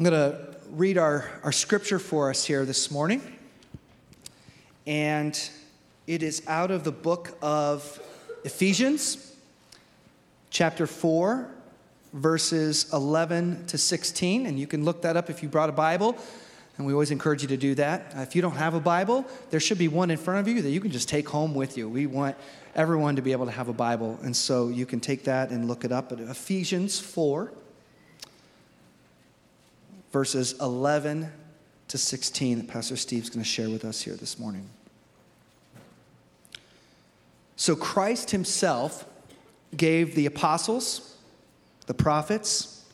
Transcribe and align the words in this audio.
I'm 0.00 0.06
going 0.06 0.32
to 0.32 0.38
read 0.70 0.96
our, 0.96 1.28
our 1.42 1.52
scripture 1.52 1.98
for 1.98 2.30
us 2.30 2.42
here 2.42 2.64
this 2.64 2.90
morning. 2.90 3.20
And 4.86 5.38
it 6.06 6.22
is 6.22 6.42
out 6.46 6.70
of 6.70 6.84
the 6.84 6.90
book 6.90 7.36
of 7.42 8.00
Ephesians, 8.44 9.36
chapter 10.48 10.86
4, 10.86 11.46
verses 12.14 12.90
11 12.94 13.66
to 13.66 13.76
16. 13.76 14.46
And 14.46 14.58
you 14.58 14.66
can 14.66 14.86
look 14.86 15.02
that 15.02 15.18
up 15.18 15.28
if 15.28 15.42
you 15.42 15.50
brought 15.50 15.68
a 15.68 15.72
Bible. 15.72 16.16
And 16.78 16.86
we 16.86 16.94
always 16.94 17.10
encourage 17.10 17.42
you 17.42 17.48
to 17.48 17.58
do 17.58 17.74
that. 17.74 18.14
If 18.16 18.34
you 18.34 18.40
don't 18.40 18.56
have 18.56 18.72
a 18.72 18.80
Bible, 18.80 19.26
there 19.50 19.60
should 19.60 19.76
be 19.76 19.88
one 19.88 20.10
in 20.10 20.16
front 20.16 20.40
of 20.40 20.48
you 20.48 20.62
that 20.62 20.70
you 20.70 20.80
can 20.80 20.92
just 20.92 21.10
take 21.10 21.28
home 21.28 21.54
with 21.54 21.76
you. 21.76 21.90
We 21.90 22.06
want 22.06 22.36
everyone 22.74 23.16
to 23.16 23.22
be 23.22 23.32
able 23.32 23.44
to 23.44 23.52
have 23.52 23.68
a 23.68 23.74
Bible. 23.74 24.18
And 24.22 24.34
so 24.34 24.68
you 24.68 24.86
can 24.86 25.00
take 25.00 25.24
that 25.24 25.50
and 25.50 25.68
look 25.68 25.84
it 25.84 25.92
up 25.92 26.10
Ephesians 26.10 26.98
4, 26.98 27.52
verses 30.12 30.54
11 30.60 31.30
to 31.88 31.98
16 31.98 32.58
that 32.58 32.68
Pastor 32.68 32.96
Steve's 32.96 33.30
going 33.30 33.42
to 33.42 33.48
share 33.48 33.68
with 33.68 33.84
us 33.84 34.02
here 34.02 34.14
this 34.14 34.38
morning. 34.38 34.68
So 37.56 37.76
Christ 37.76 38.30
himself 38.30 39.04
gave 39.76 40.14
the 40.14 40.26
apostles, 40.26 41.16
the 41.86 41.94
prophets, 41.94 42.84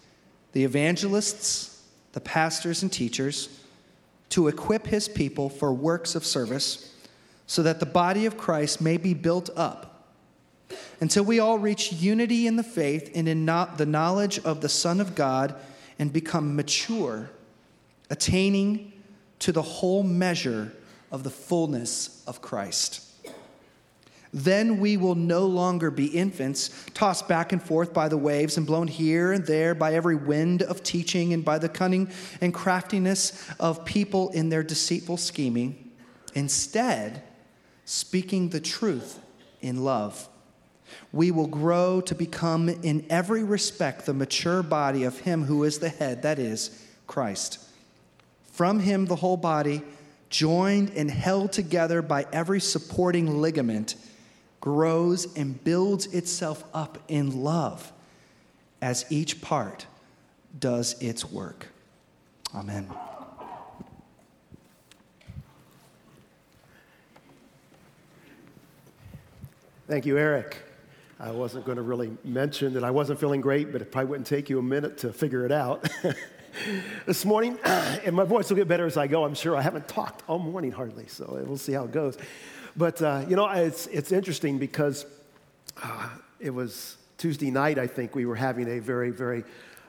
the 0.53 0.65
evangelists, 0.65 1.83
the 2.13 2.21
pastors, 2.21 2.83
and 2.83 2.93
teachers 2.93 3.61
to 4.31 4.49
equip 4.49 4.87
his 4.87 5.09
people 5.09 5.49
for 5.49 5.73
works 5.73 6.15
of 6.15 6.25
service 6.25 6.93
so 7.47 7.63
that 7.63 7.79
the 7.79 7.87
body 7.87 8.27
of 8.27 8.37
Christ 8.37 8.81
may 8.81 8.97
be 8.97 9.15
built 9.15 9.51
up 9.57 10.11
until 11.01 11.25
we 11.25 11.39
all 11.39 11.59
reach 11.59 11.93
unity 11.93 12.47
in 12.47 12.57
the 12.57 12.63
faith 12.63 13.13
and 13.15 13.29
in 13.29 13.47
the 13.47 13.87
knowledge 13.87 14.39
of 14.41 14.61
the 14.63 14.69
Son 14.69 15.01
of 15.01 15.15
God 15.15 15.55
and 15.99 16.13
become 16.13 16.57
mature, 16.57 17.31
attaining 18.11 18.93
to 19.39 19.53
the 19.53 19.63
whole 19.63 20.03
measure 20.03 20.73
of 21.11 21.23
the 21.23 21.31
fullness 21.31 22.23
of 22.27 22.41
Christ. 22.43 23.03
Then 24.33 24.81
we 24.81 24.97
will 24.97 25.15
no 25.15 25.47
longer 25.47 25.91
be 25.91 26.07
infants, 26.07 26.85
tossed 26.93 27.27
back 27.27 27.53
and 27.53 27.63
forth 27.63 27.95
by 27.95 28.09
the 28.09 28.19
waves 28.19 28.59
and 28.59 28.67
blown 28.67 28.87
here 28.87 29.33
and 29.33 29.47
there 29.47 29.75
by 29.75 29.95
every 29.95 30.17
wind 30.17 30.63
of 30.63 30.83
teaching 30.83 31.33
and 31.33 31.45
by 31.45 31.59
the 31.59 31.69
cunning 31.69 32.11
and 32.41 32.53
craftiness 32.53 33.49
of 33.59 33.85
people 33.85 34.31
in 34.31 34.51
their 34.51 34.63
deceitful 34.63 35.17
scheming. 35.17 35.91
Instead, 36.35 37.23
speaking 37.87 38.51
the 38.51 38.61
truth 38.61 39.21
in 39.63 39.85
love 39.85 40.29
we 41.13 41.31
will 41.31 41.47
grow 41.47 42.01
to 42.03 42.15
become, 42.15 42.69
in 42.69 43.07
every 43.11 43.43
respect, 43.43 44.07
the 44.07 44.15
mature 44.15 44.63
body 44.63 45.05
of 45.05 45.21
Him 45.21 45.45
who 45.45 45.65
is 45.65 45.79
the 45.79 45.89
head, 45.89 46.23
that 46.23 46.39
is, 46.39 46.85
Christ. 47.07 47.59
From 48.53 48.81
Him, 48.81 49.07
the 49.07 49.17
whole 49.17 49.37
body, 49.37 49.83
joined 50.31 50.91
and 50.91 51.11
held 51.11 51.53
together 51.53 52.03
by 52.03 52.27
every 52.33 52.61
supporting 52.61 53.41
ligament, 53.41 53.95
grows 54.61 55.37
and 55.37 55.63
builds 55.63 56.07
itself 56.07 56.65
up 56.75 56.99
in 57.09 57.43
love 57.43 57.93
as 58.83 59.05
each 59.11 59.41
part 59.41 59.87
does 60.59 61.01
its 61.01 61.25
work. 61.31 61.69
Amen. 62.55 62.89
Thank 69.89 70.05
you, 70.05 70.19
Eric. 70.19 70.66
I 71.19 71.31
wasn't 71.31 71.65
going 71.65 71.77
to 71.77 71.83
really 71.83 72.15
mention 72.25 72.75
that 72.75 72.85
I 72.85 72.91
wasn't 72.91 73.19
feeling 73.19 73.41
great, 73.41 73.73
but 73.73 73.81
it 73.81 73.91
probably 73.91 74.11
wouldn't 74.11 74.27
take 74.27 74.51
you 74.51 74.59
a 74.59 74.63
minute 74.63 74.99
to 74.99 75.13
figure 75.13 75.47
it 75.47 75.53
out. 75.53 75.89
this 77.07 77.25
morning, 77.25 77.59
and 77.65 78.15
my 78.15 78.25
voice 78.25 78.51
will 78.51 78.57
get 78.57 78.69
better 78.69 78.85
as 78.85 78.99
I 78.99 79.07
go, 79.07 79.25
I'm 79.25 79.35
sure. 79.35 79.57
I 79.57 79.63
haven't 79.63 79.89
talked 79.89 80.23
all 80.29 80.39
morning 80.39 80.73
hardly, 80.73 81.07
so 81.07 81.43
we'll 81.47 81.57
see 81.57 81.73
how 81.73 81.85
it 81.85 81.93
goes. 81.93 82.19
But, 82.77 83.01
uh, 83.01 83.25
you 83.27 83.35
know, 83.35 83.49
it's, 83.49 83.87
it's 83.87 84.13
interesting 84.13 84.59
because 84.59 85.07
uh, 85.83 86.11
it 86.39 86.51
was 86.51 86.99
Tuesday 87.17 87.51
night, 87.51 87.79
I 87.79 87.87
think, 87.87 88.15
we 88.15 88.27
were 88.27 88.37
having 88.37 88.69
a 88.69 88.79
very, 88.79 89.11
very 89.11 89.45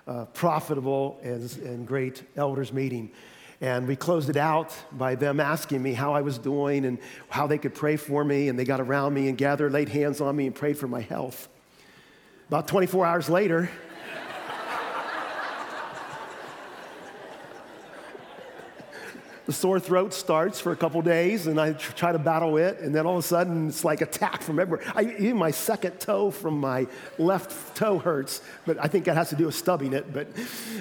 uh, 0.08 0.26
profitable 0.26 1.20
and, 1.24 1.52
and 1.58 1.86
great 1.86 2.24
elders 2.38 2.72
meeting. 2.72 3.12
And 3.60 3.88
we 3.88 3.96
closed 3.96 4.30
it 4.30 4.38
out 4.38 4.76
by 4.92 5.16
them 5.16 5.40
asking 5.40 5.82
me 5.82 5.94
how 5.94 6.14
I 6.14 6.22
was 6.22 6.38
doing 6.38 6.86
and 6.86 7.00
how 7.30 7.48
they 7.48 7.58
could 7.58 7.74
pray 7.74 7.96
for 7.96 8.24
me. 8.24 8.50
And 8.50 8.60
they 8.60 8.66
got 8.66 8.80
around 8.80 9.14
me 9.16 9.30
and 9.30 9.38
gathered, 9.38 9.72
laid 9.72 9.90
hands 9.90 10.22
on 10.22 10.36
me, 10.36 10.46
and 10.46 10.56
prayed 10.56 10.78
for 10.78 10.88
my 10.88 11.02
health. 11.02 11.48
About 12.50 12.68
24 12.68 13.06
hours 13.06 13.30
later, 13.30 13.70
the 19.48 19.54
sore 19.54 19.80
throat 19.80 20.14
starts 20.14 20.60
for 20.60 20.74
a 20.74 20.76
couple 20.76 21.02
days, 21.02 21.48
and 21.48 21.60
I 21.60 21.72
try 21.72 22.12
to 22.12 22.20
battle 22.20 22.58
it, 22.58 22.80
and 22.80 22.94
then 22.94 23.06
all 23.06 23.18
of 23.18 23.24
a 23.24 23.28
sudden 23.28 23.70
it's 23.70 23.86
like 23.86 24.02
attack 24.02 24.42
from 24.42 24.60
everywhere. 24.60 24.86
I, 24.94 25.16
even 25.18 25.38
my 25.38 25.52
second 25.52 26.00
toe 26.02 26.32
from 26.32 26.60
my 26.60 26.86
left 27.18 27.76
toe 27.76 27.98
hurts, 27.98 28.42
but 28.66 28.78
I 28.78 28.88
think 28.88 29.06
that 29.06 29.16
has 29.16 29.30
to 29.30 29.36
do 29.36 29.46
with 29.46 29.56
stubbing 29.56 29.94
it. 29.94 30.14
But 30.14 30.28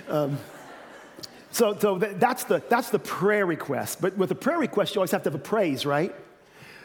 um, 0.09 0.36
so, 1.56 1.74
so 1.78 1.96
that's, 1.96 2.44
the, 2.44 2.62
that's 2.68 2.90
the 2.90 2.98
prayer 2.98 3.46
request. 3.46 4.02
But 4.02 4.14
with 4.18 4.30
a 4.30 4.34
prayer 4.34 4.58
request, 4.58 4.94
you 4.94 4.98
always 4.98 5.10
have 5.12 5.22
to 5.22 5.30
have 5.30 5.34
a 5.34 5.42
praise, 5.42 5.86
right? 5.86 6.14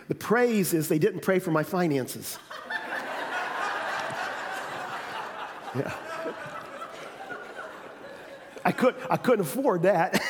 The 0.07 0.15
praise 0.15 0.73
is 0.73 0.87
they 0.87 0.97
didn't 0.97 1.19
pray 1.19 1.39
for 1.39 1.51
my 1.51 1.63
finances. 1.63 2.39
yeah. 5.75 5.93
I, 8.63 8.71
could, 8.71 8.95
I 9.09 9.17
couldn't 9.17 9.41
afford 9.41 9.81
that. 9.81 10.21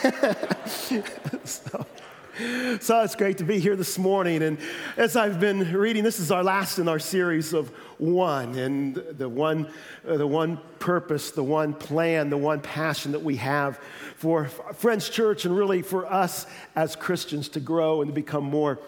so, 1.44 1.86
so 2.80 3.02
it's 3.02 3.16
great 3.16 3.38
to 3.40 3.44
be 3.44 3.60
here 3.60 3.76
this 3.76 3.98
morning. 3.98 4.42
And 4.42 4.58
as 4.96 5.16
I've 5.16 5.40
been 5.40 5.74
reading, 5.74 6.04
this 6.04 6.20
is 6.20 6.32
our 6.32 6.44
last 6.44 6.80
in 6.80 6.88
our 6.88 7.00
series 7.00 7.52
of 7.52 7.70
one. 7.98 8.58
And 8.58 8.96
the 8.96 9.28
one, 9.28 9.68
uh, 10.08 10.18
the 10.18 10.28
one 10.28 10.60
purpose, 10.80 11.32
the 11.32 11.44
one 11.44 11.74
plan, 11.74 12.30
the 12.30 12.38
one 12.38 12.62
passion 12.62 13.12
that 13.12 13.22
we 13.22 13.36
have 13.38 13.80
for 14.16 14.46
Friends 14.46 15.10
Church 15.10 15.46
and 15.46 15.56
really 15.56 15.82
for 15.82 16.06
us 16.12 16.46
as 16.76 16.96
Christians 16.96 17.50
to 17.50 17.60
grow 17.60 18.02
and 18.02 18.10
to 18.10 18.16
become 18.16 18.46
more 18.46 18.80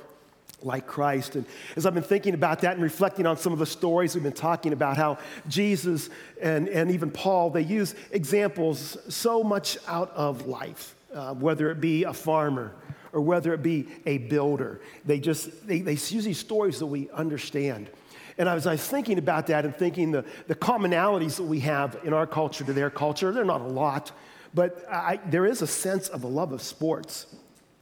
like 0.62 0.88
Christ. 0.88 1.36
And 1.36 1.46
as 1.76 1.86
I've 1.86 1.94
been 1.94 2.04
thinking 2.04 2.36
about 2.36 2.62
that 2.62 2.76
and 2.76 2.84
reflecting 2.84 3.26
on 3.26 3.36
some 3.36 3.52
of 3.52 3.60
the 3.60 3.66
stories 3.66 4.16
we've 4.16 4.24
been 4.24 4.32
talking 4.32 4.72
about, 4.72 4.96
how 4.96 5.18
Jesus 5.50 6.10
and, 6.42 6.70
and 6.70 6.92
even 6.92 7.12
Paul, 7.12 7.50
they 7.50 7.64
use 7.64 7.94
examples 8.12 8.98
so 9.14 9.44
much 9.44 9.78
out 9.86 10.12
of 10.12 10.48
life, 10.48 10.96
uh, 11.14 11.34
whether 11.34 11.70
it 11.72 11.82
be 11.82 12.06
a 12.06 12.14
farmer 12.14 12.74
or 13.14 13.22
whether 13.22 13.54
it 13.54 13.64
be 13.64 13.88
a 14.06 14.18
builder. 14.18 14.82
They 15.06 15.20
just, 15.20 15.66
they, 15.66 15.82
they 15.82 15.94
use 15.94 16.26
these 16.26 16.40
stories 16.40 16.80
that 16.80 16.88
we 16.88 17.10
understand. 17.12 17.90
And 18.38 18.50
as 18.50 18.66
I 18.66 18.72
was 18.74 18.86
thinking 18.86 19.20
about 19.20 19.48
that 19.48 19.64
and 19.64 19.76
thinking 19.76 20.12
the, 20.12 20.26
the 20.48 20.56
commonalities 20.56 21.38
that 21.38 21.44
we 21.44 21.60
have 21.62 22.00
in 22.04 22.14
our 22.14 22.26
culture 22.26 22.64
to 22.66 22.74
their 22.74 22.90
culture, 22.90 23.32
they're 23.32 23.46
not 23.46 23.62
a 23.62 23.68
lot, 23.68 24.12
but 24.54 24.84
I, 24.90 25.20
there 25.28 25.46
is 25.46 25.62
a 25.62 25.68
sense 25.68 26.10
of 26.10 26.24
a 26.24 26.28
love 26.28 26.52
of 26.52 26.62
sports. 26.62 27.28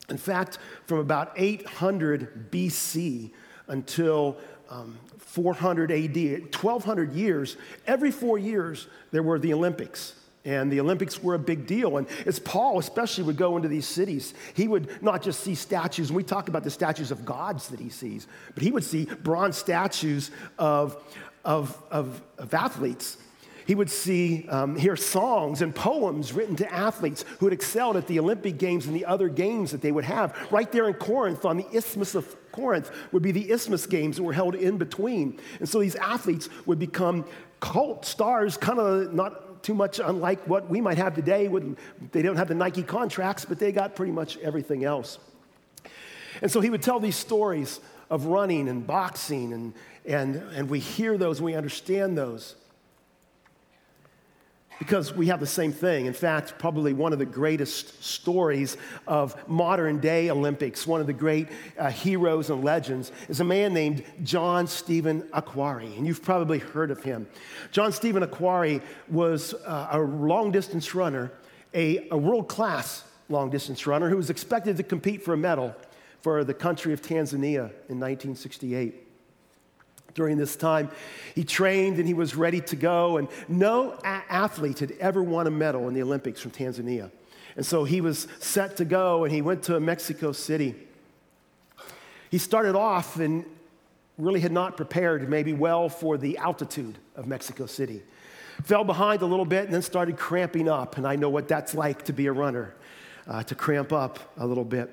In 0.10 0.18
fact, 0.18 0.60
from 0.86 1.00
about 1.00 1.32
800 1.38 2.52
BC 2.52 3.32
until 3.68 4.38
um, 4.70 4.98
400 5.18 5.92
AD, 5.92 6.54
1200 6.54 7.14
years, 7.14 7.56
every 7.88 8.12
four 8.12 8.38
years 8.38 8.88
there 9.12 9.24
were 9.24 9.40
the 9.40 9.54
Olympics. 9.54 10.16
And 10.44 10.72
the 10.72 10.80
Olympics 10.80 11.22
were 11.22 11.36
a 11.36 11.40
big 11.40 11.68
deal. 11.68 11.98
And 11.98 12.08
as 12.26 12.40
Paul, 12.40 12.80
especially, 12.80 13.26
would 13.26 13.38
go 13.38 13.58
into 13.58 13.68
these 13.68 13.86
cities, 13.86 14.34
he 14.56 14.68
would 14.68 15.02
not 15.04 15.22
just 15.22 15.42
see 15.42 15.54
statues, 15.54 16.10
and 16.10 16.18
we 16.18 16.24
talk 16.24 16.50
about 16.50 16.64
the 16.64 16.72
statues 16.72 17.12
of 17.12 17.26
gods 17.26 17.68
that 17.70 17.80
he 17.80 17.90
sees, 17.90 18.28
but 18.56 18.64
he 18.64 18.72
would 18.72 18.84
see 18.84 19.06
bronze 19.06 19.58
statues 19.58 20.32
of, 20.58 20.98
of, 21.46 21.78
of, 21.92 22.22
of 22.40 22.54
athletes. 22.54 23.18
He 23.68 23.76
would 23.76 23.92
see, 23.92 24.48
um, 24.50 24.76
hear 24.76 24.96
songs 24.96 25.62
and 25.62 25.74
poems 25.74 26.34
written 26.34 26.56
to 26.58 26.74
athletes 26.74 27.24
who 27.40 27.46
had 27.46 27.54
excelled 27.54 27.96
at 27.96 28.08
the 28.08 28.20
Olympic 28.20 28.58
Games 28.58 28.88
and 28.88 28.96
the 28.96 29.06
other 29.06 29.30
games 29.30 29.72
that 29.72 29.82
they 29.82 29.92
would 29.92 30.04
have. 30.06 30.36
Right 30.52 30.70
there 30.72 30.88
in 30.88 30.96
Corinth, 30.96 31.46
on 31.46 31.58
the 31.58 31.68
Isthmus 31.72 32.16
of 32.16 32.36
Corinth, 32.52 32.92
would 33.12 33.22
be 33.22 33.32
the 33.32 33.52
Isthmus 33.52 33.86
Games 33.86 34.18
that 34.18 34.24
were 34.24 34.34
held 34.34 34.56
in 34.56 34.80
between. 34.80 35.40
And 35.60 35.70
so 35.70 35.80
these 35.80 35.96
athletes 35.96 36.50
would 36.66 36.80
become 36.80 37.26
cult 37.60 38.06
stars, 38.06 38.58
kind 38.58 38.80
of 38.80 39.14
not 39.14 39.51
too 39.64 39.74
much 39.74 40.00
unlike 40.00 40.48
what 40.48 40.70
we 40.70 40.82
might 40.82 40.98
have 40.98 41.16
today. 41.16 41.50
They 42.12 42.22
don't 42.22 42.38
have 42.38 42.48
the 42.48 42.56
Nike 42.56 42.84
contracts, 42.84 43.46
but 43.46 43.60
they 43.60 43.72
got 43.72 43.96
pretty 43.96 44.12
much 44.12 44.38
everything 44.38 44.84
else. 44.84 45.20
And 46.42 46.52
so 46.52 46.62
he 46.62 46.70
would 46.70 46.82
tell 46.82 47.00
these 47.00 47.16
stories 47.16 47.80
of 48.10 48.26
running 48.26 48.68
and 48.68 48.86
boxing, 48.86 49.54
and, 49.54 49.74
and, 50.06 50.36
and 50.54 50.70
we 50.70 50.80
hear 50.80 51.18
those 51.18 51.42
we 51.42 51.56
understand 51.56 52.18
those 52.18 52.56
because 54.82 55.14
we 55.14 55.28
have 55.28 55.40
the 55.40 55.46
same 55.46 55.72
thing. 55.72 56.08
In 56.08 56.14
fact, 56.14 56.58
probably 56.58 56.92
one 56.92 57.14
of 57.14 57.20
the 57.20 57.26
greatest 57.26 58.04
stories 58.04 58.78
of 59.06 59.36
modern 59.48 60.00
day 60.00 60.32
Olympics, 60.32 60.88
one 60.88 61.00
of 61.00 61.06
the 61.06 61.14
great 61.14 61.50
uh, 61.78 61.92
heroes 61.92 62.50
and 62.50 62.64
legends, 62.64 63.12
is 63.30 63.40
a 63.42 63.44
man 63.44 63.76
named 63.76 64.04
John 64.24 64.66
Stephen 64.66 65.22
Akhwari, 65.34 65.96
And 66.00 66.08
you've 66.08 66.24
probably 66.24 66.58
heard 66.58 66.90
of 66.90 67.04
him. 67.04 67.28
John 67.70 67.92
Stephen 67.92 68.24
Akhwari 68.24 68.82
was 69.08 69.54
uh, 69.54 69.90
a 69.92 70.00
long 70.00 70.52
distance 70.52 70.96
runner 70.96 71.32
a, 71.76 72.08
a 72.10 72.18
world 72.18 72.48
class 72.48 73.04
long 73.30 73.52
distance 73.52 73.86
runner 73.86 74.10
who 74.10 74.18
was 74.18 74.32
expected 74.32 74.78
to 74.78 74.84
compete 74.84 75.24
for 75.24 75.36
a 75.36 75.38
medal 75.38 75.76
for 76.22 76.44
the 76.44 76.56
country 76.56 76.92
of 76.92 77.04
Tanzania 77.04 77.70
in 77.88 78.00
1968. 78.00 79.11
During 80.14 80.38
this 80.38 80.56
time, 80.56 80.92
he 81.36 81.44
trained 81.44 81.98
and 81.98 82.08
he 82.08 82.14
was 82.14 82.36
ready 82.36 82.62
to 82.62 82.76
go, 82.76 83.18
and 83.18 83.28
no 83.48 83.94
a- 84.04 84.24
athlete 84.30 84.80
had 84.80 84.92
ever 85.00 85.24
won 85.24 85.48
a 85.48 85.52
medal 85.52 85.88
in 85.88 85.94
the 85.94 86.02
Olympics 86.02 86.42
from 86.42 86.52
Tanzania. 86.52 87.12
And 87.56 87.66
so 87.66 87.84
he 87.84 88.02
was 88.02 88.28
set 88.40 88.78
to 88.78 88.86
go, 88.86 89.24
and 89.24 89.34
he 89.34 89.42
went 89.42 89.64
to 89.64 89.80
Mexico 89.80 90.32
City. 90.32 90.76
He 92.30 92.38
started 92.38 92.76
off 92.76 93.18
and 93.18 93.46
really 94.18 94.40
had 94.40 94.52
not 94.52 94.78
prepared 94.78 95.30
maybe 95.30 95.54
well 95.54 95.90
for 95.90 96.18
the 96.18 96.38
altitude 96.38 96.98
of 97.16 97.28
Mexico 97.28 97.66
City. 97.66 98.02
Fell 98.64 98.84
behind 98.84 99.22
a 99.22 99.26
little 99.26 99.46
bit 99.46 99.66
and 99.66 99.74
then 99.74 99.82
started 99.82 100.18
cramping 100.18 100.70
up, 100.70 100.98
and 100.98 101.08
I 101.08 101.16
know 101.16 101.30
what 101.30 101.48
that's 101.48 101.74
like 101.74 102.06
to 102.06 102.14
be 102.14 102.28
a 102.28 102.32
runner, 102.32 102.74
uh, 103.28 103.44
to 103.44 103.56
cramp 103.56 103.92
up 103.92 104.20
a 104.38 104.46
little 104.46 104.66
bit. 104.66 104.90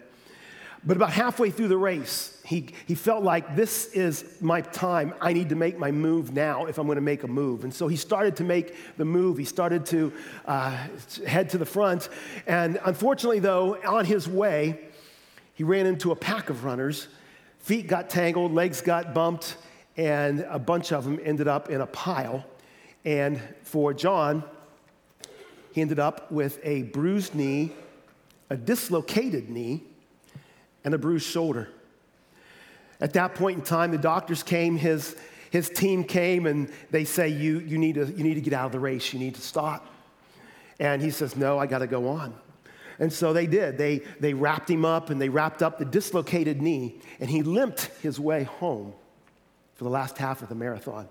But 0.89 0.97
about 0.97 1.13
halfway 1.13 1.51
through 1.51 1.69
the 1.69 1.77
race, 1.77 2.41
he, 2.47 2.69
he 2.87 2.95
felt 2.95 3.23
like 3.23 3.55
this 3.55 3.93
is 3.93 4.25
my 4.41 4.63
time. 4.63 5.13
I 5.21 5.35
need 5.35 5.51
to 5.51 5.55
make 5.55 5.79
my 5.79 5.91
move 5.91 6.33
now 6.33 6.65
if 6.65 6.79
I'm 6.79 6.87
going 6.87 6.97
to 6.97 7.03
make 7.03 7.25
a 7.25 7.29
move. 7.29 7.65
And 7.65 7.75
so 7.75 7.89
he 7.89 7.97
started 7.97 8.37
to 8.37 8.45
make 8.45 8.75
the 8.97 9.05
move. 9.05 9.37
He 9.37 9.45
started 9.45 9.85
to 9.87 10.11
uh, 10.47 10.87
head 11.27 11.51
to 11.51 11.59
the 11.59 11.67
front. 11.67 12.09
And 12.47 12.81
unfortunately, 12.87 13.39
though, 13.39 13.77
on 13.83 14.07
his 14.07 14.27
way, 14.27 14.81
he 15.53 15.63
ran 15.63 15.85
into 15.85 16.11
a 16.11 16.17
pack 16.17 16.49
of 16.49 16.65
runners. 16.65 17.09
Feet 17.59 17.87
got 17.87 18.09
tangled, 18.09 18.55
legs 18.55 18.81
got 18.81 19.13
bumped, 19.13 19.59
and 19.99 20.41
a 20.49 20.59
bunch 20.59 20.91
of 20.91 21.05
them 21.05 21.21
ended 21.23 21.49
up 21.49 21.69
in 21.69 21.83
a 21.83 21.87
pile. 21.87 22.47
And 23.05 23.43
for 23.63 23.93
John, 23.93 24.43
he 25.71 25.83
ended 25.83 25.99
up 25.99 26.33
with 26.33 26.59
a 26.65 26.85
bruised 26.85 27.35
knee, 27.35 27.73
a 28.49 28.57
dislocated 28.57 29.51
knee, 29.51 29.83
and 30.85 30.95
a 30.95 30.99
bruised 30.99 31.27
shoulder. 31.27 31.69
At 33.01 33.13
that 33.13 33.35
point 33.35 33.59
in 33.59 33.65
time, 33.65 33.91
the 33.91 33.99
doctors 33.99 34.43
came, 34.43 34.77
his, 34.77 35.17
his 35.51 35.71
team 35.71 36.05
came, 36.05 36.47
and 36.47 36.71
they 36.91 37.05
say, 37.05 37.29
you, 37.29 37.61
you, 37.61 37.79
need 37.79 37.95
to, 37.95 38.07
you 38.07 38.25
need 38.25 38.35
to 38.35 38.41
get 38.41 38.53
out 38.53 38.67
of 38.67 38.73
the 38.73 38.81
race, 38.81 39.13
you 39.13 39.19
need 39.19 39.35
to 39.37 39.41
stop. 39.41 39.87
And 40.81 41.03
he 41.03 41.11
says, 41.11 41.37
No, 41.37 41.59
I 41.59 41.67
got 41.67 41.79
to 41.79 41.87
go 41.87 42.09
on. 42.09 42.35
And 43.01 43.13
so 43.13 43.33
they 43.33 43.47
did. 43.47 43.79
They, 43.79 44.01
they 44.21 44.35
wrapped 44.35 44.69
him 44.69 44.85
up 44.85 45.11
and 45.11 45.21
they 45.21 45.29
wrapped 45.29 45.63
up 45.63 45.79
the 45.79 45.85
dislocated 45.85 46.61
knee, 46.61 47.01
and 47.21 47.31
he 47.31 47.43
limped 47.43 47.91
his 48.03 48.19
way 48.19 48.45
home 48.45 48.93
for 49.75 49.85
the 49.85 49.91
last 49.91 50.19
half 50.19 50.43
of 50.43 50.49
the 50.49 50.55
marathon. 50.55 51.09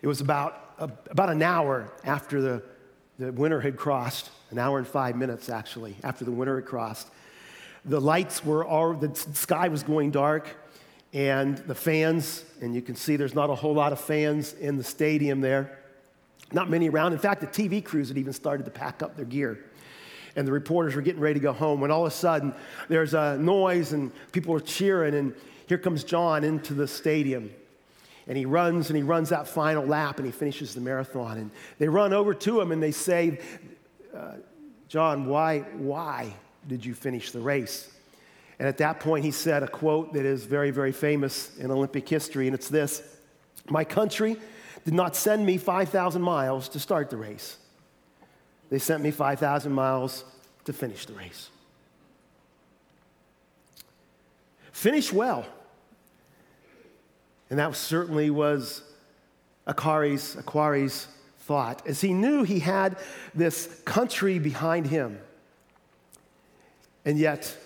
It 0.00 0.06
was 0.06 0.20
about, 0.20 0.74
uh, 0.78 0.88
about 1.10 1.30
an 1.30 1.42
hour 1.42 1.92
after 2.04 2.40
the, 2.40 2.62
the 3.18 3.32
winter 3.32 3.60
had 3.60 3.76
crossed, 3.76 4.30
an 4.50 4.58
hour 4.58 4.78
and 4.78 4.86
five 4.86 5.16
minutes 5.16 5.48
actually, 5.48 5.96
after 6.04 6.24
the 6.24 6.30
winter 6.30 6.56
had 6.56 6.66
crossed. 6.66 7.08
The 7.84 8.00
lights 8.00 8.44
were 8.44 8.64
all, 8.64 8.94
the 8.94 9.14
sky 9.14 9.68
was 9.68 9.82
going 9.82 10.12
dark, 10.12 10.48
and 11.12 11.58
the 11.58 11.74
fans, 11.74 12.44
and 12.60 12.74
you 12.74 12.80
can 12.80 12.94
see 12.94 13.16
there's 13.16 13.34
not 13.34 13.50
a 13.50 13.54
whole 13.54 13.74
lot 13.74 13.92
of 13.92 14.00
fans 14.00 14.52
in 14.54 14.76
the 14.76 14.84
stadium 14.84 15.40
there. 15.40 15.78
Not 16.52 16.70
many 16.70 16.88
around. 16.88 17.12
In 17.12 17.18
fact, 17.18 17.40
the 17.40 17.46
TV 17.46 17.84
crews 17.84 18.08
had 18.08 18.18
even 18.18 18.32
started 18.32 18.64
to 18.64 18.70
pack 18.70 19.02
up 19.02 19.16
their 19.16 19.24
gear. 19.24 19.64
And 20.36 20.46
the 20.46 20.52
reporters 20.52 20.94
were 20.94 21.02
getting 21.02 21.20
ready 21.20 21.34
to 21.34 21.40
go 21.40 21.52
home 21.52 21.80
when 21.80 21.90
all 21.90 22.06
of 22.06 22.12
a 22.12 22.14
sudden 22.14 22.54
there's 22.88 23.14
a 23.14 23.36
noise 23.36 23.92
and 23.92 24.12
people 24.32 24.54
are 24.54 24.60
cheering, 24.60 25.14
and 25.14 25.34
here 25.66 25.78
comes 25.78 26.04
John 26.04 26.44
into 26.44 26.74
the 26.74 26.86
stadium. 26.86 27.50
And 28.28 28.38
he 28.38 28.46
runs 28.46 28.88
and 28.88 28.96
he 28.96 29.02
runs 29.02 29.30
that 29.30 29.48
final 29.48 29.84
lap 29.84 30.18
and 30.18 30.26
he 30.26 30.32
finishes 30.32 30.74
the 30.74 30.80
marathon. 30.80 31.38
And 31.38 31.50
they 31.78 31.88
run 31.88 32.12
over 32.12 32.32
to 32.32 32.60
him 32.60 32.70
and 32.70 32.80
they 32.80 32.92
say, 32.92 33.40
uh, 34.16 34.34
John, 34.88 35.26
why, 35.26 35.60
why 35.76 36.32
did 36.66 36.84
you 36.84 36.94
finish 36.94 37.30
the 37.30 37.40
race? 37.40 37.90
And 38.58 38.68
at 38.68 38.78
that 38.78 39.00
point, 39.00 39.24
he 39.24 39.30
said 39.30 39.62
a 39.62 39.68
quote 39.68 40.12
that 40.12 40.24
is 40.24 40.44
very, 40.44 40.70
very 40.70 40.92
famous 40.92 41.56
in 41.58 41.70
Olympic 41.70 42.08
history, 42.08 42.46
and 42.46 42.54
it's 42.54 42.68
this 42.68 43.02
My 43.68 43.84
country 43.84 44.36
did 44.84 44.94
not 44.94 45.16
send 45.16 45.46
me 45.46 45.58
5,000 45.58 46.22
miles 46.22 46.68
to 46.70 46.80
start 46.80 47.10
the 47.10 47.16
race, 47.16 47.56
they 48.70 48.78
sent 48.78 49.02
me 49.02 49.10
5,000 49.10 49.72
miles 49.72 50.24
to 50.64 50.72
finish 50.72 51.06
the 51.06 51.12
race. 51.12 51.50
Finish 54.72 55.12
well. 55.12 55.44
And 57.50 57.58
that 57.58 57.76
certainly 57.76 58.30
was 58.30 58.82
Akhwari's, 59.66 60.36
Akhwari's 60.36 61.06
thought, 61.40 61.86
as 61.86 62.00
he 62.00 62.14
knew 62.14 62.44
he 62.44 62.60
had 62.60 62.96
this 63.34 63.80
country 63.84 64.38
behind 64.38 64.86
him. 64.86 65.20
And 67.04 67.18
yet, 67.18 67.56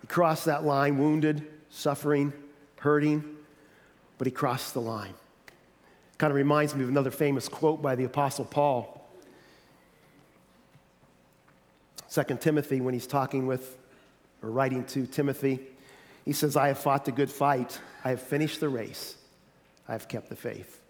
he 0.00 0.06
crossed 0.06 0.44
that 0.44 0.64
line 0.64 0.98
wounded, 0.98 1.46
suffering, 1.70 2.32
hurting, 2.78 3.24
but 4.18 4.26
he 4.26 4.30
crossed 4.30 4.74
the 4.74 4.80
line. 4.80 5.14
Kind 6.18 6.30
of 6.30 6.36
reminds 6.36 6.74
me 6.74 6.82
of 6.82 6.88
another 6.88 7.10
famous 7.10 7.48
quote 7.48 7.80
by 7.80 7.94
the 7.94 8.04
Apostle 8.04 8.44
Paul. 8.44 8.96
2 12.12 12.22
Timothy, 12.40 12.80
when 12.80 12.92
he's 12.92 13.06
talking 13.06 13.46
with 13.46 13.78
or 14.42 14.50
writing 14.50 14.84
to 14.84 15.06
Timothy, 15.06 15.60
he 16.24 16.32
says, 16.32 16.56
I 16.56 16.68
have 16.68 16.78
fought 16.78 17.04
the 17.04 17.12
good 17.12 17.30
fight, 17.30 17.80
I 18.04 18.10
have 18.10 18.20
finished 18.20 18.60
the 18.60 18.68
race, 18.68 19.16
I 19.88 19.92
have 19.92 20.08
kept 20.08 20.28
the 20.28 20.36
faith. 20.36 20.80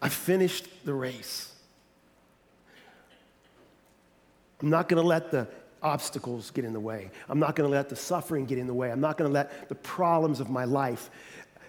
I've 0.00 0.12
finished 0.12 0.68
the 0.84 0.94
race. 0.94 1.52
I'm 4.62 4.70
not 4.70 4.88
going 4.88 5.00
to 5.00 5.06
let 5.06 5.30
the 5.30 5.46
obstacles 5.82 6.50
get 6.50 6.64
in 6.64 6.72
the 6.72 6.80
way. 6.80 7.10
I'm 7.28 7.38
not 7.38 7.54
going 7.54 7.68
to 7.68 7.74
let 7.74 7.88
the 7.88 7.96
suffering 7.96 8.46
get 8.46 8.58
in 8.58 8.66
the 8.66 8.74
way. 8.74 8.90
I'm 8.90 9.00
not 9.00 9.16
going 9.16 9.28
to 9.28 9.32
let 9.32 9.68
the 9.68 9.74
problems 9.76 10.40
of 10.40 10.50
my 10.50 10.64
life, 10.64 11.10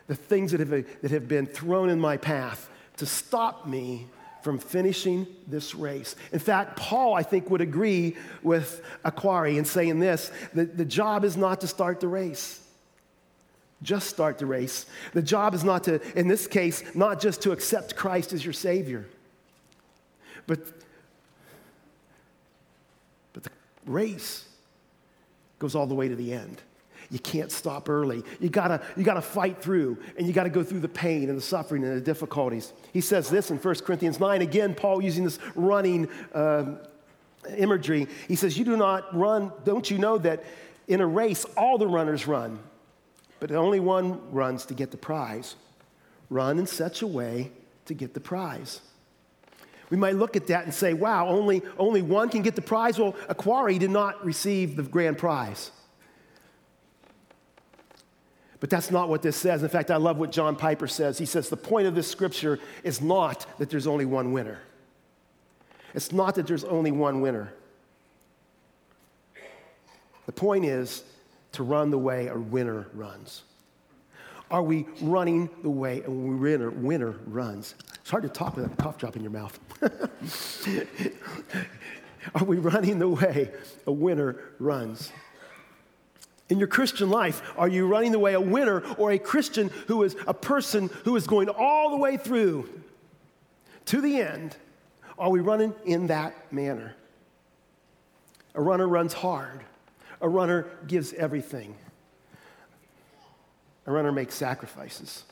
the 0.08 0.16
things 0.16 0.52
that 0.52 0.60
have, 0.60 0.70
that 0.70 1.12
have 1.12 1.28
been 1.28 1.46
thrown 1.46 1.90
in 1.90 2.00
my 2.00 2.18
path, 2.18 2.70
to 2.98 3.06
stop 3.06 3.68
me 3.68 4.08
from 4.42 4.58
finishing 4.58 5.28
this 5.48 5.76
race. 5.76 6.16
In 6.32 6.40
fact, 6.40 6.78
Paul, 6.78 7.14
I 7.14 7.24
think, 7.24 7.50
would 7.50 7.62
agree 7.62 8.16
with 8.42 8.82
Akhwari 9.04 9.58
in 9.58 9.66
saying 9.66 10.00
this 10.00 10.32
that 10.54 10.78
the 10.78 10.86
job 10.86 11.26
is 11.26 11.36
not 11.38 11.62
to 11.62 11.68
start 11.68 12.00
the 12.00 12.08
race. 12.08 12.62
Just 13.82 14.10
start 14.10 14.38
the 14.38 14.46
race. 14.46 14.86
The 15.14 15.22
job 15.22 15.54
is 15.54 15.64
not 15.64 15.86
to, 15.86 16.02
in 16.18 16.28
this 16.28 16.48
case, 16.48 16.84
not 16.96 17.22
just 17.22 17.42
to 17.44 17.52
accept 17.52 17.96
Christ 17.96 18.34
as 18.34 18.44
your 18.44 18.54
Savior, 18.54 19.06
but 20.48 20.60
race 23.86 24.46
goes 25.60 25.76
all 25.76 25.88
the 25.88 25.96
way 25.96 26.08
to 26.08 26.16
the 26.16 26.34
end. 26.34 26.62
You 27.12 27.20
can't 27.20 27.52
stop 27.52 27.90
early. 27.90 28.24
You 28.40 28.50
gotta, 28.50 28.82
you 28.96 29.04
gotta 29.04 29.22
fight 29.22 29.62
through, 29.62 29.98
and 30.18 30.28
you 30.28 30.34
gotta 30.34 30.50
go 30.50 30.64
through 30.64 30.82
the 30.82 30.88
pain 30.88 31.30
and 31.30 31.38
the 31.38 31.42
suffering 31.42 31.84
and 31.84 31.98
the 31.98 32.02
difficulties. 32.02 32.72
He 32.94 33.02
says 33.02 33.30
this 33.30 33.50
in 33.50 33.58
1 33.58 33.76
Corinthians 33.78 34.20
9, 34.20 34.42
again, 34.42 34.76
Paul 34.76 35.02
using 35.02 35.24
this 35.24 35.40
running 35.56 36.08
uh, 36.34 36.76
imagery. 37.58 38.08
He 38.28 38.36
says, 38.36 38.58
You 38.58 38.66
do 38.66 38.78
not 38.78 39.16
run, 39.16 39.52
don't 39.66 39.90
you 39.90 39.98
know 39.98 40.18
that 40.20 40.44
in 40.88 41.02
a 41.02 41.08
race 41.08 41.46
all 41.58 41.78
the 41.78 41.88
runners 41.88 42.28
run, 42.28 42.60
but 43.40 43.52
only 43.52 43.80
one 43.80 44.32
runs 44.32 44.66
to 44.68 44.74
get 44.74 44.92
the 44.92 44.98
prize? 44.98 45.56
Run 46.30 46.60
in 46.60 46.68
such 46.68 47.02
a 47.02 47.08
way 47.08 47.52
to 47.86 47.96
get 47.96 48.14
the 48.14 48.20
prize. 48.20 48.82
We 49.90 49.98
might 49.98 50.16
look 50.16 50.36
at 50.36 50.48
that 50.48 50.66
and 50.66 50.74
say, 50.74 50.94
wow, 50.94 51.28
only, 51.28 51.62
only 51.78 52.02
one 52.02 52.30
can 52.30 52.42
get 52.42 52.56
the 52.56 52.62
prize. 52.62 53.00
Well, 53.00 53.14
Akhwari 53.28 53.80
did 53.80 53.90
not 53.90 54.24
receive 54.24 54.76
the 54.76 54.84
grand 54.84 55.18
prize. 55.18 55.72
But 58.60 58.70
that's 58.70 58.92
not 58.92 59.10
what 59.10 59.22
this 59.22 59.38
says. 59.38 59.64
In 59.64 59.70
fact, 59.70 59.90
I 59.90 59.96
love 59.96 60.18
what 60.18 60.32
John 60.32 60.56
Piper 60.56 60.88
says. 60.88 61.18
He 61.18 61.26
says 61.26 61.50
the 61.50 61.58
point 61.58 61.88
of 61.88 61.96
this 61.96 62.08
scripture 62.08 62.60
is 62.84 63.02
not 63.02 63.46
that 63.58 63.70
there's 63.70 63.88
only 63.88 64.06
one 64.06 64.32
winner. 64.32 64.60
It's 65.96 66.12
not 66.12 66.36
that 66.36 66.46
there's 66.46 66.66
only 66.66 66.92
one 66.92 67.22
winner. 67.22 67.54
The 70.26 70.34
point 70.34 70.66
is 70.66 71.04
to 71.54 71.64
run 71.64 71.90
the 71.90 71.98
way 71.98 72.28
a 72.28 72.38
winner 72.38 72.88
runs. 72.94 73.44
Are 74.52 74.62
we 74.62 74.86
running 75.02 75.50
the 75.64 75.70
way 75.70 76.04
a 76.06 76.12
winner, 76.12 76.70
winner 76.70 77.16
runs? 77.26 77.76
It's 78.10 78.12
hard 78.12 78.24
to 78.24 78.30
talk 78.30 78.56
with 78.56 78.66
a 78.66 78.70
cough 78.82 78.98
drop 78.98 79.16
in 79.18 79.22
your 79.22 79.30
mouth. 79.30 79.60
Are 82.34 82.44
we 82.44 82.58
running 82.58 82.98
the 82.98 83.08
way 83.08 83.52
a 83.86 83.92
winner 83.92 84.36
runs? 84.58 85.12
In 86.50 86.58
your 86.58 86.68
Christian 86.68 87.12
life, 87.12 87.44
are 87.56 87.68
you 87.68 87.86
running 87.86 88.12
the 88.12 88.18
way 88.18 88.34
a 88.34 88.42
winner 88.42 88.82
or 88.96 89.12
a 89.12 89.20
Christian 89.20 89.70
who 89.86 90.02
is 90.02 90.16
a 90.26 90.34
person 90.34 90.90
who 91.04 91.16
is 91.18 91.28
going 91.28 91.50
all 91.50 91.92
the 91.92 91.98
way 91.98 92.18
through 92.18 92.68
to 93.86 94.02
the 94.02 94.20
end? 94.20 94.58
Are 95.20 95.30
we 95.30 95.40
running 95.40 95.76
in 95.86 96.08
that 96.08 96.52
manner? 96.52 96.96
A 98.56 98.62
runner 98.64 98.88
runs 98.88 99.14
hard, 99.14 99.64
a 100.20 100.28
runner 100.28 100.66
gives 100.88 101.14
everything, 101.14 101.76
a 103.86 103.92
runner 103.92 104.12
makes 104.12 104.34
sacrifices. 104.34 105.26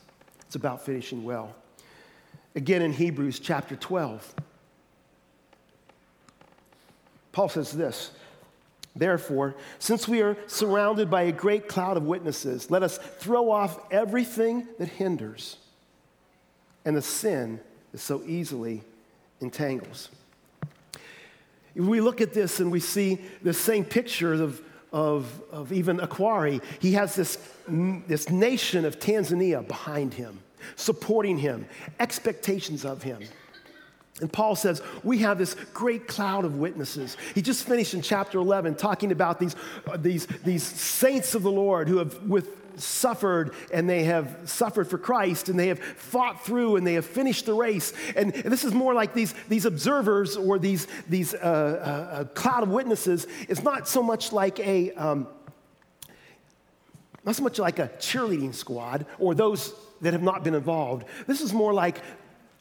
It's 0.45 0.55
about 0.55 0.85
finishing 0.85 1.23
well. 1.23 1.55
Again 2.55 2.81
in 2.81 2.93
Hebrews 2.93 3.39
chapter 3.39 3.75
12. 3.75 4.35
Paul 7.31 7.49
says 7.49 7.71
this 7.71 8.11
Therefore, 8.95 9.55
since 9.77 10.07
we 10.07 10.21
are 10.21 10.35
surrounded 10.47 11.09
by 11.09 11.23
a 11.23 11.31
great 11.31 11.67
cloud 11.67 11.97
of 11.97 12.03
witnesses, 12.03 12.71
let 12.71 12.81
us 12.81 12.97
throw 12.97 13.51
off 13.51 13.79
everything 13.91 14.67
that 14.79 14.87
hinders 14.87 15.57
and 16.83 16.95
the 16.95 17.01
sin 17.01 17.59
that 17.91 17.99
so 17.99 18.23
easily 18.25 18.81
entangles. 19.39 20.09
If 21.75 21.85
we 21.85 22.01
look 22.01 22.21
at 22.21 22.33
this 22.33 22.59
and 22.59 22.71
we 22.71 22.79
see 22.79 23.19
the 23.43 23.53
same 23.53 23.85
picture 23.85 24.33
of, 24.33 24.61
of, 24.91 25.41
of 25.51 25.71
even 25.71 25.97
Akhwari. 25.97 26.63
He 26.79 26.93
has 26.93 27.15
this, 27.15 27.37
this 27.67 28.29
nation 28.29 28.85
of 28.85 28.99
Tanzania 28.99 29.67
behind 29.67 30.13
him, 30.13 30.39
supporting 30.75 31.37
him, 31.37 31.67
expectations 31.99 32.85
of 32.85 33.03
him. 33.03 33.21
And 34.19 34.31
Paul 34.31 34.55
says, 34.55 34.81
We 35.03 35.19
have 35.19 35.37
this 35.37 35.55
great 35.73 36.07
cloud 36.07 36.43
of 36.43 36.57
witnesses. 36.57 37.17
He 37.35 37.41
just 37.41 37.67
finished 37.67 37.93
in 37.93 38.01
chapter 38.01 38.39
11 38.39 38.75
talking 38.75 39.11
about 39.11 39.39
these, 39.39 39.55
uh, 39.87 39.97
these, 39.97 40.25
these 40.43 40.63
saints 40.63 41.35
of 41.35 41.43
the 41.43 41.51
Lord 41.51 41.87
who 41.87 41.97
have 41.97 42.21
with, 42.23 42.49
suffered 42.79 43.53
and 43.73 43.89
they 43.89 44.03
have 44.03 44.37
suffered 44.45 44.87
for 44.87 44.97
Christ 44.97 45.49
and 45.49 45.59
they 45.59 45.67
have 45.67 45.79
fought 45.79 46.45
through 46.45 46.75
and 46.75 46.85
they 46.85 46.93
have 46.93 47.05
finished 47.05 47.45
the 47.45 47.53
race. 47.53 47.93
And, 48.15 48.33
and 48.33 48.45
this 48.45 48.63
is 48.63 48.73
more 48.73 48.93
like 48.93 49.13
these, 49.13 49.33
these 49.49 49.65
observers 49.65 50.37
or 50.37 50.59
these, 50.59 50.87
these 51.09 51.33
uh, 51.33 51.37
uh, 51.37 52.15
uh 52.15 52.23
cloud 52.25 52.63
of 52.63 52.69
witnesses. 52.69 53.27
It's 53.49 53.63
not 53.63 53.87
so 53.87 54.01
much 54.01 54.31
like 54.31 54.59
a. 54.59 54.91
Um, 54.93 55.27
not 57.25 57.35
so 57.35 57.43
much 57.43 57.59
like 57.59 57.77
a 57.77 57.89
cheerleading 57.99 58.55
squad 58.55 59.05
or 59.19 59.35
those 59.35 59.73
that 60.01 60.13
have 60.13 60.23
not 60.23 60.43
been 60.43 60.55
involved. 60.55 61.05
This 61.25 61.41
is 61.41 61.53
more 61.53 61.73
like 61.73 62.01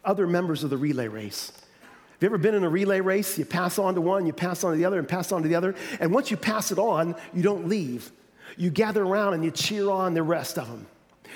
other 0.05 0.26
members 0.26 0.64
of 0.64 0.71
the 0.71 0.76
relay 0.76 1.09
race. 1.09 1.52
Have 1.52 2.23
you 2.23 2.26
ever 2.26 2.38
been 2.38 2.55
in 2.55 2.64
a 2.64 2.69
relay 2.69 3.00
race? 3.00 3.37
You 3.37 3.45
pass 3.45 3.78
on 3.78 3.95
to 3.95 4.00
one, 4.00 4.25
you 4.25 4.33
pass 4.33 4.64
on 4.64 4.73
to 4.73 4.78
the 4.78 4.87
other, 4.87 4.99
and 4.99 5.07
pass 5.07 5.33
on 5.33 5.43
to 5.43 5.49
the 5.49 5.55
other. 5.55 5.75
And 6.00 6.14
once 6.14 6.31
you 6.31 6.37
pass 6.38 6.73
it 6.73 6.78
on, 6.78 7.14
you 7.35 7.43
don't 7.43 7.69
leave. 7.69 8.11
You 8.57 8.71
gather 8.71 9.02
around 9.02 9.35
and 9.35 9.45
you 9.45 9.50
cheer 9.50 9.90
on 9.90 10.14
the 10.14 10.23
rest 10.23 10.59
of 10.59 10.66
them. 10.66 10.87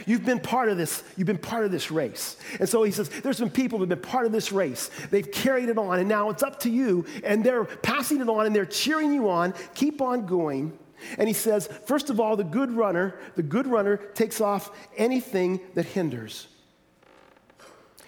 You've 0.07 0.25
been 0.25 0.41
part 0.41 0.71
of 0.71 0.79
this, 0.79 1.03
you've 1.17 1.27
been 1.27 1.37
part 1.37 1.65
of 1.65 1.71
this 1.71 1.91
race. 1.91 2.39
And 2.59 2.67
so 2.67 2.83
he 2.83 2.93
says, 2.93 3.09
there's 3.09 3.41
been 3.41 3.51
people 3.51 3.79
who've 3.79 3.89
been 3.89 4.01
part 4.01 4.25
of 4.25 4.33
this 4.33 4.53
race. 4.53 4.91
They've 5.11 5.31
carried 5.31 5.69
it 5.69 5.77
on, 5.77 5.99
and 5.99 6.09
now 6.09 6.31
it's 6.31 6.43
up 6.43 6.61
to 6.61 6.71
you, 6.71 7.05
and 7.25 7.45
they're 7.45 7.65
passing 7.65 8.23
it 8.23 8.29
on 8.29 8.47
and 8.47 8.57
they're 8.57 8.65
cheering 8.65 9.13
you 9.13 9.29
on. 9.29 9.53
Keep 9.75 10.01
on 10.01 10.25
going. 10.25 10.79
And 11.19 11.29
he 11.29 11.35
says, 11.35 11.69
first 11.87 12.11
of 12.11 12.21
all, 12.21 12.37
the 12.37 12.45
good 12.45 12.71
runner, 12.73 13.19
the 13.37 13.43
good 13.43 13.67
runner 13.67 13.97
takes 13.97 14.41
off 14.41 14.71
anything 14.97 15.61
that 15.75 15.87
hinders. 15.87 16.47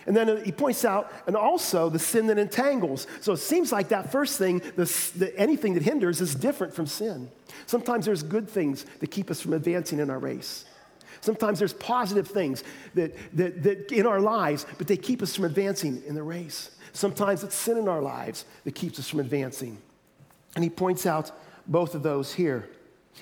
And 0.07 0.17
then 0.17 0.45
he 0.45 0.51
points 0.51 0.85
out, 0.85 1.13
and 1.27 1.37
also 1.37 1.89
the 1.89 1.99
sin 1.99 2.27
that 2.27 2.39
entangles. 2.39 3.07
So 3.21 3.33
it 3.33 3.39
seems 3.39 3.71
like 3.71 3.89
that 3.91 4.11
first 4.11 4.37
thing, 4.39 4.59
the, 4.77 4.85
the, 5.17 5.33
anything 5.39 5.75
that 5.75 5.83
hinders, 5.83 6.21
is 6.21 6.35
different 6.35 6.75
from 6.75 6.87
sin. 6.87 7.31
Sometimes 7.67 8.07
there's 8.07 8.23
good 8.23 8.49
things 8.49 8.85
that 8.99 9.11
keep 9.11 9.31
us 9.31 9.41
from 9.41 9.53
advancing 9.53 10.01
in 10.01 10.11
our 10.11 10.19
race. 10.19 10.65
Sometimes 11.21 11.61
there's 11.61 11.75
positive 11.75 12.27
things 12.27 12.65
that, 12.95 13.15
that, 13.37 13.63
that 13.63 13.93
in 13.93 14.07
our 14.07 14.21
lives, 14.21 14.67
but 14.77 14.89
they 14.89 14.97
keep 14.97 15.23
us 15.23 15.37
from 15.37 15.45
advancing 15.45 16.03
in 16.05 16.17
the 16.17 16.23
race. 16.23 16.71
Sometimes 16.93 17.45
it's 17.45 17.55
sin 17.55 17.79
in 17.79 17.87
our 17.87 18.03
lives 18.03 18.45
that 18.65 18.75
keeps 18.75 18.99
us 18.99 19.09
from 19.09 19.21
advancing. 19.21 19.79
And 20.57 20.65
he 20.65 20.71
points 20.71 21.07
out 21.07 21.31
both 21.67 21.95
of 21.95 22.03
those 22.03 22.35
here. 22.35 22.69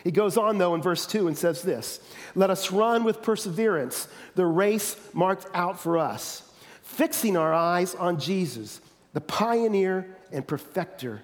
He 0.05 0.11
goes 0.11 0.37
on, 0.37 0.59
though, 0.59 0.75
in 0.75 0.83
verse 0.83 1.07
2 1.07 1.29
and 1.29 1.37
says 1.37 1.63
this 1.63 2.01
Let 2.35 2.51
us 2.51 2.71
run 2.71 3.05
with 3.05 3.23
perseverance 3.23 4.09
the 4.35 4.47
race 4.47 4.97
marked 5.13 5.47
out 5.55 5.81
for 5.81 5.99
us 5.99 6.51
fixing 6.83 7.37
our 7.37 7.55
eyes 7.55 7.95
on 7.95 8.19
Jesus, 8.19 8.81
the 9.13 9.21
pioneer 9.21 10.17
and 10.33 10.47
perfecter 10.47 11.23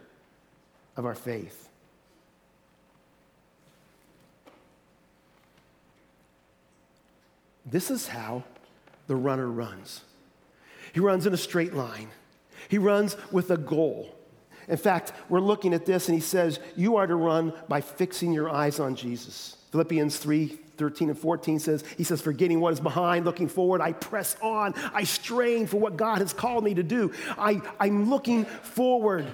of 0.96 1.04
our 1.04 1.14
faith. 1.14 1.68
This 7.66 7.90
is 7.90 8.08
how 8.08 8.44
the 9.08 9.16
runner 9.16 9.48
runs. 9.48 10.02
He 10.92 11.00
runs 11.00 11.26
in 11.26 11.34
a 11.34 11.36
straight 11.36 11.74
line. 11.74 12.08
He 12.68 12.78
runs 12.78 13.16
with 13.32 13.50
a 13.50 13.56
goal. 13.56 14.15
In 14.68 14.76
fact, 14.76 15.12
we're 15.28 15.40
looking 15.40 15.74
at 15.74 15.86
this 15.86 16.08
and 16.08 16.14
he 16.14 16.20
says, 16.20 16.58
You 16.74 16.96
are 16.96 17.06
to 17.06 17.14
run 17.14 17.52
by 17.68 17.80
fixing 17.80 18.32
your 18.32 18.50
eyes 18.50 18.80
on 18.80 18.96
Jesus. 18.96 19.56
Philippians 19.70 20.16
3 20.18 20.58
13 20.76 21.08
and 21.08 21.18
14 21.18 21.58
says, 21.58 21.84
He 21.96 22.04
says, 22.04 22.20
Forgetting 22.20 22.60
what 22.60 22.72
is 22.72 22.80
behind, 22.80 23.24
looking 23.24 23.48
forward, 23.48 23.80
I 23.80 23.92
press 23.92 24.36
on. 24.42 24.74
I 24.92 25.04
strain 25.04 25.66
for 25.66 25.78
what 25.78 25.96
God 25.96 26.18
has 26.18 26.32
called 26.32 26.64
me 26.64 26.74
to 26.74 26.82
do. 26.82 27.12
I, 27.38 27.62
I'm 27.80 28.10
looking 28.10 28.44
forward 28.44 29.26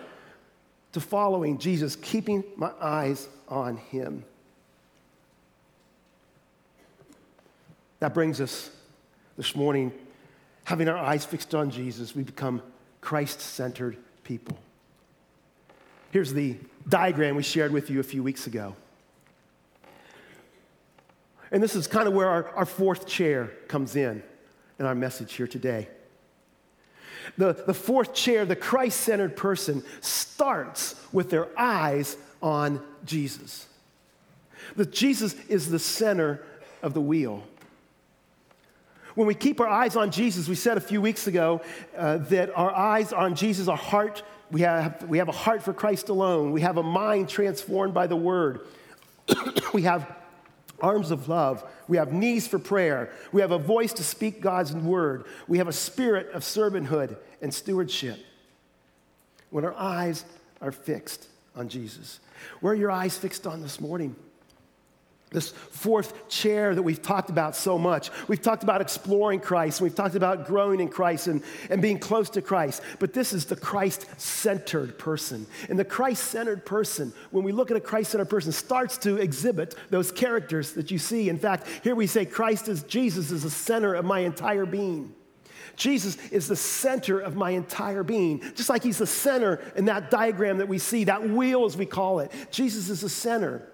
to 0.93 1.01
following 1.01 1.59
Jesus, 1.59 1.97
keeping 1.97 2.45
my 2.57 2.71
eyes 2.81 3.29
on 3.49 3.77
Him. 3.77 4.25
That 8.01 8.15
brings 8.15 8.41
us 8.41 8.71
this 9.37 9.55
morning, 9.55 9.93
having 10.65 10.89
our 10.89 10.97
eyes 10.97 11.25
fixed 11.25 11.55
on 11.55 11.71
Jesus, 11.71 12.15
we 12.15 12.23
become 12.23 12.63
Christ 13.01 13.41
centered 13.41 13.97
people. 14.25 14.59
Here's 16.13 16.35
the 16.35 16.57
diagram 16.87 17.37
we 17.37 17.43
shared 17.43 17.73
with 17.73 17.89
you 17.89 17.99
a 17.99 18.03
few 18.03 18.23
weeks 18.23 18.47
ago. 18.47 18.77
And 21.51 21.63
this 21.63 21.75
is 21.75 21.87
kind 21.87 22.07
of 22.07 22.13
where 22.13 22.29
our, 22.29 22.49
our 22.51 22.67
fourth 22.67 23.07
chair 23.07 23.47
comes 23.67 23.97
in 23.97 24.23
in 24.79 24.85
our 24.85 24.95
message 24.95 25.33
here 25.33 25.47
today. 25.47 25.89
The, 27.39 27.55
the 27.67 27.73
fourth 27.73 28.13
chair, 28.13 28.45
the 28.45 28.55
Christ 28.55 29.01
centered 29.01 29.39
person, 29.39 29.83
starts 30.03 30.97
with 31.13 31.31
their 31.31 31.49
eyes 31.59 32.19
on 32.43 32.83
Jesus. 33.07 33.67
That 34.77 34.93
Jesus 34.93 35.35
is 35.49 35.71
the 35.71 35.79
center 35.79 36.43
of 36.83 36.93
the 36.93 37.01
wheel. 37.01 37.43
When 39.15 39.27
we 39.27 39.35
keep 39.35 39.61
our 39.61 39.69
eyes 39.69 39.97
on 39.97 40.11
Jesus, 40.11 40.47
we 40.47 40.57
said 40.57 40.77
a 40.77 40.81
few 40.81 41.01
weeks 41.01 41.27
ago 41.27 41.63
uh, 41.97 42.19
that 42.19 42.55
our 42.55 42.75
eyes 42.75 43.15
on 43.15 43.35
Jesus, 43.35 43.67
our 43.67 43.79
heart, 43.79 44.23
we 44.53 44.61
have, 44.61 45.03
we 45.09 45.19
have 45.19 45.29
a 45.29 45.33
heart 45.33 45.63
for 45.63 45.73
Christ 45.73 46.11
alone. 46.11 46.53
We 46.53 46.61
have 46.61 46.77
a 46.77 46.83
mind 46.83 47.31
transformed 47.31 47.95
by 47.95 48.07
the 48.07 48.17
word. 48.17 48.61
we 49.73 49.83
have 49.83 50.15
arms 50.79 51.11
of 51.11 51.29
love. 51.29 51.65
We 51.89 51.97
have 51.97 52.13
knees 52.13 52.47
for 52.47 52.59
prayer. 52.59 53.11
We 53.33 53.41
have 53.41 53.51
a 53.51 53.59
voice 53.59 53.95
to 53.95 54.05
speak 54.05 54.43
God's 54.43 54.75
word. 54.75 55.25
We 55.49 55.57
have 55.57 55.69
a 55.69 55.73
spirit 55.73 56.31
of 56.33 56.43
servanthood 56.43 57.17
and 57.41 57.53
stewardship. 57.53 58.19
When 59.49 59.65
our 59.65 59.75
eyes 59.75 60.25
are 60.61 60.73
fixed 60.73 61.29
on 61.57 61.71
Jesus. 61.71 62.21
Where 62.61 62.75
are 62.75 62.77
your 62.77 62.91
eyes 62.91 63.17
fixed 63.17 63.47
on 63.47 63.63
this 63.63 63.81
morning? 63.81 64.15
This 65.33 65.51
fourth 65.51 66.29
chair 66.29 66.75
that 66.75 66.83
we've 66.83 67.03
talked 67.03 67.31
about 67.31 67.57
so 67.57 67.79
much. 67.79 68.11
We've 68.29 68.41
talked 68.41 68.63
about 68.63 68.81
exploring 68.81 69.41
Christ, 69.41 69.81
and 69.81 69.89
we've 69.89 69.97
talked 69.97 70.15
about 70.15 70.47
growing 70.47 70.81
in 70.81 70.89
Christ 70.89 71.27
and, 71.27 71.43
and 71.71 71.81
being 71.81 71.99
close 71.99 72.29
to 72.31 72.43
Christ. 72.43 72.83
But 72.99 73.13
this 73.13 73.33
is 73.33 73.47
the 73.47 73.57
Christ 73.57 74.07
centered 74.21 74.99
person. 74.99 75.47
And 75.69 75.79
the 75.79 75.85
Christ 75.85 76.25
centered 76.25 76.67
person, 76.67 77.13
when 77.31 77.45
we 77.45 77.53
look 77.53 77.71
at 77.71 77.77
a 77.77 77.81
Christ 77.81 78.13
centered 78.13 78.31
person, 78.31 78.53
starts 78.53 78.99
to 78.99 79.17
exhibit 79.17 79.75
those 79.91 80.13
characters 80.13 80.73
that 80.73 80.91
you 80.91 80.99
see. 80.99 81.29
In 81.29 81.39
fact, 81.39 81.67
here 81.83 81.95
we 81.95 82.07
say 82.07 82.25
Christ 82.25 82.69
is 82.69 82.83
Jesus 82.85 83.31
is 83.31 83.43
the 83.43 83.51
center 83.51 83.95
of 83.95 84.05
my 84.05 84.21
entire 84.21 84.67
being. 84.67 85.15
Jesus 85.77 86.17
is 86.31 86.49
the 86.49 86.57
center 86.57 87.19
of 87.21 87.37
my 87.37 87.51
entire 87.51 88.03
being. 88.03 88.41
Just 88.55 88.69
like 88.69 88.83
he's 88.83 88.99
the 88.99 89.07
center 89.07 89.61
in 89.77 89.87
that 89.87 90.11
diagram 90.11 90.59
that 90.59 90.69
we 90.69 90.79
see, 90.79 91.05
that 91.05 91.29
wheel 91.29 91.65
as 91.65 91.77
we 91.77 91.87
call 91.87 92.21
it. 92.21 92.31
Jesus 92.51 92.89
is 92.89 93.01
the 93.01 93.09
center. 93.09 93.72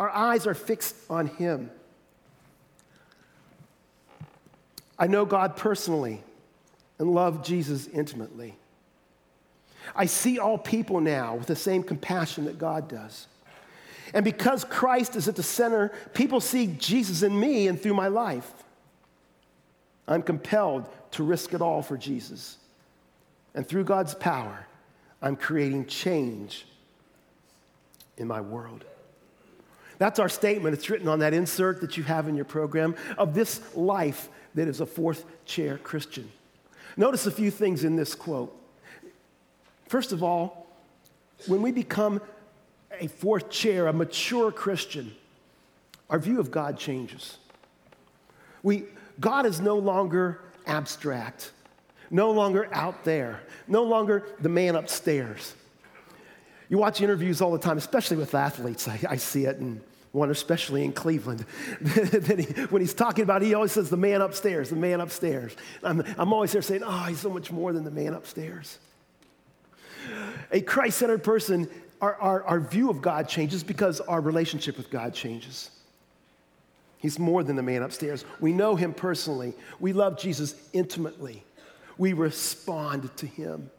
Our 0.00 0.08
eyes 0.08 0.46
are 0.46 0.54
fixed 0.54 0.96
on 1.10 1.26
Him. 1.26 1.70
I 4.98 5.06
know 5.06 5.26
God 5.26 5.56
personally 5.56 6.22
and 6.98 7.12
love 7.12 7.44
Jesus 7.44 7.86
intimately. 7.86 8.56
I 9.94 10.06
see 10.06 10.38
all 10.38 10.56
people 10.56 11.00
now 11.00 11.34
with 11.34 11.48
the 11.48 11.56
same 11.56 11.82
compassion 11.82 12.46
that 12.46 12.58
God 12.58 12.88
does. 12.88 13.26
And 14.14 14.24
because 14.24 14.64
Christ 14.64 15.16
is 15.16 15.28
at 15.28 15.36
the 15.36 15.42
center, 15.42 15.92
people 16.14 16.40
see 16.40 16.66
Jesus 16.78 17.22
in 17.22 17.38
me 17.38 17.68
and 17.68 17.80
through 17.80 17.94
my 17.94 18.08
life. 18.08 18.50
I'm 20.08 20.22
compelled 20.22 20.88
to 21.12 21.24
risk 21.24 21.52
it 21.52 21.60
all 21.60 21.82
for 21.82 21.98
Jesus. 21.98 22.56
And 23.54 23.68
through 23.68 23.84
God's 23.84 24.14
power, 24.14 24.66
I'm 25.20 25.36
creating 25.36 25.86
change 25.86 26.66
in 28.16 28.26
my 28.26 28.40
world. 28.40 28.86
That's 30.00 30.18
our 30.18 30.30
statement. 30.30 30.74
It's 30.74 30.88
written 30.88 31.08
on 31.08 31.18
that 31.18 31.34
insert 31.34 31.82
that 31.82 31.98
you 31.98 32.04
have 32.04 32.26
in 32.26 32.34
your 32.34 32.46
program 32.46 32.94
of 33.18 33.34
this 33.34 33.60
life 33.76 34.30
that 34.54 34.66
is 34.66 34.80
a 34.80 34.86
fourth 34.86 35.26
chair 35.44 35.76
Christian. 35.76 36.32
Notice 36.96 37.26
a 37.26 37.30
few 37.30 37.50
things 37.50 37.84
in 37.84 37.96
this 37.96 38.14
quote. 38.14 38.56
First 39.88 40.12
of 40.12 40.22
all, 40.22 40.66
when 41.46 41.60
we 41.60 41.70
become 41.70 42.22
a 42.98 43.08
fourth 43.08 43.50
chair, 43.50 43.88
a 43.88 43.92
mature 43.92 44.50
Christian, 44.50 45.14
our 46.08 46.18
view 46.18 46.40
of 46.40 46.50
God 46.50 46.78
changes. 46.78 47.36
We, 48.62 48.84
God 49.20 49.44
is 49.44 49.60
no 49.60 49.76
longer 49.76 50.40
abstract, 50.66 51.52
no 52.10 52.30
longer 52.30 52.70
out 52.72 53.04
there, 53.04 53.42
no 53.68 53.82
longer 53.82 54.24
the 54.40 54.48
man 54.48 54.76
upstairs. 54.76 55.54
You 56.70 56.78
watch 56.78 57.02
interviews 57.02 57.42
all 57.42 57.50
the 57.52 57.58
time, 57.58 57.76
especially 57.76 58.16
with 58.16 58.34
athletes. 58.34 58.88
I, 58.88 58.98
I 59.08 59.16
see 59.16 59.44
it, 59.44 59.56
and 59.56 59.82
one 60.12 60.30
especially 60.30 60.84
in 60.84 60.92
Cleveland. 60.92 61.44
he, 61.94 62.44
when 62.70 62.80
he's 62.80 62.94
talking 62.94 63.24
about 63.24 63.42
it, 63.42 63.46
he 63.46 63.54
always 63.54 63.72
says, 63.72 63.90
the 63.90 63.96
man 63.96 64.22
upstairs, 64.22 64.70
the 64.70 64.76
man 64.76 65.00
upstairs. 65.00 65.54
I'm, 65.82 66.02
I'm 66.16 66.32
always 66.32 66.52
there 66.52 66.62
saying, 66.62 66.82
oh, 66.84 67.04
he's 67.04 67.20
so 67.20 67.28
much 67.28 67.50
more 67.50 67.72
than 67.72 67.84
the 67.84 67.90
man 67.90 68.14
upstairs. 68.14 68.78
A 70.52 70.60
Christ 70.60 70.98
centered 70.98 71.22
person, 71.22 71.68
our, 72.00 72.14
our, 72.16 72.44
our 72.44 72.60
view 72.60 72.88
of 72.88 73.02
God 73.02 73.28
changes 73.28 73.62
because 73.62 74.00
our 74.00 74.20
relationship 74.20 74.76
with 74.76 74.90
God 74.90 75.12
changes. 75.12 75.70
He's 76.98 77.18
more 77.18 77.42
than 77.42 77.56
the 77.56 77.62
man 77.62 77.82
upstairs. 77.82 78.24
We 78.40 78.52
know 78.52 78.76
him 78.76 78.94
personally. 78.94 79.54
We 79.80 79.92
love 79.92 80.18
Jesus 80.18 80.54
intimately. 80.72 81.42
We 81.98 82.12
respond 82.12 83.14
to 83.16 83.26
him. 83.26 83.70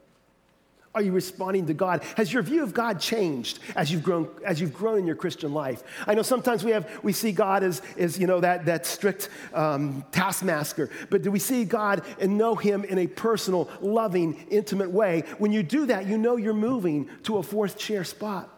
Are 0.94 1.02
you 1.02 1.14
responding 1.14 1.68
to 1.68 1.74
God? 1.74 2.04
Has 2.18 2.34
your 2.34 2.44
view 2.44 2.64
of 2.64 2.74
God 2.74 3.00
changed 3.00 3.60
as 3.78 3.90
you've 3.90 4.04
grown, 4.04 4.30
as 4.46 4.60
you've 4.60 4.74
grown 4.74 5.00
in 5.00 5.08
your 5.08 5.16
Christian 5.16 5.54
life? 5.54 5.84
I 6.06 6.14
know 6.16 6.22
sometimes 6.22 6.66
we, 6.66 6.72
have, 6.72 7.00
we 7.02 7.14
see 7.14 7.32
God 7.32 7.64
as, 7.64 7.82
as 7.98 8.20
you 8.20 8.28
know, 8.28 8.42
that, 8.42 8.66
that 8.66 8.86
strict 8.86 9.30
um, 9.54 10.04
taskmaster, 10.12 10.90
but 11.10 11.22
do 11.22 11.32
we 11.32 11.40
see 11.40 11.64
God 11.64 12.04
and 12.20 12.38
know 12.38 12.56
Him 12.56 12.84
in 12.84 12.98
a 12.98 13.08
personal, 13.08 13.70
loving, 13.80 14.46
intimate 14.50 14.92
way? 14.92 15.24
When 15.38 15.54
you 15.54 15.64
do 15.64 15.86
that, 15.86 16.08
you 16.08 16.18
know 16.18 16.36
you're 16.36 16.54
moving 16.54 17.10
to 17.24 17.38
a 17.38 17.44
fourth 17.44 17.78
chair 17.78 18.04
spot. 18.04 18.50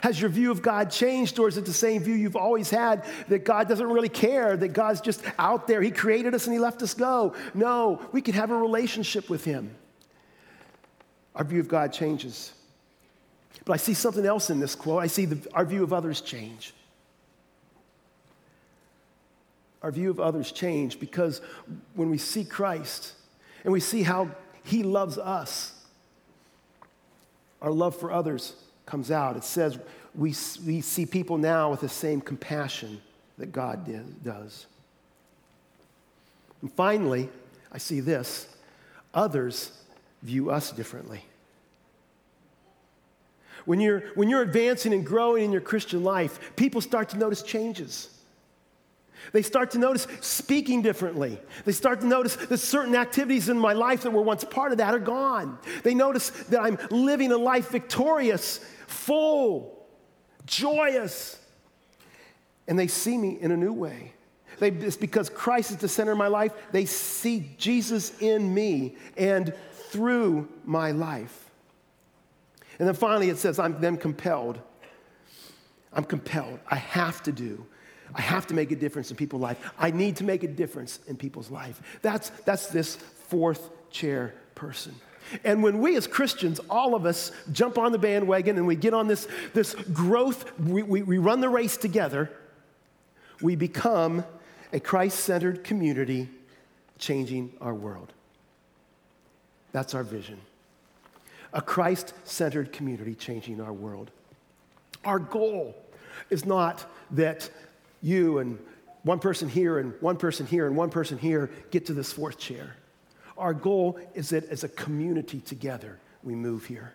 Has 0.00 0.20
your 0.20 0.30
view 0.30 0.52
of 0.52 0.62
God 0.62 0.90
changed, 0.92 1.40
or 1.40 1.48
is 1.48 1.58
it 1.58 1.66
the 1.66 1.72
same 1.72 2.02
view 2.04 2.14
you've 2.14 2.36
always 2.36 2.70
had 2.70 3.04
that 3.28 3.44
God 3.44 3.68
doesn't 3.68 3.88
really 3.88 4.08
care, 4.08 4.56
that 4.56 4.68
God's 4.68 5.00
just 5.00 5.24
out 5.40 5.66
there? 5.66 5.82
He 5.82 5.90
created 5.90 6.34
us 6.34 6.46
and 6.46 6.54
He 6.54 6.60
left 6.60 6.82
us 6.82 6.94
go. 6.94 7.34
No, 7.52 8.00
we 8.12 8.22
can 8.22 8.34
have 8.34 8.52
a 8.52 8.56
relationship 8.56 9.28
with 9.28 9.44
Him 9.44 9.74
our 11.34 11.44
view 11.44 11.60
of 11.60 11.68
God 11.68 11.92
changes. 11.92 12.52
But 13.64 13.74
I 13.74 13.76
see 13.76 13.94
something 13.94 14.26
else 14.26 14.50
in 14.50 14.60
this 14.60 14.74
quote. 14.74 15.02
I 15.02 15.06
see 15.06 15.24
the, 15.26 15.52
our 15.52 15.64
view 15.64 15.82
of 15.82 15.92
others 15.92 16.20
change. 16.20 16.74
Our 19.82 19.90
view 19.90 20.10
of 20.10 20.20
others 20.20 20.52
change 20.52 21.00
because 21.00 21.40
when 21.94 22.10
we 22.10 22.18
see 22.18 22.44
Christ 22.44 23.14
and 23.64 23.72
we 23.72 23.80
see 23.80 24.02
how 24.02 24.30
he 24.64 24.82
loves 24.82 25.18
us, 25.18 25.74
our 27.60 27.70
love 27.70 27.96
for 27.96 28.12
others 28.12 28.54
comes 28.86 29.10
out. 29.10 29.36
It 29.36 29.44
says 29.44 29.78
we, 30.14 30.34
we 30.66 30.80
see 30.80 31.06
people 31.06 31.38
now 31.38 31.70
with 31.70 31.80
the 31.80 31.88
same 31.88 32.20
compassion 32.20 33.00
that 33.38 33.52
God 33.52 33.84
did, 33.84 34.22
does. 34.22 34.66
And 36.60 36.72
finally, 36.72 37.28
I 37.72 37.78
see 37.78 38.00
this 38.00 38.48
others 39.14 39.72
view 40.22 40.50
us 40.50 40.70
differently. 40.72 41.24
When 43.64 43.80
you're, 43.80 44.00
when 44.14 44.28
you're 44.28 44.42
advancing 44.42 44.92
and 44.92 45.06
growing 45.06 45.44
in 45.44 45.52
your 45.52 45.60
Christian 45.60 46.02
life, 46.02 46.56
people 46.56 46.80
start 46.80 47.10
to 47.10 47.18
notice 47.18 47.42
changes. 47.42 48.08
They 49.30 49.42
start 49.42 49.70
to 49.72 49.78
notice 49.78 50.08
speaking 50.20 50.82
differently. 50.82 51.38
They 51.64 51.72
start 51.72 52.00
to 52.00 52.06
notice 52.06 52.34
that 52.34 52.58
certain 52.58 52.96
activities 52.96 53.48
in 53.48 53.58
my 53.58 53.72
life 53.72 54.02
that 54.02 54.10
were 54.10 54.22
once 54.22 54.42
part 54.42 54.72
of 54.72 54.78
that 54.78 54.94
are 54.94 54.98
gone. 54.98 55.58
They 55.84 55.94
notice 55.94 56.30
that 56.30 56.60
I'm 56.60 56.76
living 56.90 57.30
a 57.30 57.36
life 57.36 57.70
victorious, 57.70 58.58
full, 58.88 59.86
joyous. 60.44 61.38
And 62.66 62.76
they 62.76 62.88
see 62.88 63.16
me 63.16 63.38
in 63.40 63.52
a 63.52 63.56
new 63.56 63.72
way. 63.72 64.12
They, 64.58 64.70
it's 64.70 64.96
because 64.96 65.28
Christ 65.28 65.70
is 65.70 65.76
the 65.78 65.88
center 65.88 66.12
of 66.12 66.18
my 66.18 66.28
life. 66.28 66.52
They 66.72 66.84
see 66.84 67.50
Jesus 67.58 68.12
in 68.20 68.52
me 68.52 68.96
and 69.16 69.54
through 69.92 70.48
my 70.64 70.90
life. 70.90 71.50
And 72.78 72.88
then 72.88 72.94
finally 72.94 73.28
it 73.28 73.36
says, 73.36 73.58
I'm 73.58 73.80
then 73.80 73.98
compelled. 73.98 74.58
I'm 75.92 76.04
compelled. 76.04 76.58
I 76.68 76.76
have 76.76 77.22
to 77.24 77.32
do. 77.32 77.66
I 78.14 78.22
have 78.22 78.46
to 78.48 78.54
make 78.54 78.72
a 78.72 78.76
difference 78.76 79.10
in 79.10 79.16
people's 79.16 79.42
life. 79.42 79.72
I 79.78 79.90
need 79.90 80.16
to 80.16 80.24
make 80.24 80.42
a 80.42 80.48
difference 80.48 80.98
in 81.06 81.16
people's 81.16 81.50
life. 81.50 81.80
That's, 82.00 82.30
that's 82.46 82.68
this 82.68 82.96
fourth 82.96 83.70
chair 83.90 84.34
person. 84.54 84.94
And 85.44 85.62
when 85.62 85.80
we 85.80 85.96
as 85.96 86.06
Christians, 86.06 86.60
all 86.70 86.94
of 86.94 87.06
us, 87.06 87.30
jump 87.52 87.78
on 87.78 87.92
the 87.92 87.98
bandwagon 87.98 88.56
and 88.56 88.66
we 88.66 88.76
get 88.76 88.94
on 88.94 89.06
this, 89.06 89.28
this 89.54 89.74
growth, 89.74 90.58
we, 90.58 90.82
we, 90.82 91.02
we 91.02 91.18
run 91.18 91.40
the 91.40 91.48
race 91.48 91.76
together, 91.76 92.30
we 93.40 93.56
become 93.56 94.24
a 94.72 94.80
Christ 94.80 95.20
centered 95.20 95.64
community 95.64 96.28
changing 96.98 97.52
our 97.60 97.74
world. 97.74 98.12
That's 99.72 99.94
our 99.94 100.02
vision. 100.02 100.38
A 101.52 101.60
Christ 101.60 102.14
centered 102.24 102.72
community 102.72 103.14
changing 103.14 103.60
our 103.60 103.72
world. 103.72 104.10
Our 105.04 105.18
goal 105.18 105.74
is 106.30 106.44
not 106.44 106.84
that 107.12 107.50
you 108.00 108.38
and 108.38 108.58
one 109.02 109.18
person 109.18 109.48
here 109.48 109.78
and 109.78 109.94
one 110.00 110.16
person 110.16 110.46
here 110.46 110.66
and 110.66 110.76
one 110.76 110.90
person 110.90 111.18
here 111.18 111.50
get 111.70 111.86
to 111.86 111.94
this 111.94 112.12
fourth 112.12 112.38
chair. 112.38 112.76
Our 113.36 113.54
goal 113.54 113.98
is 114.14 114.30
that 114.30 114.48
as 114.48 114.62
a 114.64 114.68
community 114.68 115.40
together, 115.40 115.98
we 116.22 116.34
move 116.34 116.66
here. 116.66 116.92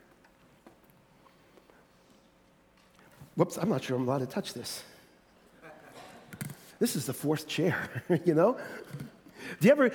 Whoops, 3.35 3.57
I'm 3.57 3.69
not 3.69 3.83
sure 3.83 3.97
I'm 3.97 4.07
allowed 4.07 4.19
to 4.19 4.25
touch 4.25 4.53
this. 4.53 4.83
This 6.79 6.95
is 6.95 7.05
the 7.05 7.13
fourth 7.13 7.47
chair, 7.47 8.03
you 8.25 8.33
know? 8.33 8.57
Do 9.59 9.67
you 9.67 9.71
ever, 9.71 9.89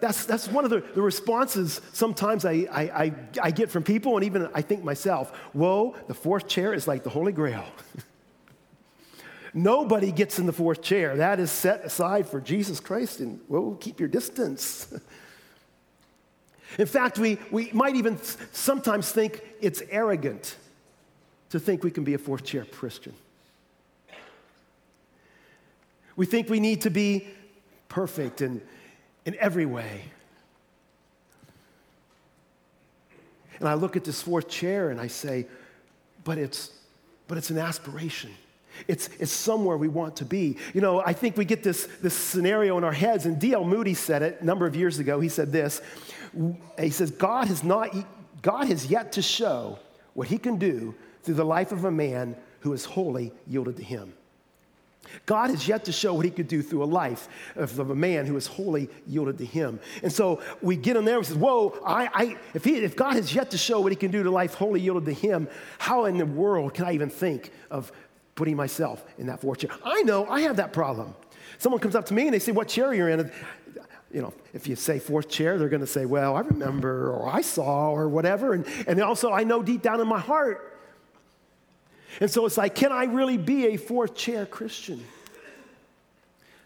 that's, 0.00 0.24
that's 0.24 0.48
one 0.48 0.64
of 0.64 0.70
the, 0.70 0.80
the 0.80 1.02
responses 1.02 1.80
sometimes 1.92 2.44
I, 2.44 2.66
I, 2.70 2.82
I, 2.82 3.14
I 3.42 3.50
get 3.50 3.70
from 3.70 3.82
people, 3.82 4.16
and 4.16 4.24
even 4.24 4.48
I 4.54 4.62
think 4.62 4.84
myself, 4.84 5.36
whoa, 5.52 5.96
the 6.06 6.14
fourth 6.14 6.48
chair 6.48 6.72
is 6.74 6.86
like 6.86 7.02
the 7.02 7.10
Holy 7.10 7.32
Grail. 7.32 7.64
Nobody 9.54 10.12
gets 10.12 10.38
in 10.38 10.46
the 10.46 10.52
fourth 10.52 10.80
chair. 10.80 11.16
That 11.16 11.38
is 11.38 11.50
set 11.50 11.84
aside 11.84 12.26
for 12.26 12.40
Jesus 12.40 12.80
Christ, 12.80 13.20
and 13.20 13.40
whoa, 13.48 13.76
keep 13.80 14.00
your 14.00 14.08
distance. 14.08 14.92
in 16.78 16.86
fact, 16.86 17.18
we, 17.18 17.38
we 17.50 17.70
might 17.72 17.96
even 17.96 18.18
sometimes 18.52 19.12
think 19.12 19.42
it's 19.60 19.82
arrogant 19.90 20.56
to 21.50 21.60
think 21.60 21.84
we 21.84 21.90
can 21.90 22.04
be 22.04 22.14
a 22.14 22.18
fourth 22.18 22.44
chair 22.44 22.64
Christian. 22.64 23.14
We 26.16 26.26
think 26.26 26.48
we 26.48 26.60
need 26.60 26.82
to 26.82 26.90
be 26.90 27.28
perfect 27.88 28.40
and 28.40 28.62
in 29.24 29.36
every 29.38 29.66
way. 29.66 30.02
And 33.60 33.68
I 33.68 33.74
look 33.74 33.96
at 33.96 34.04
this 34.04 34.20
fourth 34.20 34.48
chair 34.48 34.90
and 34.90 35.00
I 35.00 35.06
say, 35.06 35.46
but 36.24 36.38
it's, 36.38 36.72
but 37.28 37.38
it's 37.38 37.50
an 37.50 37.58
aspiration. 37.58 38.30
It's, 38.88 39.08
it's 39.18 39.30
somewhere 39.30 39.76
we 39.76 39.88
want 39.88 40.16
to 40.16 40.24
be. 40.24 40.56
You 40.74 40.80
know, 40.80 41.00
I 41.00 41.12
think 41.12 41.36
we 41.36 41.44
get 41.44 41.62
this, 41.62 41.86
this 42.00 42.14
scenario 42.14 42.78
in 42.78 42.84
our 42.84 42.92
heads, 42.92 43.26
and 43.26 43.38
D.L. 43.38 43.64
Moody 43.64 43.94
said 43.94 44.22
it 44.22 44.40
a 44.40 44.44
number 44.44 44.66
of 44.66 44.74
years 44.74 44.98
ago. 44.98 45.20
He 45.20 45.28
said 45.28 45.52
this 45.52 45.80
He 46.78 46.90
says, 46.90 47.10
God 47.10 47.48
has, 47.48 47.62
not, 47.62 47.94
God 48.40 48.66
has 48.66 48.86
yet 48.86 49.12
to 49.12 49.22
show 49.22 49.78
what 50.14 50.28
he 50.28 50.38
can 50.38 50.56
do 50.56 50.94
through 51.22 51.34
the 51.34 51.44
life 51.44 51.70
of 51.70 51.84
a 51.84 51.90
man 51.90 52.36
who 52.60 52.72
is 52.72 52.84
wholly 52.84 53.32
yielded 53.46 53.76
to 53.76 53.84
him. 53.84 54.12
God 55.26 55.50
has 55.50 55.66
yet 55.66 55.84
to 55.84 55.92
show 55.92 56.14
what 56.14 56.24
he 56.24 56.30
could 56.30 56.48
do 56.48 56.62
through 56.62 56.82
a 56.82 56.86
life 56.86 57.28
of, 57.56 57.78
of 57.78 57.90
a 57.90 57.94
man 57.94 58.26
who 58.26 58.36
is 58.36 58.46
wholly 58.46 58.88
yielded 59.06 59.38
to 59.38 59.44
him. 59.44 59.80
And 60.02 60.12
so 60.12 60.40
we 60.60 60.76
get 60.76 60.96
in 60.96 61.04
there 61.04 61.18
and 61.18 61.26
says, 61.26 61.36
Whoa, 61.36 61.78
I, 61.84 62.08
I, 62.12 62.36
if, 62.54 62.64
he, 62.64 62.76
if 62.76 62.96
God 62.96 63.14
has 63.14 63.34
yet 63.34 63.50
to 63.50 63.58
show 63.58 63.80
what 63.80 63.92
he 63.92 63.96
can 63.96 64.10
do 64.10 64.22
to 64.22 64.30
life 64.30 64.54
wholly 64.54 64.80
yielded 64.80 65.04
to 65.06 65.12
him, 65.12 65.48
how 65.78 66.04
in 66.06 66.18
the 66.18 66.26
world 66.26 66.74
can 66.74 66.84
I 66.84 66.92
even 66.92 67.10
think 67.10 67.50
of 67.70 67.92
putting 68.34 68.56
myself 68.56 69.04
in 69.18 69.26
that 69.26 69.40
chair? 69.58 69.70
I 69.84 70.02
know 70.02 70.26
I 70.26 70.42
have 70.42 70.56
that 70.56 70.72
problem. 70.72 71.14
Someone 71.58 71.80
comes 71.80 71.94
up 71.94 72.06
to 72.06 72.14
me 72.14 72.24
and 72.24 72.34
they 72.34 72.38
say, 72.38 72.52
What 72.52 72.68
chair 72.68 72.88
are 72.88 72.94
you're 72.94 73.08
in? 73.08 73.30
You 74.12 74.20
know, 74.20 74.34
if 74.52 74.66
you 74.66 74.76
say 74.76 74.98
fourth 74.98 75.28
chair, 75.28 75.58
they're 75.58 75.68
going 75.68 75.80
to 75.80 75.86
say, 75.86 76.06
Well, 76.06 76.36
I 76.36 76.40
remember, 76.40 77.10
or 77.10 77.28
I 77.28 77.40
saw, 77.40 77.90
or 77.90 78.08
whatever. 78.08 78.54
And, 78.54 78.66
and 78.86 79.00
also, 79.00 79.32
I 79.32 79.44
know 79.44 79.62
deep 79.62 79.82
down 79.82 80.00
in 80.00 80.08
my 80.08 80.20
heart 80.20 80.71
and 82.20 82.30
so 82.30 82.46
it's 82.46 82.56
like, 82.56 82.74
can 82.74 82.92
I 82.92 83.04
really 83.04 83.38
be 83.38 83.66
a 83.68 83.76
fourth 83.76 84.14
chair 84.14 84.46
Christian? 84.46 85.04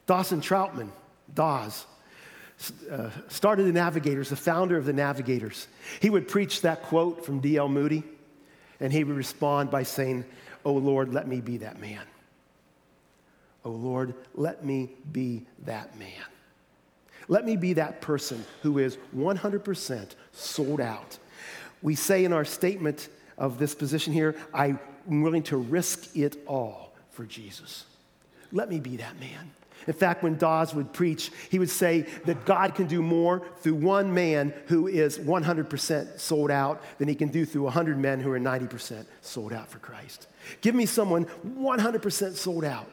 Dawson 0.06 0.40
Trotman, 0.40 0.90
Daws, 1.34 1.86
uh, 2.90 3.10
started 3.28 3.64
the 3.64 3.72
Navigators, 3.72 4.30
the 4.30 4.36
founder 4.36 4.76
of 4.76 4.84
the 4.84 4.92
Navigators. 4.92 5.68
He 6.00 6.10
would 6.10 6.28
preach 6.28 6.62
that 6.62 6.82
quote 6.82 7.24
from 7.24 7.40
D.L. 7.40 7.68
Moody, 7.68 8.02
and 8.80 8.92
he 8.92 9.04
would 9.04 9.16
respond 9.16 9.70
by 9.70 9.82
saying, 9.82 10.24
Oh 10.64 10.72
Lord, 10.72 11.12
let 11.12 11.28
me 11.28 11.40
be 11.40 11.58
that 11.58 11.80
man. 11.80 12.02
Oh 13.64 13.70
Lord, 13.70 14.14
let 14.34 14.64
me 14.64 14.90
be 15.12 15.44
that 15.64 15.98
man. 15.98 16.10
Let 17.28 17.44
me 17.44 17.56
be 17.56 17.74
that 17.74 18.00
person 18.00 18.44
who 18.62 18.78
is 18.78 18.96
100% 19.16 20.10
sold 20.32 20.80
out. 20.80 21.18
We 21.82 21.94
say 21.94 22.24
in 22.24 22.32
our 22.32 22.44
statement 22.44 23.08
of 23.36 23.58
this 23.58 23.74
position 23.74 24.12
here, 24.12 24.36
I 24.54 24.78
willing 25.06 25.42
to 25.44 25.56
risk 25.56 26.16
it 26.16 26.36
all 26.46 26.92
for 27.10 27.24
Jesus. 27.24 27.84
Let 28.52 28.68
me 28.68 28.80
be 28.80 28.96
that 28.96 29.18
man. 29.18 29.50
In 29.86 29.92
fact, 29.92 30.22
when 30.22 30.36
Daws 30.36 30.74
would 30.74 30.92
preach, 30.92 31.30
he 31.50 31.58
would 31.58 31.70
say 31.70 32.02
that 32.24 32.44
God 32.44 32.74
can 32.74 32.86
do 32.86 33.02
more 33.02 33.42
through 33.60 33.74
one 33.74 34.12
man 34.12 34.52
who 34.66 34.88
is 34.88 35.18
100% 35.18 36.18
sold 36.18 36.50
out 36.50 36.82
than 36.98 37.08
he 37.08 37.14
can 37.14 37.28
do 37.28 37.44
through 37.44 37.62
100 37.62 37.98
men 37.98 38.20
who 38.20 38.32
are 38.32 38.40
90% 38.40 39.06
sold 39.20 39.52
out 39.52 39.68
for 39.68 39.78
Christ. 39.78 40.26
Give 40.60 40.74
me 40.74 40.86
someone 40.86 41.26
100% 41.26 42.34
sold 42.34 42.64
out. 42.64 42.90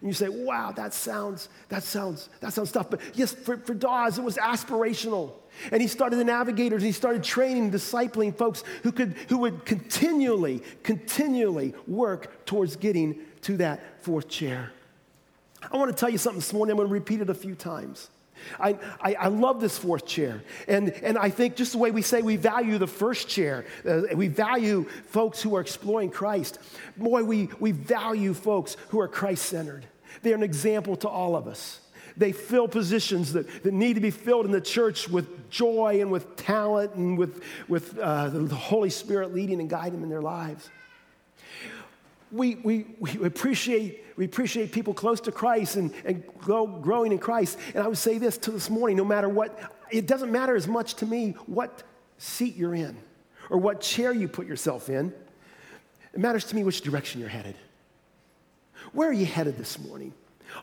And 0.00 0.08
you 0.08 0.14
say, 0.14 0.28
wow, 0.28 0.72
that 0.72 0.94
sounds, 0.94 1.48
that 1.68 1.82
sounds, 1.82 2.28
that 2.40 2.52
sounds 2.52 2.70
tough. 2.70 2.90
But 2.90 3.00
yes, 3.14 3.32
for, 3.32 3.56
for 3.56 3.74
Daws, 3.74 4.18
it 4.18 4.24
was 4.24 4.36
aspirational. 4.36 5.32
And 5.72 5.82
he 5.82 5.88
started 5.88 6.16
the 6.16 6.24
navigators, 6.24 6.82
he 6.82 6.92
started 6.92 7.24
training, 7.24 7.72
discipling 7.72 8.36
folks 8.36 8.62
who, 8.84 8.92
could, 8.92 9.14
who 9.28 9.38
would 9.38 9.64
continually, 9.64 10.62
continually 10.82 11.74
work 11.86 12.44
towards 12.46 12.76
getting 12.76 13.18
to 13.42 13.56
that 13.56 14.02
fourth 14.02 14.28
chair. 14.28 14.72
I 15.70 15.76
want 15.76 15.90
to 15.90 15.98
tell 15.98 16.10
you 16.10 16.18
something 16.18 16.38
this 16.38 16.52
morning. 16.52 16.72
I'm 16.72 16.76
going 16.76 16.88
to 16.88 16.94
repeat 16.94 17.20
it 17.20 17.30
a 17.30 17.34
few 17.34 17.54
times. 17.54 18.10
I, 18.58 18.78
I, 19.00 19.14
I, 19.14 19.28
love 19.28 19.60
this 19.60 19.78
fourth 19.78 20.06
chair. 20.06 20.42
And, 20.66 20.90
and 21.02 21.18
I 21.18 21.30
think 21.30 21.56
just 21.56 21.72
the 21.72 21.78
way 21.78 21.90
we 21.90 22.02
say 22.02 22.22
we 22.22 22.36
value 22.36 22.78
the 22.78 22.86
first 22.86 23.28
chair, 23.28 23.64
uh, 23.88 24.02
we 24.14 24.28
value 24.28 24.84
folks 25.06 25.42
who 25.42 25.56
are 25.56 25.60
exploring 25.60 26.10
Christ. 26.10 26.58
Boy, 26.96 27.24
we, 27.24 27.48
we 27.60 27.72
value 27.72 28.34
folks 28.34 28.76
who 28.88 29.00
are 29.00 29.08
Christ 29.08 29.46
centered. 29.46 29.86
They're 30.22 30.34
an 30.34 30.42
example 30.42 30.96
to 30.96 31.08
all 31.08 31.36
of 31.36 31.46
us. 31.46 31.80
They 32.16 32.32
fill 32.32 32.66
positions 32.66 33.32
that, 33.34 33.62
that 33.62 33.72
need 33.72 33.94
to 33.94 34.00
be 34.00 34.10
filled 34.10 34.44
in 34.44 34.50
the 34.50 34.60
church 34.60 35.08
with 35.08 35.50
joy 35.50 36.00
and 36.00 36.10
with 36.10 36.34
talent 36.36 36.94
and 36.94 37.16
with, 37.16 37.42
with 37.68 37.96
uh, 37.98 38.28
the 38.28 38.54
Holy 38.54 38.90
Spirit 38.90 39.32
leading 39.32 39.60
and 39.60 39.70
guiding 39.70 39.92
them 39.92 40.02
in 40.02 40.08
their 40.08 40.22
lives. 40.22 40.68
We, 42.30 42.56
we, 42.56 42.86
we, 42.98 43.24
appreciate, 43.24 44.04
we 44.16 44.24
appreciate 44.24 44.72
people 44.72 44.94
close 44.94 45.20
to 45.22 45.32
Christ 45.32 45.76
and, 45.76 45.92
and 46.04 46.26
grow, 46.38 46.66
growing 46.66 47.12
in 47.12 47.18
Christ. 47.18 47.58
And 47.74 47.82
I 47.82 47.88
would 47.88 47.98
say 47.98 48.18
this 48.18 48.36
to 48.38 48.50
this 48.50 48.68
morning 48.68 48.96
no 48.96 49.04
matter 49.04 49.28
what, 49.28 49.58
it 49.90 50.06
doesn't 50.06 50.30
matter 50.30 50.54
as 50.54 50.68
much 50.68 50.94
to 50.94 51.06
me 51.06 51.34
what 51.46 51.82
seat 52.18 52.56
you're 52.56 52.74
in 52.74 52.96
or 53.50 53.58
what 53.58 53.80
chair 53.80 54.12
you 54.12 54.28
put 54.28 54.46
yourself 54.46 54.88
in. 54.88 55.12
It 56.12 56.20
matters 56.20 56.44
to 56.46 56.56
me 56.56 56.64
which 56.64 56.82
direction 56.82 57.20
you're 57.20 57.30
headed. 57.30 57.56
Where 58.92 59.08
are 59.08 59.14
you 59.14 59.26
headed 59.26 59.56
this 59.56 59.78
morning? 59.78 60.12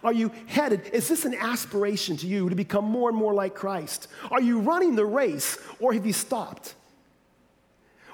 Are 0.04 0.14
you 0.14 0.32
headed? 0.48 0.90
Is 0.94 1.08
this 1.08 1.26
an 1.26 1.36
aspiration 1.36 2.18
to 2.18 2.28
you 2.28 2.50
to 2.50 2.56
become 2.56 2.86
more 2.86 3.10
and 3.10 3.18
more 3.18 3.34
like 3.34 3.56
Christ? 3.56 4.08
Are 4.32 4.42
you 4.42 4.60
running 4.60 4.96
the 4.96 5.06
race 5.06 5.58
or 5.80 5.94
have 5.94 6.06
you 6.06 6.14
stopped? 6.14 6.76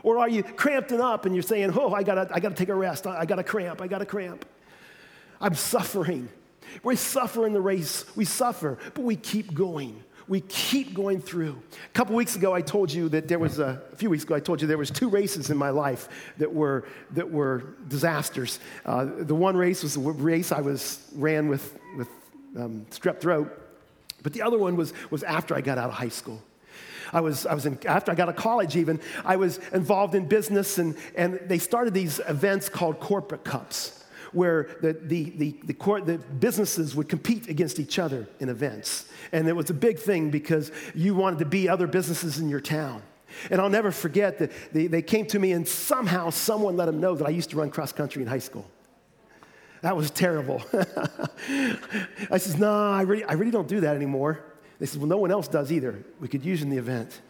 Or 0.03 0.17
are 0.17 0.29
you 0.29 0.43
cramping 0.43 1.01
up 1.01 1.25
and 1.25 1.35
you're 1.35 1.43
saying, 1.43 1.73
oh, 1.77 1.93
I 1.93 2.03
gotta, 2.03 2.29
I 2.33 2.39
gotta 2.39 2.55
take 2.55 2.69
a 2.69 2.75
rest. 2.75 3.05
I, 3.05 3.19
I 3.19 3.25
got 3.25 3.39
a 3.39 3.43
cramp. 3.43 3.81
I 3.81 3.87
got 3.87 4.01
a 4.01 4.05
cramp. 4.05 4.45
I'm 5.39 5.55
suffering. 5.55 6.29
We 6.83 6.95
suffer 6.95 7.45
in 7.45 7.53
the 7.53 7.61
race. 7.61 8.05
We 8.15 8.25
suffer, 8.25 8.77
but 8.93 9.03
we 9.03 9.15
keep 9.15 9.53
going. 9.53 10.03
We 10.27 10.41
keep 10.41 10.93
going 10.93 11.19
through. 11.19 11.61
A 11.73 11.93
couple 11.93 12.15
weeks 12.15 12.35
ago, 12.35 12.53
I 12.53 12.61
told 12.61 12.91
you 12.91 13.09
that 13.09 13.27
there 13.27 13.39
was 13.39 13.59
a, 13.59 13.81
a, 13.91 13.95
few 13.97 14.09
weeks 14.09 14.23
ago, 14.23 14.35
I 14.35 14.39
told 14.39 14.61
you 14.61 14.67
there 14.67 14.77
was 14.77 14.91
two 14.91 15.09
races 15.09 15.49
in 15.49 15.57
my 15.57 15.71
life 15.71 16.07
that 16.37 16.53
were, 16.53 16.85
that 17.11 17.29
were 17.29 17.75
disasters. 17.87 18.59
Uh, 18.85 19.07
the 19.17 19.35
one 19.35 19.57
race 19.57 19.83
was 19.83 19.95
the 19.95 19.99
race 19.99 20.51
I 20.51 20.61
was, 20.61 21.05
ran 21.15 21.49
with, 21.49 21.77
with 21.97 22.07
um, 22.57 22.85
strep 22.91 23.19
throat, 23.19 23.51
but 24.23 24.31
the 24.31 24.41
other 24.43 24.57
one 24.57 24.77
was, 24.77 24.93
was 25.09 25.23
after 25.23 25.55
I 25.55 25.61
got 25.61 25.77
out 25.77 25.89
of 25.89 25.95
high 25.95 26.09
school. 26.09 26.41
I 27.11 27.21
was, 27.21 27.45
I 27.45 27.53
was 27.53 27.65
in, 27.65 27.77
after 27.85 28.11
I 28.11 28.15
got 28.15 28.25
to 28.25 28.33
college 28.33 28.75
even, 28.75 28.99
I 29.25 29.35
was 29.35 29.59
involved 29.73 30.15
in 30.15 30.27
business 30.27 30.77
and, 30.77 30.95
and 31.15 31.39
they 31.45 31.57
started 31.57 31.93
these 31.93 32.19
events 32.27 32.69
called 32.69 32.99
corporate 32.99 33.43
cups 33.43 34.03
where 34.31 34.69
the, 34.81 34.93
the, 34.93 35.29
the, 35.31 35.51
the, 35.65 36.01
the 36.05 36.17
businesses 36.39 36.95
would 36.95 37.09
compete 37.09 37.49
against 37.49 37.79
each 37.79 37.99
other 37.99 38.27
in 38.39 38.49
events. 38.49 39.05
And 39.31 39.47
it 39.47 39.55
was 39.55 39.69
a 39.69 39.73
big 39.73 39.99
thing 39.99 40.31
because 40.31 40.71
you 40.95 41.15
wanted 41.15 41.39
to 41.39 41.45
be 41.45 41.67
other 41.67 41.87
businesses 41.87 42.39
in 42.39 42.49
your 42.49 42.61
town. 42.61 43.01
And 43.49 43.61
I'll 43.61 43.69
never 43.69 43.91
forget 43.91 44.39
that 44.39 44.51
they, 44.73 44.87
they 44.87 45.01
came 45.01 45.25
to 45.27 45.39
me 45.39 45.51
and 45.53 45.67
somehow 45.67 46.29
someone 46.29 46.77
let 46.77 46.85
them 46.85 46.99
know 46.99 47.15
that 47.15 47.25
I 47.25 47.29
used 47.29 47.49
to 47.51 47.57
run 47.57 47.69
cross 47.71 47.91
country 47.91 48.21
in 48.21 48.27
high 48.27 48.39
school. 48.39 48.65
That 49.81 49.97
was 49.97 50.11
terrible. 50.11 50.61
I 52.29 52.37
says, 52.37 52.57
no, 52.57 52.71
I 52.71 53.01
really, 53.01 53.23
I 53.23 53.33
really 53.33 53.51
don't 53.51 53.67
do 53.67 53.81
that 53.81 53.95
anymore. 53.95 54.43
They 54.81 54.87
said, 54.87 54.99
Well, 54.99 55.07
no 55.07 55.17
one 55.17 55.29
else 55.29 55.47
does 55.47 55.71
either. 55.71 56.03
We 56.19 56.27
could 56.27 56.43
use 56.43 56.63
in 56.63 56.71
the 56.71 56.77
event. 56.77 57.21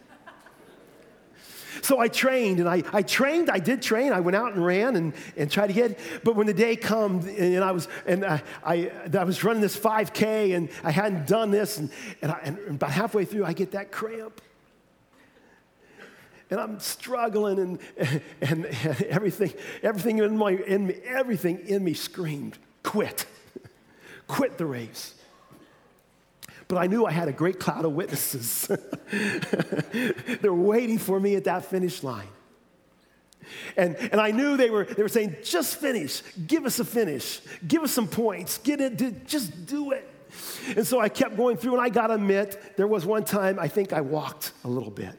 So 1.82 1.98
I 1.98 2.08
trained 2.08 2.60
and 2.60 2.68
I, 2.68 2.82
I 2.94 3.02
trained, 3.02 3.50
I 3.50 3.58
did 3.58 3.82
train. 3.82 4.12
I 4.12 4.20
went 4.20 4.36
out 4.36 4.54
and 4.54 4.64
ran 4.64 4.96
and, 4.96 5.12
and 5.36 5.50
tried 5.50 5.66
to 5.66 5.72
get, 5.74 5.98
but 6.24 6.34
when 6.34 6.46
the 6.46 6.54
day 6.54 6.76
come 6.76 7.20
and 7.20 7.62
I 7.62 7.72
was, 7.72 7.88
and 8.06 8.24
I, 8.24 8.42
I, 8.64 8.90
I 9.12 9.24
was 9.24 9.44
running 9.44 9.60
this 9.60 9.76
5K 9.76 10.56
and 10.56 10.70
I 10.82 10.90
hadn't 10.92 11.26
done 11.26 11.50
this 11.50 11.76
and, 11.76 11.90
and, 12.22 12.32
I, 12.32 12.38
and 12.44 12.58
about 12.68 12.90
halfway 12.90 13.26
through 13.26 13.44
I 13.44 13.52
get 13.52 13.72
that 13.72 13.92
cramp. 13.92 14.40
And 16.50 16.58
I'm 16.58 16.80
struggling 16.80 17.58
and, 17.58 17.78
and, 17.96 18.20
and 18.40 18.66
everything, 19.04 19.52
everything 19.82 20.18
in, 20.18 20.38
my, 20.38 20.52
in 20.52 20.86
me, 20.86 20.94
everything 21.04 21.58
in 21.66 21.84
me 21.84 21.92
screamed, 21.92 22.56
quit, 22.82 23.26
quit 24.26 24.56
the 24.56 24.66
race 24.66 25.16
but 26.68 26.78
I 26.78 26.86
knew 26.86 27.06
I 27.06 27.10
had 27.10 27.28
a 27.28 27.32
great 27.32 27.60
cloud 27.60 27.84
of 27.84 27.92
witnesses. 27.92 28.66
They're 30.40 30.54
waiting 30.54 30.98
for 30.98 31.20
me 31.20 31.36
at 31.36 31.44
that 31.44 31.64
finish 31.64 32.02
line. 32.02 32.28
And, 33.76 33.96
and 33.96 34.20
I 34.20 34.30
knew 34.30 34.56
they 34.56 34.70
were, 34.70 34.84
they 34.84 35.02
were 35.02 35.08
saying, 35.08 35.36
just 35.42 35.76
finish, 35.76 36.22
give 36.46 36.64
us 36.64 36.78
a 36.78 36.84
finish, 36.84 37.40
give 37.66 37.82
us 37.82 37.92
some 37.92 38.08
points, 38.08 38.58
get 38.58 38.80
it, 38.80 39.26
just 39.26 39.66
do 39.66 39.92
it. 39.92 40.08
And 40.76 40.86
so 40.86 41.00
I 41.00 41.08
kept 41.08 41.36
going 41.36 41.56
through, 41.56 41.74
and 41.74 41.82
I 41.82 41.88
got 41.88 42.08
to 42.08 42.14
admit, 42.14 42.76
there 42.76 42.86
was 42.86 43.04
one 43.04 43.24
time 43.24 43.58
I 43.58 43.68
think 43.68 43.92
I 43.92 44.00
walked 44.00 44.52
a 44.64 44.68
little 44.68 44.90
bit. 44.90 45.18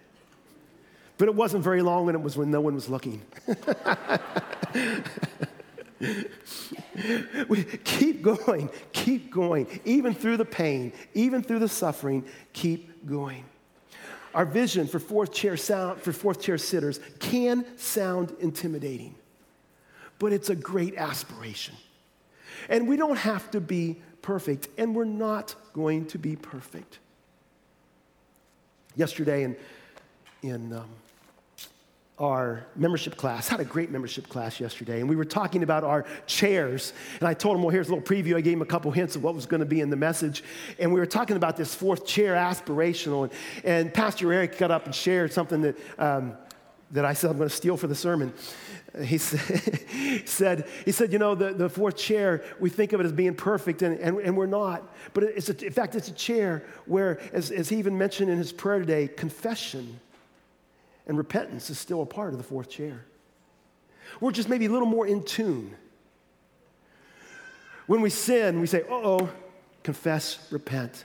But 1.17 1.27
it 1.27 1.35
wasn't 1.35 1.63
very 1.63 1.81
long, 1.81 2.09
and 2.09 2.17
it 2.17 2.21
was 2.21 2.35
when 2.35 2.49
no 2.49 2.61
one 2.61 2.73
was 2.73 2.89
looking. 2.89 3.21
we 7.47 7.63
keep 7.63 8.21
going, 8.21 8.69
keep 8.91 9.31
going, 9.31 9.67
even 9.85 10.13
through 10.13 10.37
the 10.37 10.45
pain, 10.45 10.93
even 11.13 11.43
through 11.43 11.59
the 11.59 11.67
suffering, 11.67 12.25
keep 12.53 13.05
going. 13.05 13.45
Our 14.33 14.45
vision 14.45 14.87
for 14.87 14.99
fourth 14.99 15.31
chair 15.31 15.57
sound, 15.57 16.01
for 16.01 16.11
fourth 16.11 16.41
chair 16.41 16.57
sitters 16.57 16.99
can 17.19 17.65
sound 17.77 18.33
intimidating, 18.39 19.15
but 20.19 20.33
it's 20.33 20.49
a 20.49 20.55
great 20.55 20.95
aspiration. 20.95 21.75
And 22.69 22.87
we 22.87 22.97
don't 22.97 23.17
have 23.17 23.51
to 23.51 23.61
be 23.61 24.01
perfect, 24.21 24.69
and 24.77 24.95
we're 24.95 25.05
not 25.05 25.55
going 25.73 26.05
to 26.07 26.17
be 26.17 26.35
perfect. 26.35 26.99
Yesterday 28.95 29.43
in, 29.43 29.55
in 30.41 30.73
um, 30.73 30.89
our 32.19 32.63
membership 32.75 33.17
class. 33.17 33.47
Had 33.47 33.59
a 33.59 33.65
great 33.65 33.89
membership 33.89 34.29
class 34.29 34.59
yesterday, 34.59 34.99
and 34.99 35.09
we 35.09 35.15
were 35.15 35.25
talking 35.25 35.63
about 35.63 35.83
our 35.83 36.05
chairs. 36.27 36.93
And 37.19 37.27
I 37.27 37.33
told 37.33 37.57
him, 37.57 37.63
well, 37.63 37.71
here's 37.71 37.89
a 37.89 37.95
little 37.95 38.05
preview. 38.05 38.35
I 38.35 38.41
gave 38.41 38.53
him 38.53 38.61
a 38.61 38.67
couple 38.67 38.91
hints 38.91 39.15
of 39.15 39.23
what 39.23 39.33
was 39.33 39.45
going 39.45 39.61
to 39.61 39.65
be 39.65 39.81
in 39.81 39.89
the 39.89 39.95
message. 39.95 40.43
And 40.77 40.93
we 40.93 40.99
were 40.99 41.07
talking 41.07 41.37
about 41.37 41.57
this 41.57 41.73
fourth 41.73 42.05
chair 42.05 42.35
aspirational. 42.35 43.23
And, 43.23 43.33
and 43.63 43.93
Pastor 43.93 44.31
Eric 44.31 44.57
got 44.57 44.69
up 44.69 44.85
and 44.85 44.93
shared 44.93 45.33
something 45.33 45.61
that, 45.61 45.77
um, 45.97 46.37
that 46.91 47.03
I 47.03 47.13
said 47.13 47.31
I'm 47.31 47.37
going 47.37 47.49
to 47.49 47.55
steal 47.55 47.77
for 47.77 47.87
the 47.87 47.95
sermon. 47.95 48.33
He 49.01 49.17
said, 49.17 50.67
he 50.85 50.91
said, 50.91 51.11
you 51.11 51.17
know, 51.17 51.33
the, 51.33 51.51
the 51.51 51.67
fourth 51.67 51.97
chair, 51.97 52.43
we 52.59 52.69
think 52.69 52.93
of 52.93 52.99
it 52.99 53.05
as 53.05 53.11
being 53.11 53.33
perfect, 53.33 53.81
and, 53.81 53.99
and, 53.99 54.19
and 54.19 54.37
we're 54.37 54.45
not. 54.45 54.87
But 55.15 55.23
it's 55.23 55.49
a, 55.49 55.65
in 55.65 55.73
fact, 55.73 55.95
it's 55.95 56.09
a 56.09 56.13
chair 56.13 56.63
where, 56.85 57.19
as, 57.33 57.49
as 57.49 57.69
he 57.69 57.77
even 57.77 57.97
mentioned 57.97 58.29
in 58.29 58.37
his 58.37 58.51
prayer 58.51 58.77
today, 58.77 59.07
confession 59.07 59.99
and 61.07 61.17
repentance 61.17 61.69
is 61.69 61.77
still 61.77 62.01
a 62.01 62.05
part 62.05 62.31
of 62.31 62.37
the 62.37 62.43
fourth 62.43 62.69
chair. 62.69 63.05
We're 64.19 64.31
just 64.31 64.49
maybe 64.49 64.65
a 64.65 64.69
little 64.69 64.87
more 64.87 65.07
in 65.07 65.23
tune. 65.23 65.75
When 67.87 68.01
we 68.01 68.09
sin, 68.09 68.61
we 68.61 68.67
say, 68.67 68.83
oh, 68.89 69.29
confess, 69.83 70.47
repent. 70.51 71.03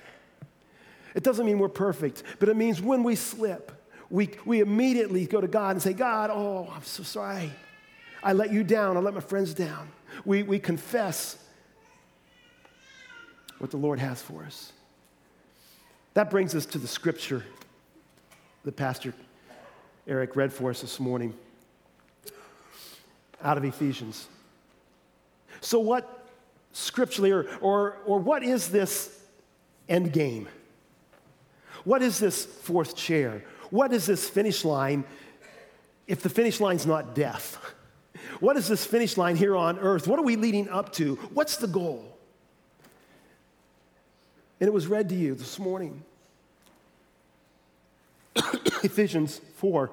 It 1.15 1.25
doesn't 1.25 1.45
mean 1.45 1.59
we're 1.59 1.69
perfect, 1.69 2.23
but 2.39 2.49
it 2.49 2.57
means 2.57 2.81
when 2.81 3.03
we 3.03 3.17
slip, 3.17 3.73
we, 4.11 4.31
we 4.45 4.61
immediately 4.61 5.27
go 5.27 5.41
to 5.41 5.49
God 5.49 5.73
and 5.73 5.83
say, 5.83 5.93
God, 5.93 6.31
oh, 6.31 6.73
I'm 6.75 6.85
so 6.85 7.03
sorry. 7.03 7.53
I 8.23 8.33
let 8.33 8.53
you 8.53 8.63
down. 8.63 8.97
I 8.97 9.01
let 9.01 9.15
my 9.15 9.21
friends 9.21 9.55
down. 9.55 9.91
We, 10.25 10.43
we 10.43 10.59
confess 10.59 11.37
what 13.59 13.71
the 13.71 13.77
Lord 13.77 13.99
has 13.99 14.23
for 14.23 14.45
us. 14.45 14.73
That 16.15 16.31
brings 16.31 16.55
us 16.55 16.67
to 16.67 16.79
the 16.79 16.89
scripture 16.89 17.45
the 18.65 18.73
pastor 18.73 19.15
Eric 20.09 20.37
read 20.37 20.55
for 20.55 20.71
us 20.71 20.81
this 20.81 20.99
morning 20.99 21.35
out 23.43 23.59
of 23.59 23.65
Ephesians. 23.65 24.27
So, 25.61 25.79
what 25.81 26.27
scripturally, 26.73 27.31
or, 27.31 27.47
or, 27.61 27.99
or 28.07 28.19
what 28.19 28.43
is 28.43 28.71
this 28.71 29.21
end 29.87 30.15
game? 30.15 30.49
What 31.85 32.01
is 32.01 32.19
this 32.19 32.47
fourth 32.47 32.97
chair? 32.97 33.45
What 33.69 33.93
is 33.93 34.07
this 34.07 34.29
finish 34.29 34.65
line 34.65 35.05
if 36.07 36.23
the 36.23 36.31
finish 36.31 36.59
line's 36.59 36.87
not 36.87 37.15
death? 37.15 37.59
What 38.41 38.57
is 38.57 38.67
this 38.67 38.87
finish 38.87 39.19
line 39.19 39.37
here 39.37 39.57
on 39.57 39.79
earth? 39.79 40.07
What 40.07 40.19
are 40.19 40.25
we 40.25 40.37
leading 40.37 40.71
up 40.71 40.93
to? 40.95 41.17
What's 41.35 41.57
the 41.57 41.67
goal? 41.67 42.17
And 44.59 44.69
it 44.69 44.73
was 44.73 44.87
read 44.87 45.11
to 45.11 45.15
you 45.15 45.35
this 45.35 45.59
morning. 45.59 46.03
Ephesians 48.83 49.41
4 49.57 49.91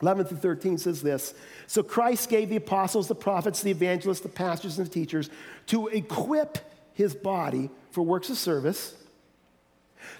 11 0.00 0.26
through 0.26 0.38
13 0.38 0.78
says 0.78 1.02
this 1.02 1.34
So 1.66 1.82
Christ 1.82 2.28
gave 2.28 2.48
the 2.48 2.56
apostles, 2.56 3.08
the 3.08 3.14
prophets, 3.14 3.62
the 3.62 3.70
evangelists, 3.70 4.20
the 4.20 4.28
pastors, 4.28 4.78
and 4.78 4.86
the 4.86 4.90
teachers 4.90 5.30
to 5.66 5.88
equip 5.88 6.58
his 6.92 7.14
body 7.14 7.70
for 7.90 8.02
works 8.02 8.30
of 8.30 8.36
service, 8.36 8.94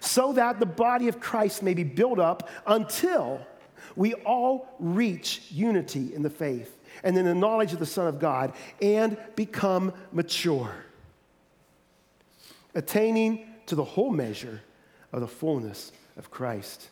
so 0.00 0.32
that 0.32 0.60
the 0.60 0.66
body 0.66 1.08
of 1.08 1.20
Christ 1.20 1.62
may 1.62 1.74
be 1.74 1.84
built 1.84 2.18
up 2.18 2.48
until 2.66 3.40
we 3.96 4.14
all 4.14 4.68
reach 4.78 5.42
unity 5.50 6.14
in 6.14 6.22
the 6.22 6.30
faith 6.30 6.76
and 7.02 7.16
in 7.16 7.24
the 7.24 7.34
knowledge 7.34 7.72
of 7.72 7.78
the 7.78 7.86
Son 7.86 8.06
of 8.06 8.18
God 8.18 8.52
and 8.82 9.16
become 9.36 9.92
mature, 10.12 10.72
attaining 12.74 13.46
to 13.66 13.74
the 13.74 13.84
whole 13.84 14.10
measure 14.10 14.60
of 15.12 15.20
the 15.20 15.28
fullness 15.28 15.92
of 16.16 16.30
Christ. 16.30 16.88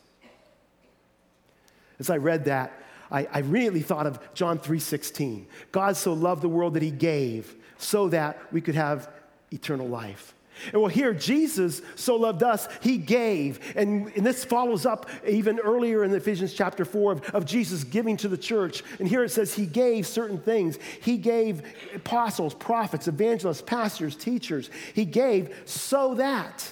As 1.99 2.09
I 2.09 2.17
read 2.17 2.45
that, 2.45 2.73
I, 3.11 3.27
I 3.31 3.39
really 3.39 3.81
thought 3.81 4.05
of 4.05 4.19
John 4.33 4.59
3:16. 4.59 5.45
God 5.71 5.95
so 5.95 6.13
loved 6.13 6.41
the 6.41 6.49
world 6.49 6.73
that 6.73 6.83
he 6.83 6.91
gave 6.91 7.55
so 7.77 8.09
that 8.09 8.39
we 8.51 8.61
could 8.61 8.75
have 8.75 9.09
eternal 9.51 9.87
life. 9.87 10.33
And 10.73 10.81
well, 10.81 10.89
here, 10.89 11.13
Jesus 11.13 11.81
so 11.95 12.15
loved 12.15 12.43
us, 12.43 12.67
he 12.81 12.97
gave. 12.97 13.59
And, 13.75 14.11
and 14.15 14.25
this 14.25 14.43
follows 14.43 14.85
up 14.85 15.09
even 15.27 15.59
earlier 15.59 16.03
in 16.03 16.13
Ephesians 16.13 16.53
chapter 16.53 16.83
4 16.83 17.11
of, 17.11 17.29
of 17.29 17.45
Jesus 17.45 17.83
giving 17.83 18.17
to 18.17 18.27
the 18.27 18.37
church. 18.37 18.83
And 18.99 19.07
here 19.07 19.23
it 19.23 19.29
says 19.29 19.53
he 19.53 19.65
gave 19.65 20.07
certain 20.07 20.39
things. 20.39 20.79
He 21.01 21.17
gave 21.17 21.61
apostles, 21.95 22.53
prophets, 22.55 23.07
evangelists, 23.07 23.61
pastors, 23.61 24.15
teachers. 24.15 24.69
He 24.93 25.05
gave 25.05 25.55
so 25.65 26.15
that 26.15 26.71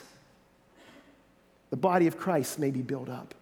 the 1.70 1.78
body 1.78 2.08
of 2.08 2.18
Christ 2.18 2.60
may 2.60 2.72
be 2.72 2.82
built 2.82 3.10
up. 3.10 3.36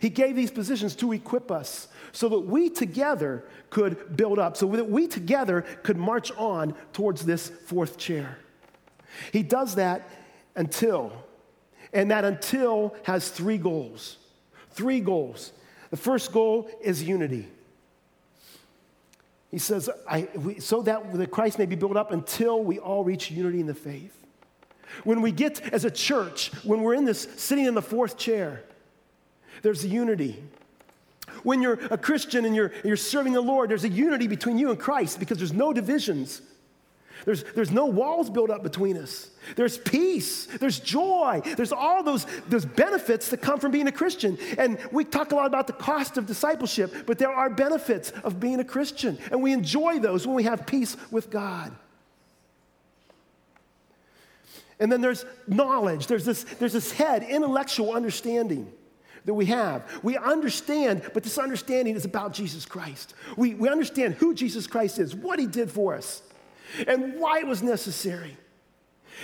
He 0.00 0.08
gave 0.08 0.36
these 0.36 0.50
positions 0.50 0.94
to 0.96 1.12
equip 1.12 1.50
us 1.50 1.88
so 2.12 2.28
that 2.28 2.40
we 2.40 2.70
together 2.70 3.44
could 3.70 4.16
build 4.16 4.38
up, 4.38 4.56
so 4.56 4.66
that 4.68 4.88
we 4.88 5.06
together 5.06 5.62
could 5.82 5.96
march 5.96 6.30
on 6.32 6.74
towards 6.92 7.24
this 7.24 7.48
fourth 7.48 7.98
chair. 7.98 8.38
He 9.32 9.42
does 9.42 9.74
that 9.76 10.08
until, 10.56 11.12
and 11.92 12.10
that 12.10 12.24
until 12.24 12.94
has 13.04 13.28
three 13.28 13.58
goals. 13.58 14.18
Three 14.70 15.00
goals. 15.00 15.52
The 15.90 15.96
first 15.96 16.32
goal 16.32 16.70
is 16.82 17.02
unity. 17.02 17.48
He 19.50 19.58
says, 19.58 19.90
we, 20.34 20.60
so 20.60 20.80
that 20.82 21.12
the 21.12 21.26
Christ 21.26 21.58
may 21.58 21.66
be 21.66 21.76
built 21.76 21.96
up 21.96 22.10
until 22.10 22.64
we 22.64 22.78
all 22.78 23.04
reach 23.04 23.30
unity 23.30 23.60
in 23.60 23.66
the 23.66 23.74
faith. 23.74 24.16
When 25.04 25.20
we 25.20 25.32
get 25.32 25.60
as 25.72 25.84
a 25.84 25.90
church, 25.90 26.50
when 26.64 26.82
we're 26.82 26.94
in 26.94 27.04
this 27.04 27.28
sitting 27.36 27.66
in 27.66 27.74
the 27.74 27.82
fourth 27.82 28.16
chair, 28.16 28.64
there's 29.60 29.84
unity. 29.84 30.42
When 31.42 31.60
you're 31.62 31.78
a 31.90 31.98
Christian 31.98 32.44
and 32.44 32.54
you're, 32.54 32.72
you're 32.84 32.96
serving 32.96 33.32
the 33.32 33.40
Lord, 33.40 33.70
there's 33.70 33.84
a 33.84 33.88
unity 33.88 34.26
between 34.26 34.58
you 34.58 34.70
and 34.70 34.78
Christ 34.78 35.18
because 35.18 35.38
there's 35.38 35.52
no 35.52 35.72
divisions. 35.72 36.42
There's, 37.24 37.44
there's 37.54 37.70
no 37.70 37.86
walls 37.86 38.30
built 38.30 38.50
up 38.50 38.62
between 38.62 38.96
us. 38.96 39.30
There's 39.54 39.78
peace. 39.78 40.46
There's 40.46 40.80
joy. 40.80 41.42
There's 41.56 41.72
all 41.72 42.02
those, 42.02 42.26
those 42.48 42.64
benefits 42.64 43.28
that 43.30 43.38
come 43.40 43.60
from 43.60 43.70
being 43.70 43.86
a 43.86 43.92
Christian. 43.92 44.38
And 44.58 44.78
we 44.90 45.04
talk 45.04 45.32
a 45.32 45.36
lot 45.36 45.46
about 45.46 45.66
the 45.66 45.72
cost 45.72 46.18
of 46.18 46.26
discipleship, 46.26 47.06
but 47.06 47.18
there 47.18 47.30
are 47.30 47.48
benefits 47.48 48.10
of 48.24 48.40
being 48.40 48.60
a 48.60 48.64
Christian. 48.64 49.18
And 49.30 49.42
we 49.42 49.52
enjoy 49.52 50.00
those 50.00 50.26
when 50.26 50.34
we 50.34 50.44
have 50.44 50.66
peace 50.66 50.96
with 51.10 51.30
God. 51.30 51.72
And 54.80 54.90
then 54.90 55.00
there's 55.00 55.24
knowledge, 55.46 56.08
there's 56.08 56.24
this, 56.24 56.42
there's 56.42 56.72
this 56.72 56.90
head, 56.90 57.22
intellectual 57.22 57.92
understanding 57.92 58.72
that 59.24 59.34
we 59.34 59.46
have. 59.46 59.84
We 60.02 60.16
understand, 60.16 61.02
but 61.14 61.22
this 61.22 61.38
understanding 61.38 61.94
is 61.94 62.04
about 62.04 62.32
Jesus 62.32 62.64
Christ. 62.64 63.14
We, 63.36 63.54
we 63.54 63.68
understand 63.68 64.14
who 64.14 64.34
Jesus 64.34 64.66
Christ 64.66 64.98
is, 64.98 65.14
what 65.14 65.38
he 65.38 65.46
did 65.46 65.70
for 65.70 65.94
us, 65.94 66.22
and 66.86 67.18
why 67.20 67.38
it 67.38 67.46
was 67.46 67.62
necessary. 67.62 68.36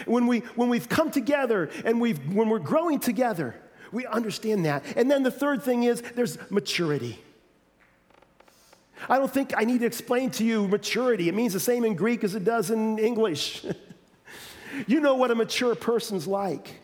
When, 0.07 0.27
we, 0.27 0.41
when 0.55 0.69
we've 0.69 0.89
come 0.89 1.11
together 1.11 1.71
and 1.85 2.01
we've, 2.01 2.19
when 2.33 2.49
we're 2.49 2.59
growing 2.59 3.01
together, 3.01 3.55
we 3.91 4.07
understand 4.07 4.67
that. 4.67 4.85
And 4.97 5.11
then 5.11 5.23
the 5.23 5.31
third 5.31 5.63
thing 5.63 5.85
is 5.85 6.03
there's 6.15 6.39
maturity. 6.51 7.19
I 9.09 9.19
don't 9.19 9.33
think 9.33 9.53
I 9.57 9.65
need 9.65 9.81
to 9.81 9.87
explain 9.87 10.31
to 10.33 10.45
you 10.45 10.67
maturity. 10.69 11.29
It 11.29 11.35
means 11.35 11.53
the 11.53 11.61
same 11.61 11.85
in 11.85 11.95
Greek 11.95 12.25
as 12.25 12.35
it 12.35 12.45
does 12.45 12.71
in 12.71 12.99
English. 12.99 13.65
you 14.87 15.01
know 15.01 15.15
what 15.15 15.31
a 15.31 15.35
mature 15.35 15.75
person's 15.75 16.27
like. 16.27 16.81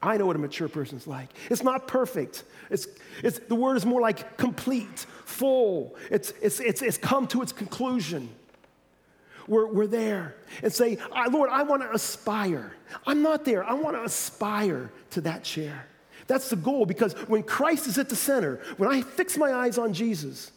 I 0.00 0.16
know 0.16 0.26
what 0.26 0.36
a 0.36 0.38
mature 0.38 0.68
person's 0.68 1.06
like. 1.06 1.28
It's 1.50 1.62
not 1.62 1.88
perfect. 1.88 2.44
It's, 2.70 2.86
it's, 3.22 3.40
the 3.40 3.54
word 3.54 3.76
is 3.76 3.84
more 3.84 4.00
like 4.00 4.36
complete, 4.36 5.06
full. 5.24 5.96
It's, 6.10 6.32
it's, 6.40 6.60
it's, 6.60 6.82
it's 6.82 6.98
come 6.98 7.26
to 7.28 7.42
its 7.42 7.52
conclusion. 7.52 8.28
We're, 9.48 9.66
we're 9.66 9.86
there 9.86 10.36
and 10.62 10.72
say, 10.72 10.98
Lord, 11.30 11.50
I 11.50 11.62
want 11.62 11.82
to 11.82 11.92
aspire. 11.92 12.74
I'm 13.06 13.22
not 13.22 13.44
there. 13.44 13.64
I 13.64 13.72
want 13.72 13.96
to 13.96 14.04
aspire 14.04 14.92
to 15.10 15.20
that 15.22 15.42
chair. 15.42 15.86
That's 16.26 16.50
the 16.50 16.56
goal 16.56 16.84
because 16.84 17.14
when 17.28 17.42
Christ 17.42 17.86
is 17.86 17.98
at 17.98 18.10
the 18.10 18.16
center, 18.16 18.60
when 18.76 18.90
I 18.90 19.00
fix 19.00 19.36
my 19.36 19.52
eyes 19.52 19.78
on 19.78 19.94
Jesus, 19.94 20.52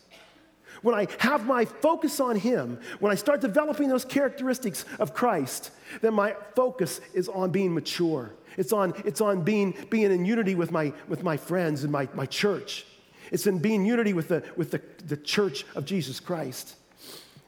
when 0.82 0.96
I 0.96 1.08
have 1.20 1.46
my 1.46 1.66
focus 1.66 2.20
on 2.20 2.36
Him, 2.36 2.80
when 3.00 3.12
I 3.12 3.16
start 3.16 3.42
developing 3.42 3.88
those 3.88 4.06
characteristics 4.06 4.86
of 5.00 5.14
Christ, 5.14 5.72
then 6.02 6.14
my 6.14 6.36
focus 6.56 7.02
is 7.14 7.30
on 7.30 7.52
being 7.52 7.74
mature 7.74 8.32
it's 8.58 8.74
on, 8.74 8.94
it's 9.06 9.22
on 9.22 9.44
being, 9.44 9.74
being 9.90 10.12
in 10.12 10.26
unity 10.26 10.56
with 10.56 10.72
my, 10.72 10.94
with 11.08 11.24
my 11.24 11.38
friends 11.38 11.84
and 11.84 11.92
my, 11.92 12.08
my 12.14 12.26
church. 12.26 12.86
It's 13.32 13.48
in 13.48 13.60
being 13.60 13.86
unity 13.86 14.14
with, 14.14 14.28
the, 14.28 14.44
with 14.58 14.72
the, 14.72 14.82
the 15.08 15.18
church 15.18 15.66
of 15.76 15.86
Jesus 15.86 16.20
Christ. 16.20 16.76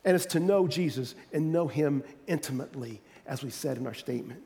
And 0.05 0.15
it's 0.15 0.25
to 0.27 0.39
know 0.39 0.67
Jesus 0.67 1.15
and 1.31 1.51
know 1.51 1.67
him 1.67 2.03
intimately, 2.27 3.01
as 3.25 3.43
we 3.43 3.49
said 3.49 3.77
in 3.77 3.87
our 3.87 3.93
statement. 3.93 4.41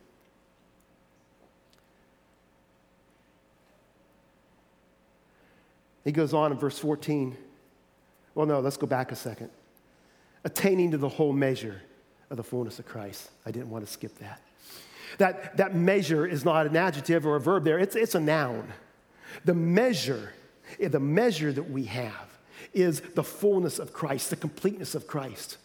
He 6.03 6.11
goes 6.11 6.33
on 6.33 6.51
in 6.51 6.57
verse 6.57 6.79
14. 6.79 7.37
Well, 8.37 8.45
no, 8.45 8.59
let's 8.59 8.77
go 8.77 8.85
back 8.85 9.11
a 9.11 9.15
second. 9.15 9.49
Attaining 10.43 10.91
to 10.91 10.99
the 10.99 11.09
whole 11.09 11.33
measure 11.33 11.81
of 12.29 12.37
the 12.37 12.43
fullness 12.43 12.77
of 12.77 12.85
Christ. 12.85 13.31
I 13.47 13.49
didn't 13.49 13.71
want 13.71 13.83
to 13.83 13.91
skip 13.91 14.15
that. 14.19 14.39
That, 15.17 15.57
that 15.57 15.73
measure 15.73 16.23
is 16.23 16.45
not 16.45 16.67
an 16.67 16.77
adjective 16.77 17.25
or 17.25 17.35
a 17.35 17.39
verb 17.39 17.63
there, 17.63 17.79
it's, 17.79 17.95
it's 17.95 18.13
a 18.13 18.19
noun. 18.19 18.71
The 19.45 19.55
measure, 19.55 20.33
eh, 20.79 20.87
the 20.87 20.99
measure 20.99 21.51
that 21.51 21.71
we 21.71 21.85
have 21.85 22.37
is 22.75 23.01
the 23.01 23.23
fullness 23.23 23.79
of 23.79 23.91
Christ, 23.91 24.29
the 24.29 24.35
completeness 24.35 24.93
of 24.93 25.07
Christ. 25.07 25.57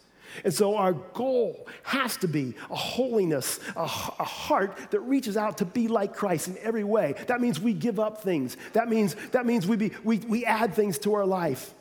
And 0.42 0.54
so 0.54 0.74
our 0.76 0.94
goal 0.94 1.68
has 1.82 2.16
to 2.18 2.26
be 2.26 2.54
a 2.70 2.74
holiness, 2.74 3.60
a, 3.76 3.82
a, 3.82 3.84
heart 3.84 4.78
that 4.92 5.00
reaches 5.00 5.36
out 5.36 5.58
to 5.58 5.66
be 5.66 5.88
like 5.88 6.16
Christ 6.16 6.48
in 6.48 6.56
every 6.62 6.84
way. 6.84 7.16
That 7.26 7.42
means 7.42 7.60
we 7.60 7.74
give 7.74 8.00
up 8.00 8.22
things. 8.22 8.56
That 8.72 8.88
means, 8.88 9.14
that 9.32 9.44
means 9.44 9.66
we, 9.66 9.76
be, 9.76 9.92
we, 10.02 10.20
we 10.20 10.46
add 10.46 10.72
things 10.72 10.96
to 11.00 11.12
our 11.12 11.26
life 11.26 11.74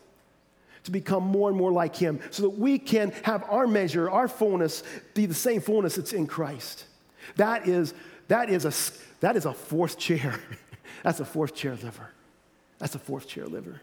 to 0.83 0.91
become 0.91 1.23
more 1.23 1.49
and 1.49 1.57
more 1.57 1.71
like 1.71 1.95
Him 1.95 2.19
so 2.31 2.43
that 2.43 2.51
we 2.51 2.79
can 2.79 3.11
have 3.23 3.43
our 3.49 3.67
measure, 3.67 4.09
our 4.09 4.27
fullness, 4.27 4.83
be 5.13 5.25
the 5.25 5.33
same 5.33 5.61
fullness 5.61 5.95
that's 5.95 6.13
in 6.13 6.27
Christ. 6.27 6.85
That 7.35 7.67
is, 7.67 7.93
that 8.27 8.49
is, 8.49 8.65
a, 8.65 8.73
that 9.19 9.35
is 9.35 9.45
a 9.45 9.53
fourth 9.53 9.97
chair. 9.97 10.39
That's 11.03 11.19
a 11.19 11.25
fourth 11.25 11.55
chair 11.55 11.75
liver. 11.75 12.11
That's 12.77 12.93
a 12.93 12.99
fourth 12.99 13.27
chair 13.27 13.47
liver. 13.47 13.81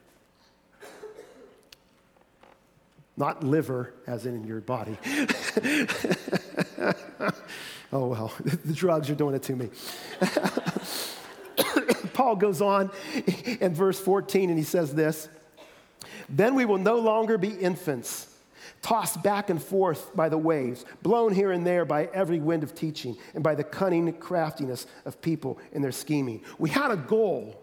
Not 3.17 3.43
liver, 3.43 3.93
as 4.07 4.25
in 4.25 4.45
your 4.47 4.61
body. 4.61 4.97
oh, 7.93 8.07
well, 8.07 8.33
the 8.45 8.73
drugs 8.73 9.11
are 9.11 9.17
doing 9.17 9.35
it 9.35 9.43
to 9.45 9.57
me. 9.57 9.71
Paul 12.13 12.37
goes 12.37 12.63
on 12.63 12.93
in 13.61 13.75
verse 13.75 13.99
14 13.99 14.51
and 14.51 14.59
he 14.59 14.65
says 14.65 14.95
this 14.95 15.29
Then 16.29 16.55
we 16.55 16.65
will 16.65 16.79
no 16.79 16.99
longer 16.99 17.39
be 17.39 17.49
infants 17.49 18.29
tossed 18.83 19.23
back 19.23 19.51
and 19.51 19.63
forth 19.63 20.15
by 20.15 20.29
the 20.29 20.39
waves, 20.39 20.85
blown 21.03 21.33
here 21.33 21.53
and 21.53 21.67
there 21.67 21.85
by 21.85 22.07
every 22.13 22.39
wind 22.39 22.63
of 22.63 22.75
teaching, 22.75 23.17
and 23.35 23.43
by 23.43 23.55
the 23.55 23.65
cunning 23.65 24.13
craftiness 24.15 24.87
of 25.05 25.21
people 25.21 25.59
in 25.73 25.83
their 25.83 25.93
scheming. 25.93 26.43
We 26.59 26.71
had 26.71 26.91
a 26.91 26.97
goal. 26.97 27.61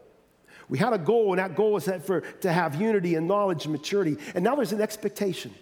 We 0.68 0.78
had 0.78 0.94
a 0.94 0.98
goal, 0.98 1.32
and 1.32 1.40
that 1.40 1.56
goal 1.56 1.74
was 1.74 1.86
that 1.86 2.06
for, 2.06 2.22
to 2.22 2.52
have 2.52 2.80
unity 2.80 3.16
and 3.16 3.28
knowledge 3.28 3.66
and 3.66 3.72
maturity. 3.72 4.18
And 4.34 4.44
now 4.44 4.56
there's 4.56 4.74
an 4.74 4.82
expectation. 4.82 5.54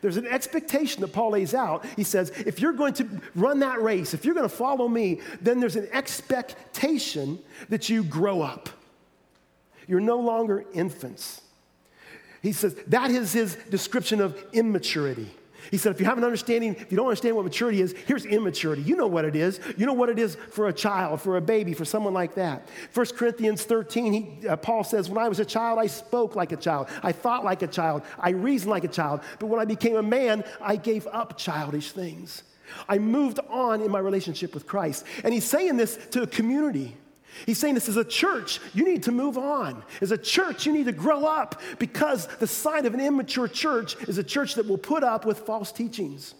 There's 0.00 0.16
an 0.16 0.26
expectation 0.26 1.00
that 1.00 1.12
Paul 1.12 1.30
lays 1.30 1.54
out. 1.54 1.84
He 1.96 2.04
says, 2.04 2.30
if 2.30 2.60
you're 2.60 2.72
going 2.72 2.94
to 2.94 3.08
run 3.34 3.60
that 3.60 3.80
race, 3.80 4.14
if 4.14 4.24
you're 4.24 4.34
going 4.34 4.48
to 4.48 4.54
follow 4.54 4.88
me, 4.88 5.20
then 5.40 5.60
there's 5.60 5.76
an 5.76 5.88
expectation 5.92 7.38
that 7.68 7.88
you 7.88 8.02
grow 8.04 8.42
up. 8.42 8.68
You're 9.86 10.00
no 10.00 10.18
longer 10.18 10.64
infants. 10.74 11.40
He 12.42 12.52
says 12.52 12.74
that 12.88 13.10
is 13.10 13.32
his 13.32 13.56
description 13.70 14.20
of 14.20 14.36
immaturity. 14.52 15.30
He 15.70 15.76
said, 15.76 15.92
if 15.92 16.00
you 16.00 16.06
have 16.06 16.18
an 16.18 16.24
understanding, 16.24 16.76
if 16.76 16.90
you 16.90 16.96
don't 16.96 17.06
understand 17.06 17.36
what 17.36 17.44
maturity 17.44 17.82
is, 17.82 17.94
here's 18.06 18.24
immaturity. 18.24 18.82
You 18.82 18.96
know 18.96 19.06
what 19.06 19.24
it 19.24 19.36
is. 19.36 19.60
You 19.76 19.86
know 19.86 19.92
what 19.92 20.08
it 20.08 20.18
is 20.18 20.36
for 20.50 20.68
a 20.68 20.72
child, 20.72 21.20
for 21.20 21.36
a 21.36 21.40
baby, 21.40 21.74
for 21.74 21.84
someone 21.84 22.14
like 22.14 22.34
that. 22.36 22.68
1 22.94 23.06
Corinthians 23.16 23.64
13, 23.64 24.12
he, 24.12 24.48
uh, 24.48 24.56
Paul 24.56 24.84
says, 24.84 25.10
When 25.10 25.22
I 25.22 25.28
was 25.28 25.40
a 25.40 25.44
child, 25.44 25.78
I 25.78 25.86
spoke 25.86 26.36
like 26.36 26.52
a 26.52 26.56
child. 26.56 26.88
I 27.02 27.12
thought 27.12 27.44
like 27.44 27.62
a 27.62 27.66
child. 27.66 28.02
I 28.18 28.30
reasoned 28.30 28.70
like 28.70 28.84
a 28.84 28.88
child. 28.88 29.20
But 29.38 29.46
when 29.46 29.60
I 29.60 29.64
became 29.64 29.96
a 29.96 30.02
man, 30.02 30.44
I 30.60 30.76
gave 30.76 31.06
up 31.08 31.36
childish 31.36 31.92
things. 31.92 32.44
I 32.88 32.98
moved 32.98 33.40
on 33.48 33.80
in 33.80 33.90
my 33.90 33.98
relationship 33.98 34.54
with 34.54 34.66
Christ. 34.66 35.04
And 35.24 35.32
he's 35.32 35.44
saying 35.44 35.76
this 35.76 35.98
to 36.12 36.22
a 36.22 36.26
community. 36.26 36.96
He's 37.46 37.58
saying 37.58 37.74
this 37.74 37.88
as 37.88 37.96
a 37.96 38.04
church, 38.04 38.60
you 38.74 38.84
need 38.84 39.04
to 39.04 39.12
move 39.12 39.38
on. 39.38 39.82
As 40.00 40.10
a 40.10 40.18
church, 40.18 40.66
you 40.66 40.72
need 40.72 40.86
to 40.86 40.92
grow 40.92 41.24
up 41.24 41.60
because 41.78 42.26
the 42.26 42.46
sign 42.46 42.84
of 42.86 42.94
an 42.94 43.00
immature 43.00 43.48
church 43.48 43.96
is 44.08 44.18
a 44.18 44.24
church 44.24 44.54
that 44.54 44.66
will 44.66 44.78
put 44.78 45.04
up 45.04 45.24
with 45.24 45.40
false 45.40 45.70
teachings. 45.70 46.34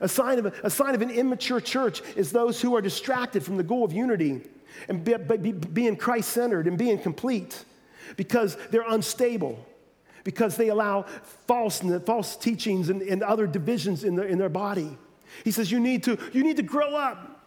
A 0.00 0.08
sign 0.08 0.38
of, 0.38 0.46
a, 0.46 0.52
a 0.62 0.70
sign 0.70 0.94
of 0.94 1.02
an 1.02 1.10
immature 1.10 1.60
church 1.60 2.02
is 2.16 2.30
those 2.30 2.60
who 2.60 2.76
are 2.76 2.80
distracted 2.80 3.42
from 3.42 3.56
the 3.56 3.62
goal 3.62 3.84
of 3.84 3.92
unity 3.92 4.42
and 4.88 5.04
be, 5.04 5.16
be, 5.16 5.52
being 5.52 5.96
Christ 5.96 6.30
centered 6.30 6.66
and 6.66 6.78
being 6.78 6.98
complete 6.98 7.64
because 8.16 8.56
they're 8.70 8.88
unstable, 8.88 9.64
because 10.24 10.56
they 10.56 10.68
allow 10.68 11.02
false, 11.46 11.82
false 12.06 12.36
teachings 12.36 12.88
and, 12.90 13.02
and 13.02 13.22
other 13.22 13.46
divisions 13.46 14.04
in 14.04 14.14
their, 14.14 14.26
in 14.26 14.38
their 14.38 14.48
body. 14.48 14.96
He 15.44 15.50
says, 15.50 15.70
you 15.70 15.80
need, 15.80 16.04
to, 16.04 16.16
you 16.32 16.42
need 16.42 16.56
to 16.56 16.62
grow 16.62 16.94
up. 16.94 17.37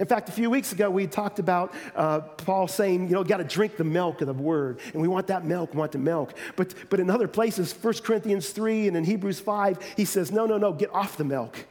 In 0.00 0.06
fact, 0.06 0.30
a 0.30 0.32
few 0.32 0.48
weeks 0.48 0.72
ago, 0.72 0.88
we 0.88 1.06
talked 1.06 1.38
about 1.38 1.74
uh, 1.94 2.20
Paul 2.20 2.66
saying, 2.68 3.08
you 3.08 3.14
know, 3.14 3.22
got 3.22 3.36
to 3.36 3.44
drink 3.44 3.76
the 3.76 3.84
milk 3.84 4.22
of 4.22 4.28
the 4.28 4.32
word. 4.32 4.80
And 4.94 5.02
we 5.02 5.08
want 5.08 5.26
that 5.26 5.44
milk, 5.44 5.74
want 5.74 5.92
the 5.92 5.98
milk. 5.98 6.32
But, 6.56 6.74
but 6.88 7.00
in 7.00 7.10
other 7.10 7.28
places, 7.28 7.74
1 7.74 7.94
Corinthians 8.02 8.48
3 8.48 8.88
and 8.88 8.96
in 8.96 9.04
Hebrews 9.04 9.40
5, 9.40 9.94
he 9.98 10.06
says, 10.06 10.32
no, 10.32 10.46
no, 10.46 10.56
no, 10.56 10.72
get 10.72 10.90
off 10.94 11.18
the 11.18 11.24
milk. 11.24 11.66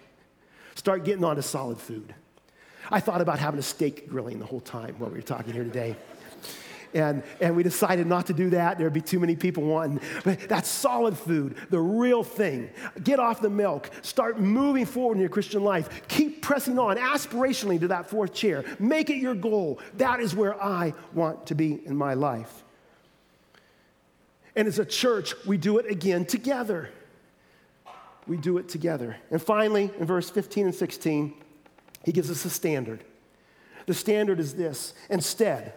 Start 0.75 1.05
getting 1.05 1.23
on 1.23 1.37
to 1.37 1.41
solid 1.41 1.79
food. 1.79 2.13
I 2.91 2.99
thought 2.99 3.19
about 3.19 3.39
having 3.39 3.59
a 3.59 3.63
steak 3.63 4.07
grilling 4.07 4.37
the 4.37 4.45
whole 4.45 4.61
time 4.61 4.93
while 4.99 5.09
we 5.09 5.17
were 5.17 5.23
talking 5.23 5.51
here 5.51 5.63
today 5.63 5.95
and, 6.93 7.23
and 7.39 7.55
we 7.55 7.63
decided 7.63 8.07
not 8.07 8.27
to 8.27 8.33
do 8.33 8.49
that. 8.51 8.77
There'd 8.77 8.93
be 8.93 9.01
too 9.01 9.19
many 9.19 9.35
people 9.35 9.63
wanting. 9.63 9.99
But 10.23 10.39
that's 10.49 10.69
solid 10.69 11.17
food, 11.17 11.55
the 11.69 11.79
real 11.79 12.23
thing. 12.23 12.69
Get 13.03 13.19
off 13.19 13.41
the 13.41 13.49
milk. 13.49 13.91
Start 14.01 14.39
moving 14.39 14.85
forward 14.85 15.15
in 15.15 15.19
your 15.19 15.29
Christian 15.29 15.63
life. 15.63 16.07
Keep 16.07 16.41
pressing 16.41 16.79
on 16.79 16.97
aspirationally 16.97 17.79
to 17.79 17.89
that 17.89 18.09
fourth 18.09 18.33
chair. 18.33 18.63
Make 18.79 19.09
it 19.09 19.17
your 19.17 19.35
goal. 19.35 19.79
That 19.97 20.19
is 20.19 20.35
where 20.35 20.61
I 20.61 20.93
want 21.13 21.47
to 21.47 21.55
be 21.55 21.79
in 21.85 21.95
my 21.95 22.13
life. 22.13 22.63
And 24.55 24.67
as 24.67 24.79
a 24.79 24.85
church, 24.85 25.33
we 25.45 25.57
do 25.57 25.77
it 25.77 25.89
again 25.89 26.25
together. 26.25 26.89
We 28.27 28.37
do 28.37 28.57
it 28.57 28.67
together. 28.69 29.17
And 29.31 29.41
finally, 29.41 29.91
in 29.99 30.05
verse 30.05 30.29
15 30.29 30.65
and 30.65 30.75
16, 30.75 31.33
he 32.03 32.11
gives 32.11 32.29
us 32.29 32.45
a 32.45 32.49
standard. 32.49 33.03
The 33.85 33.93
standard 33.93 34.39
is 34.39 34.55
this 34.55 34.93
instead, 35.09 35.73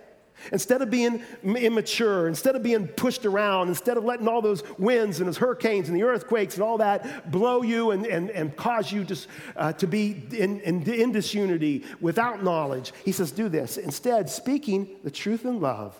Instead 0.50 0.82
of 0.82 0.90
being 0.90 1.22
immature, 1.44 2.26
instead 2.26 2.56
of 2.56 2.62
being 2.62 2.88
pushed 2.88 3.24
around, 3.24 3.68
instead 3.68 3.96
of 3.96 4.04
letting 4.04 4.26
all 4.26 4.42
those 4.42 4.62
winds 4.78 5.20
and 5.20 5.28
those 5.28 5.36
hurricanes 5.36 5.88
and 5.88 5.96
the 5.96 6.02
earthquakes 6.02 6.54
and 6.54 6.62
all 6.62 6.78
that 6.78 7.30
blow 7.30 7.62
you 7.62 7.92
and, 7.92 8.06
and, 8.06 8.30
and 8.30 8.56
cause 8.56 8.90
you 8.90 9.04
to, 9.04 9.16
uh, 9.56 9.72
to 9.74 9.86
be 9.86 10.22
in, 10.32 10.60
in, 10.60 10.82
in 10.82 11.12
disunity 11.12 11.84
without 12.00 12.42
knowledge, 12.42 12.92
he 13.04 13.12
says, 13.12 13.30
do 13.30 13.48
this. 13.48 13.76
Instead, 13.76 14.28
speaking 14.28 14.88
the 15.04 15.10
truth 15.10 15.44
in 15.44 15.60
love, 15.60 15.98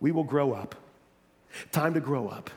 we 0.00 0.12
will 0.12 0.24
grow 0.24 0.52
up. 0.52 0.74
Time 1.72 1.94
to 1.94 2.00
grow 2.00 2.28
up. 2.28 2.50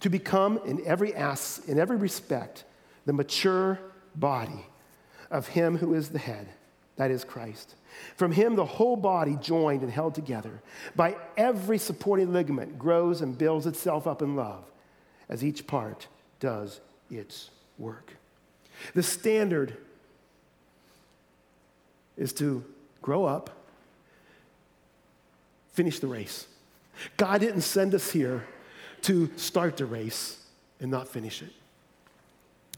To 0.00 0.10
become, 0.10 0.58
in 0.66 0.84
every, 0.86 1.14
ass, 1.14 1.60
in 1.66 1.78
every 1.78 1.96
respect, 1.96 2.64
the 3.06 3.12
mature 3.12 3.78
body 4.14 4.66
of 5.30 5.48
Him 5.48 5.78
who 5.78 5.94
is 5.94 6.10
the 6.10 6.18
head, 6.18 6.48
that 6.96 7.10
is 7.10 7.24
Christ. 7.24 7.74
From 8.16 8.32
him, 8.32 8.56
the 8.56 8.64
whole 8.64 8.96
body, 8.96 9.36
joined 9.40 9.82
and 9.82 9.90
held 9.90 10.14
together 10.14 10.62
by 10.94 11.16
every 11.36 11.78
supporting 11.78 12.32
ligament, 12.32 12.78
grows 12.78 13.20
and 13.20 13.36
builds 13.36 13.66
itself 13.66 14.06
up 14.06 14.22
in 14.22 14.36
love 14.36 14.64
as 15.28 15.44
each 15.44 15.66
part 15.66 16.06
does 16.40 16.80
its 17.10 17.50
work. 17.78 18.12
The 18.94 19.02
standard 19.02 19.76
is 22.16 22.32
to 22.34 22.64
grow 23.02 23.24
up, 23.24 23.50
finish 25.72 25.98
the 26.00 26.06
race. 26.06 26.46
God 27.16 27.40
didn't 27.40 27.62
send 27.62 27.94
us 27.94 28.10
here 28.10 28.46
to 29.02 29.30
start 29.36 29.76
the 29.76 29.86
race 29.86 30.42
and 30.80 30.90
not 30.90 31.08
finish 31.08 31.42
it. 31.42 31.52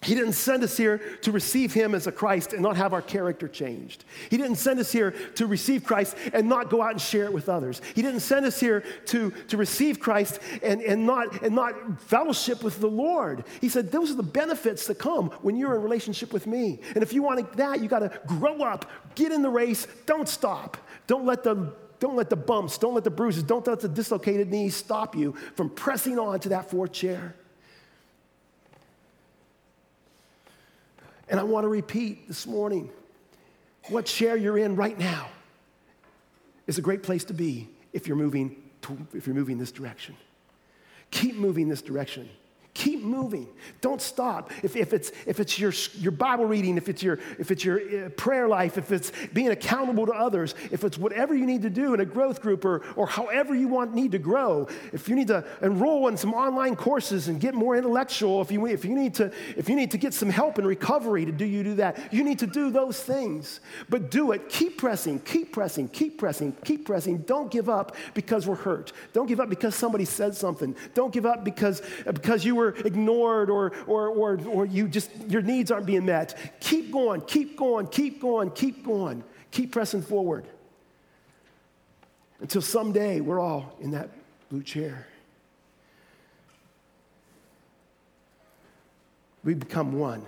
He 0.03 0.15
didn't 0.15 0.35
send 0.35 0.63
us 0.63 0.77
here 0.77 0.99
to 1.23 1.33
receive 1.33 1.75
Him 1.75 1.93
as 1.95 2.07
a 2.07 2.13
Christ 2.13 2.53
and 2.53 2.63
not 2.63 2.77
have 2.77 2.93
our 2.93 3.03
character 3.03 3.49
changed. 3.49 4.05
He 4.31 4.37
didn't 4.37 4.57
send 4.57 4.79
us 4.79 4.93
here 4.93 5.11
to 5.35 5.47
receive 5.47 5.83
Christ 5.83 6.17
and 6.33 6.49
not 6.49 6.71
go 6.71 6.83
out 6.83 6.93
and 6.93 7.01
share 7.01 7.25
it 7.25 7.33
with 7.33 7.49
others. 7.49 7.83
He 7.95 8.03
didn't 8.03 8.21
send 8.21 8.47
us 8.47 8.61
here 8.61 8.85
to, 9.07 9.33
to 9.49 9.57
receive 9.57 9.99
Christ 9.99 10.39
and, 10.63 10.81
and, 10.83 11.05
not, 11.05 11.43
and 11.43 11.55
not 11.55 12.01
fellowship 12.03 12.63
with 12.63 12.79
the 12.79 12.87
Lord. 12.87 13.45
He 13.61 13.69
said, 13.69 13.91
Those 13.91 14.13
are 14.13 14.15
the 14.15 14.23
benefits 14.23 14.87
that 14.87 15.01
come 15.01 15.31
when 15.43 15.57
you're 15.57 15.75
in 15.75 15.83
relationship 15.83 16.33
with 16.33 16.47
me. 16.47 16.81
And 16.95 17.03
if 17.03 17.13
you 17.13 17.25
want 17.25 17.57
that, 17.57 17.81
you 17.81 17.89
got 17.89 18.01
to 18.01 18.21
grow 18.27 18.63
up, 18.63 18.89
get 19.17 19.33
in 19.33 19.43
the 19.43 19.51
race, 19.51 19.89
don't 20.07 20.29
stop. 20.29 20.77
Don't 21.09 21.25
let 21.25 21.43
the 21.43 21.73
don't 22.01 22.15
let 22.15 22.31
the 22.31 22.37
bumps, 22.37 22.79
don't 22.79 22.95
let 22.95 23.03
the 23.03 23.11
bruises, 23.11 23.43
don't 23.43 23.67
let 23.67 23.81
the 23.81 23.89
dislocated 23.89 24.49
knees 24.53 24.77
stop 24.77 25.17
you 25.17 25.33
from 25.57 25.69
pressing 25.69 26.17
on 26.17 26.39
to 26.39 26.51
that 26.51 26.71
fourth 26.71 26.93
chair. 26.93 27.35
And 31.29 31.39
I 31.39 31.43
want 31.43 31.65
to 31.65 31.69
repeat 31.69 32.29
this 32.29 32.47
morning 32.47 32.91
what 33.89 34.07
chair 34.07 34.37
you're 34.37 34.59
in 34.59 34.77
right 34.77 34.99
now 34.99 35.29
is 36.67 36.79
a 36.79 36.83
great 36.83 37.03
place 37.03 37.25
to 37.25 37.35
be 37.35 37.69
if 37.93 38.07
you're 38.07 38.17
moving, 38.17 38.57
to, 38.83 38.99
if 39.15 39.27
you're 39.27 39.37
moving 39.37 39.59
this 39.59 39.73
direction. 39.73 40.17
Keep 41.11 41.37
moving 41.37 41.69
this 41.69 41.83
direction. 41.83 42.29
Keep 42.79 43.03
moving. 43.03 43.49
Don't 43.81 44.01
stop. 44.01 44.53
If, 44.63 44.77
if, 44.77 44.93
it's, 44.93 45.11
if 45.27 45.41
it's 45.41 45.59
your, 45.59 45.73
your 45.99 46.13
Bible 46.13 46.45
reading, 46.45 46.77
if 46.77 46.89
it's, 46.89 47.03
your, 47.03 47.19
if 47.37 47.51
it's 47.51 47.65
your 47.65 47.81
uh, 47.81 48.09
prayer 48.11 48.47
life, 48.47 48.79
if 48.79 48.93
it's 48.93 49.11
being 49.33 49.49
accountable 49.49 50.07
to 50.07 50.13
others, 50.13 50.55
if 50.71 50.85
it's 50.85 50.97
whatever 50.97 51.35
you 51.35 51.45
need 51.45 51.63
to 51.63 51.71
do 51.71 51.93
in 51.93 51.99
a 51.99 52.05
growth 52.05 52.41
group 52.41 52.65
or, 52.65 52.83
or 52.95 53.09
however 53.09 53.53
you 53.53 53.67
want 53.67 53.97
need 53.97 54.13
to 54.13 54.21
grow, 54.21 54.69
if 54.93 55.09
you 55.09 55.17
need 55.17 55.27
to 55.27 55.45
enroll 55.61 56.07
in 56.07 56.17
some 56.17 56.33
online 56.33 56.77
courses 56.77 57.27
and 57.27 57.41
get 57.41 57.53
more 57.53 57.77
intellectual, 57.77 58.41
if 58.43 58.53
you, 58.53 58.65
if 58.67 58.85
you, 58.85 58.95
need, 58.95 59.13
to, 59.15 59.33
if 59.57 59.69
you 59.69 59.75
need 59.75 59.91
to 59.91 59.99
get 59.99 60.15
some 60.15 60.31
help 60.31 60.61
in 60.61 60.65
recovery 60.65 61.25
to 61.25 61.33
do 61.33 61.45
you 61.45 61.65
do 61.65 61.75
that, 61.75 62.13
you 62.15 62.23
need 62.23 62.39
to 62.39 62.47
do 62.47 62.71
those 62.71 63.03
things. 63.03 63.59
But 63.89 64.09
do 64.09 64.31
it. 64.31 64.49
Keep 64.49 64.79
pressing, 64.79 65.19
keep 65.19 65.53
pressing, 65.53 65.89
keep 65.89 66.17
pressing, 66.17 66.53
keep 66.63 66.87
pressing. 66.87 67.19
Don't 67.23 67.51
give 67.51 67.69
up 67.69 67.97
because 68.15 68.47
we're 68.47 68.55
hurt. 68.55 68.93
Don't 69.13 69.27
give 69.27 69.41
up 69.41 69.49
because 69.49 69.75
somebody 69.75 70.05
said 70.05 70.37
something. 70.37 70.77
Don't 70.95 71.13
give 71.13 71.27
up 71.27 71.43
because, 71.43 71.83
because 72.07 72.45
you 72.45 72.55
were 72.55 72.68
ignored 72.71 73.51
or, 73.51 73.73
or, 73.87 74.09
or, 74.09 74.41
or 74.47 74.67
you 74.67 74.89
just, 74.89 75.11
your 75.29 75.43
needs 75.43 75.71
aren't 75.71 75.87
being 75.87 76.07
met. 76.07 76.39
Keep 76.61 76.93
going, 76.93 77.21
keep 77.23 77.57
going, 77.57 77.87
keep 77.87 78.21
going, 78.21 78.51
keep 78.51 78.85
going. 78.85 79.25
Keep 79.51 79.73
pressing 79.73 80.03
forward 80.03 80.47
until 82.41 82.63
someday 82.63 83.21
we're 83.21 83.41
all 83.41 83.77
in 83.81 83.93
that 83.93 84.11
blue 84.51 84.63
chair. 84.63 85.07
We 89.45 89.55
become 89.55 89.99
one. 89.99 90.25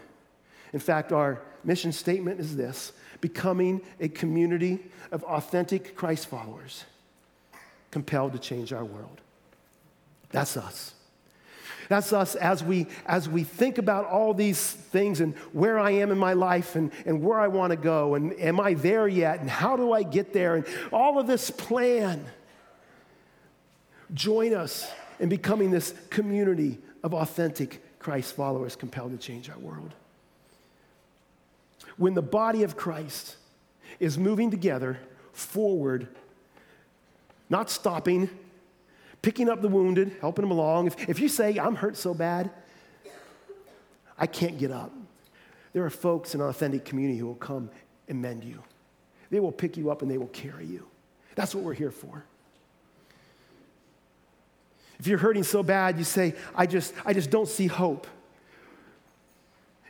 In 0.72 0.81
fact, 0.81 1.12
our 1.12 1.42
mission 1.64 1.92
statement 1.92 2.40
is 2.40 2.57
this 2.57 2.92
becoming 3.20 3.83
a 4.00 4.09
community 4.09 4.79
of 5.12 5.22
authentic 5.24 5.94
Christ 5.94 6.26
followers 6.26 6.85
compelled 7.90 8.33
to 8.33 8.38
change 8.38 8.72
our 8.72 8.85
world. 8.85 9.20
That's 10.31 10.57
us. 10.57 10.94
That's 11.90 12.12
us 12.12 12.37
as 12.37 12.62
we, 12.62 12.87
as 13.05 13.29
we 13.29 13.42
think 13.42 13.79
about 13.79 14.07
all 14.07 14.33
these 14.33 14.64
things 14.64 15.20
and 15.20 15.35
where 15.53 15.76
I 15.76 15.90
am 15.90 16.12
in 16.12 16.19
my 16.19 16.35
life 16.35 16.77
and, 16.77 16.92
and 17.04 17.21
where 17.21 17.40
I 17.40 17.48
want 17.48 17.73
to 17.73 17.77
go 17.77 18.15
and 18.15 18.33
am 18.35 18.60
I 18.60 18.75
there 18.75 19.08
yet 19.08 19.40
and 19.40 19.50
how 19.50 19.77
do 19.77 19.92
I 19.92 20.04
get 20.04 20.33
there 20.33 20.54
and 20.54 20.65
all 20.92 21.19
of 21.19 21.27
this 21.27 21.50
plan. 21.50 22.25
Join 24.15 24.54
us 24.54 24.88
in 25.19 25.29
becoming 25.29 25.73
this 25.73 25.92
community 26.10 26.79
of 27.02 27.12
authentic 27.12 27.83
Christ 27.98 28.37
followers 28.37 28.77
compelled 28.77 29.10
to 29.10 29.19
change 29.19 29.50
our 29.50 29.58
world. 29.58 29.92
When 31.96 32.15
the 32.15 32.23
body 32.23 32.62
of 32.62 32.77
Christ 32.77 33.35
is 33.98 34.17
moving 34.17 34.52
together 34.52 35.00
forward, 35.33 36.06
not 37.48 37.69
stopping, 37.69 38.31
picking 39.23 39.48
up 39.48 39.60
the 39.60 39.68
wounded, 39.68 40.16
helping 40.21 40.42
them 40.42 40.50
along. 40.50 40.88
If, 40.88 41.08
if 41.08 41.21
you 41.21 41.29
say, 41.29 41.58
I'm 41.58 41.77
hurt 41.77 41.96
so 41.96 42.14
bad, 42.14 42.50
I 44.18 44.27
can't 44.27 44.58
get 44.58 44.71
up, 44.71 44.92
there 45.73 45.85
are 45.85 45.90
folks 45.90 46.35
in 46.35 46.40
an 46.40 46.48
authentic 46.48 46.85
community 46.85 47.18
who 47.18 47.27
will 47.27 47.35
come 47.35 47.71
and 48.08 48.21
mend 48.21 48.44
you. 48.44 48.62
They 49.31 49.40
will 49.40 49.52
pick 49.52 49.77
you 49.77 49.90
up 49.90 50.02
and 50.02 50.10
they 50.10 50.18
will 50.18 50.27
carry 50.29 50.66
you. 50.66 50.87
That's 51.37 51.54
what 51.54 51.64
we're 51.64 51.75
here 51.75 51.92
for. 51.92 52.25
If 54.98 55.06
you're 55.06 55.18
hurting 55.18 55.44
so 55.44 55.62
bad, 55.62 55.96
you 55.96 56.04
say, 56.04 56.35
I 56.54 56.66
just, 56.66 56.92
I 57.06 57.14
just 57.14 57.31
don't 57.31 57.48
see 57.48 57.66
hope. 57.66 58.06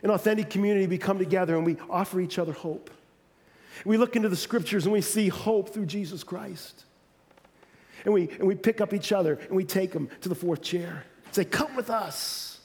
In 0.03 0.09
authentic 0.09 0.49
community, 0.49 0.87
we 0.87 0.97
come 0.97 1.17
together 1.17 1.57
and 1.57 1.65
we 1.65 1.77
offer 1.89 2.21
each 2.21 2.39
other 2.39 2.53
hope. 2.53 2.89
We 3.83 3.97
look 3.97 4.15
into 4.15 4.29
the 4.29 4.35
scriptures 4.35 4.85
and 4.85 4.93
we 4.93 5.01
see 5.01 5.27
hope 5.27 5.73
through 5.73 5.87
Jesus 5.87 6.23
Christ. 6.23 6.85
And 8.05 8.13
we, 8.13 8.29
and 8.29 8.47
we 8.47 8.55
pick 8.55 8.81
up 8.81 8.93
each 8.93 9.11
other 9.11 9.33
and 9.33 9.51
we 9.51 9.63
take 9.63 9.91
them 9.91 10.09
to 10.21 10.29
the 10.29 10.35
fourth 10.35 10.61
chair. 10.61 11.05
Say, 11.31 11.45
come 11.45 11.75
with 11.75 11.89
us. 11.89 12.59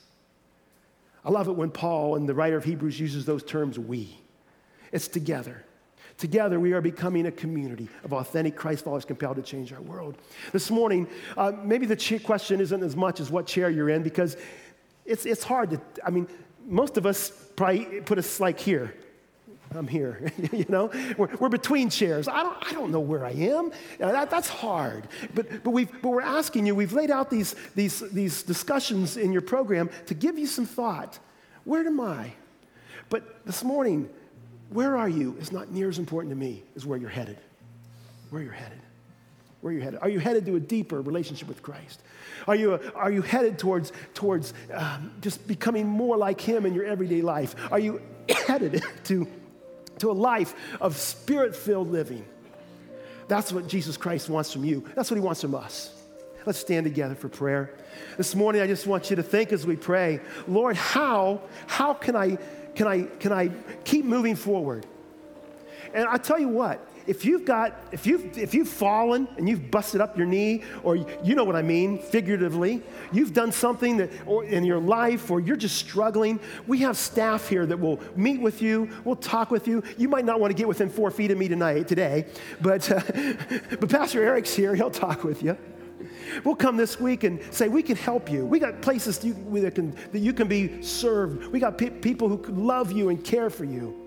I 1.23 1.29
love 1.29 1.47
it 1.47 1.55
when 1.55 1.71
Paul 1.71 2.15
and 2.15 2.27
the 2.27 2.33
writer 2.33 2.57
of 2.57 2.63
Hebrews 2.63 2.99
uses 2.99 3.25
those 3.25 3.43
terms, 3.43 3.77
we. 3.77 4.17
It's 4.91 5.07
together. 5.07 5.63
Together, 6.17 6.59
we 6.59 6.73
are 6.73 6.81
becoming 6.81 7.27
a 7.27 7.31
community 7.31 7.89
of 8.03 8.13
authentic 8.13 8.55
Christ 8.55 8.85
followers 8.85 9.05
compelled 9.05 9.35
to 9.35 9.43
change 9.43 9.71
our 9.71 9.81
world. 9.81 10.17
This 10.51 10.71
morning, 10.71 11.07
uh, 11.37 11.51
maybe 11.63 11.85
the 11.85 12.19
question 12.23 12.59
isn't 12.59 12.81
as 12.81 12.95
much 12.95 13.19
as 13.19 13.29
what 13.29 13.45
chair 13.45 13.69
you're 13.69 13.89
in 13.89 14.01
because 14.01 14.37
it's, 15.05 15.25
it's 15.25 15.43
hard 15.43 15.71
to, 15.71 15.81
I 16.03 16.09
mean, 16.09 16.27
most 16.65 16.97
of 16.97 17.05
us 17.05 17.29
probably 17.55 18.01
put 18.01 18.17
us 18.17 18.39
like 18.39 18.59
here. 18.59 18.95
I'm 19.75 19.87
here, 19.87 20.31
you 20.51 20.65
know? 20.69 20.91
We're, 21.17 21.35
we're, 21.37 21.49
between 21.49 21.89
chairs. 21.89 22.27
I 22.27 22.43
don't, 22.43 22.57
I 22.67 22.71
don't 22.71 22.91
know 22.91 22.99
where 22.99 23.25
I 23.25 23.31
am. 23.31 23.71
That, 23.99 24.29
that's 24.29 24.47
hard. 24.47 25.07
But, 25.33 25.63
but, 25.63 25.71
we've, 25.71 25.91
but 26.01 26.09
we're 26.09 26.21
asking 26.21 26.65
you, 26.65 26.75
we've 26.75 26.93
laid 26.93 27.11
out 27.11 27.29
these, 27.29 27.55
these, 27.75 27.99
these 28.11 28.43
discussions 28.43 29.17
in 29.17 29.31
your 29.31 29.41
program 29.41 29.89
to 30.05 30.13
give 30.13 30.39
you 30.39 30.47
some 30.47 30.65
thought. 30.65 31.19
Where 31.65 31.85
am 31.85 31.99
I? 31.99 32.31
But 33.09 33.45
this 33.45 33.63
morning, 33.63 34.09
where 34.69 34.97
are 34.97 35.09
you 35.09 35.35
is 35.39 35.51
not 35.51 35.71
near 35.71 35.89
as 35.89 35.99
important 35.99 36.31
to 36.31 36.37
me 36.37 36.63
as 36.75 36.85
where 36.85 36.97
you're 36.97 37.09
headed. 37.09 37.37
Where 38.29 38.41
you're 38.41 38.53
headed. 38.53 38.79
Where 39.61 39.73
you're 39.73 39.83
headed. 39.83 39.99
Are 40.01 40.09
you 40.09 40.19
headed 40.19 40.45
to 40.45 40.55
a 40.55 40.59
deeper 40.59 41.01
relationship 41.01 41.47
with 41.47 41.61
Christ? 41.61 42.01
Are 42.47 42.55
you, 42.55 42.79
are 42.95 43.11
you 43.11 43.21
headed 43.21 43.57
towards, 43.57 43.91
towards 44.13 44.53
um, 44.73 45.11
just 45.21 45.45
becoming 45.47 45.87
more 45.87 46.17
like 46.17 46.39
Him 46.39 46.65
in 46.65 46.73
your 46.73 46.85
everyday 46.85 47.21
life? 47.21 47.55
Are 47.71 47.79
you 47.79 48.01
headed 48.47 48.83
to, 49.05 49.27
to 49.99 50.11
a 50.11 50.13
life 50.13 50.53
of 50.79 50.97
spirit 50.97 51.55
filled 51.55 51.91
living? 51.91 52.25
That's 53.27 53.51
what 53.51 53.67
Jesus 53.67 53.97
Christ 53.97 54.29
wants 54.29 54.51
from 54.53 54.63
you. 54.63 54.85
That's 54.95 55.11
what 55.11 55.17
He 55.17 55.21
wants 55.21 55.41
from 55.41 55.55
us. 55.55 55.93
Let's 56.45 56.59
stand 56.59 56.85
together 56.85 57.13
for 57.13 57.27
prayer. 57.27 57.73
This 58.15 58.33
morning, 58.33 58.61
I 58.61 58.67
just 58.67 58.87
want 58.87 59.09
you 59.09 59.17
to 59.17 59.23
think 59.23 59.51
as 59.51 59.65
we 59.65 59.75
pray, 59.75 60.21
Lord, 60.47 60.77
how, 60.77 61.41
how 61.67 61.93
can 61.93 62.15
I 62.15 62.37
can 62.77 62.87
I, 62.87 63.01
can 63.19 63.33
I 63.33 63.49
keep 63.85 64.05
moving 64.05 64.35
forward? 64.35 64.85
And 65.93 66.07
I 66.07 66.17
tell 66.17 66.39
you 66.39 66.49
what, 66.49 66.87
if 67.07 67.23
you've 67.23 67.45
got, 67.45 67.79
if 67.91 68.05
you've, 68.05 68.37
if 68.37 68.53
you've 68.53 68.67
fallen 68.67 69.27
and 69.37 69.47
you've 69.47 69.71
busted 69.71 70.01
up 70.01 70.17
your 70.17 70.27
knee, 70.27 70.63
or 70.83 70.97
you 70.97 71.35
know 71.35 71.45
what 71.45 71.55
I 71.55 71.61
mean, 71.61 71.99
figuratively, 71.99 72.83
you've 73.13 73.33
done 73.33 73.53
something 73.53 73.97
that, 73.97 74.11
or 74.25 74.43
in 74.43 74.65
your 74.65 74.79
life, 74.79 75.31
or 75.31 75.39
you're 75.39 75.55
just 75.55 75.77
struggling, 75.77 76.39
we 76.67 76.79
have 76.79 76.97
staff 76.97 77.47
here 77.47 77.65
that 77.65 77.79
will 77.79 77.99
meet 78.15 78.41
with 78.41 78.61
you, 78.61 78.89
we'll 79.05 79.15
talk 79.15 79.51
with 79.51 79.67
you. 79.67 79.81
You 79.97 80.09
might 80.09 80.25
not 80.25 80.41
want 80.41 80.51
to 80.51 80.55
get 80.55 80.67
within 80.67 80.89
four 80.89 81.09
feet 81.09 81.31
of 81.31 81.37
me 81.37 81.47
tonight, 81.47 81.87
today, 81.87 82.25
but, 82.61 82.91
uh, 82.91 83.01
but 83.79 83.89
Pastor 83.89 84.21
Eric's 84.21 84.53
here, 84.53 84.75
he'll 84.75 84.91
talk 84.91 85.23
with 85.23 85.41
you. 85.41 85.57
We'll 86.43 86.55
come 86.55 86.77
this 86.77 86.99
week 86.99 87.23
and 87.23 87.41
say, 87.51 87.69
we 87.69 87.81
can 87.81 87.95
help 87.95 88.29
you. 88.29 88.45
We 88.45 88.59
got 88.59 88.81
places 88.81 89.23
you, 89.23 89.33
that, 89.61 89.75
can, 89.75 89.95
that 90.11 90.19
you 90.19 90.33
can 90.33 90.47
be 90.47 90.81
served. 90.83 91.47
We 91.47 91.59
got 91.59 91.77
pe- 91.77 91.89
people 91.89 92.27
who 92.27 92.37
love 92.51 92.91
you 92.91 93.09
and 93.09 93.23
care 93.23 93.49
for 93.49 93.63
you. 93.63 94.06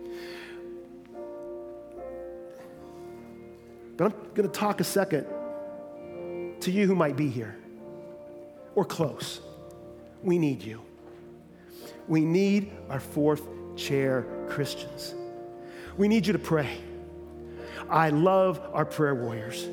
But 4.00 4.14
I'm 4.14 4.32
going 4.32 4.48
to 4.48 4.58
talk 4.58 4.80
a 4.80 4.84
second 4.84 5.26
to 6.60 6.70
you 6.70 6.86
who 6.86 6.94
might 6.94 7.16
be 7.16 7.28
here 7.28 7.54
or 8.74 8.82
close. 8.82 9.42
We 10.22 10.38
need 10.38 10.62
you. 10.62 10.80
We 12.08 12.22
need 12.24 12.72
our 12.88 12.98
fourth 12.98 13.46
chair 13.76 14.24
Christians. 14.48 15.14
We 15.98 16.08
need 16.08 16.26
you 16.26 16.32
to 16.32 16.38
pray. 16.38 16.78
I 17.90 18.08
love 18.08 18.62
our 18.72 18.86
prayer 18.86 19.14
warriors. 19.14 19.68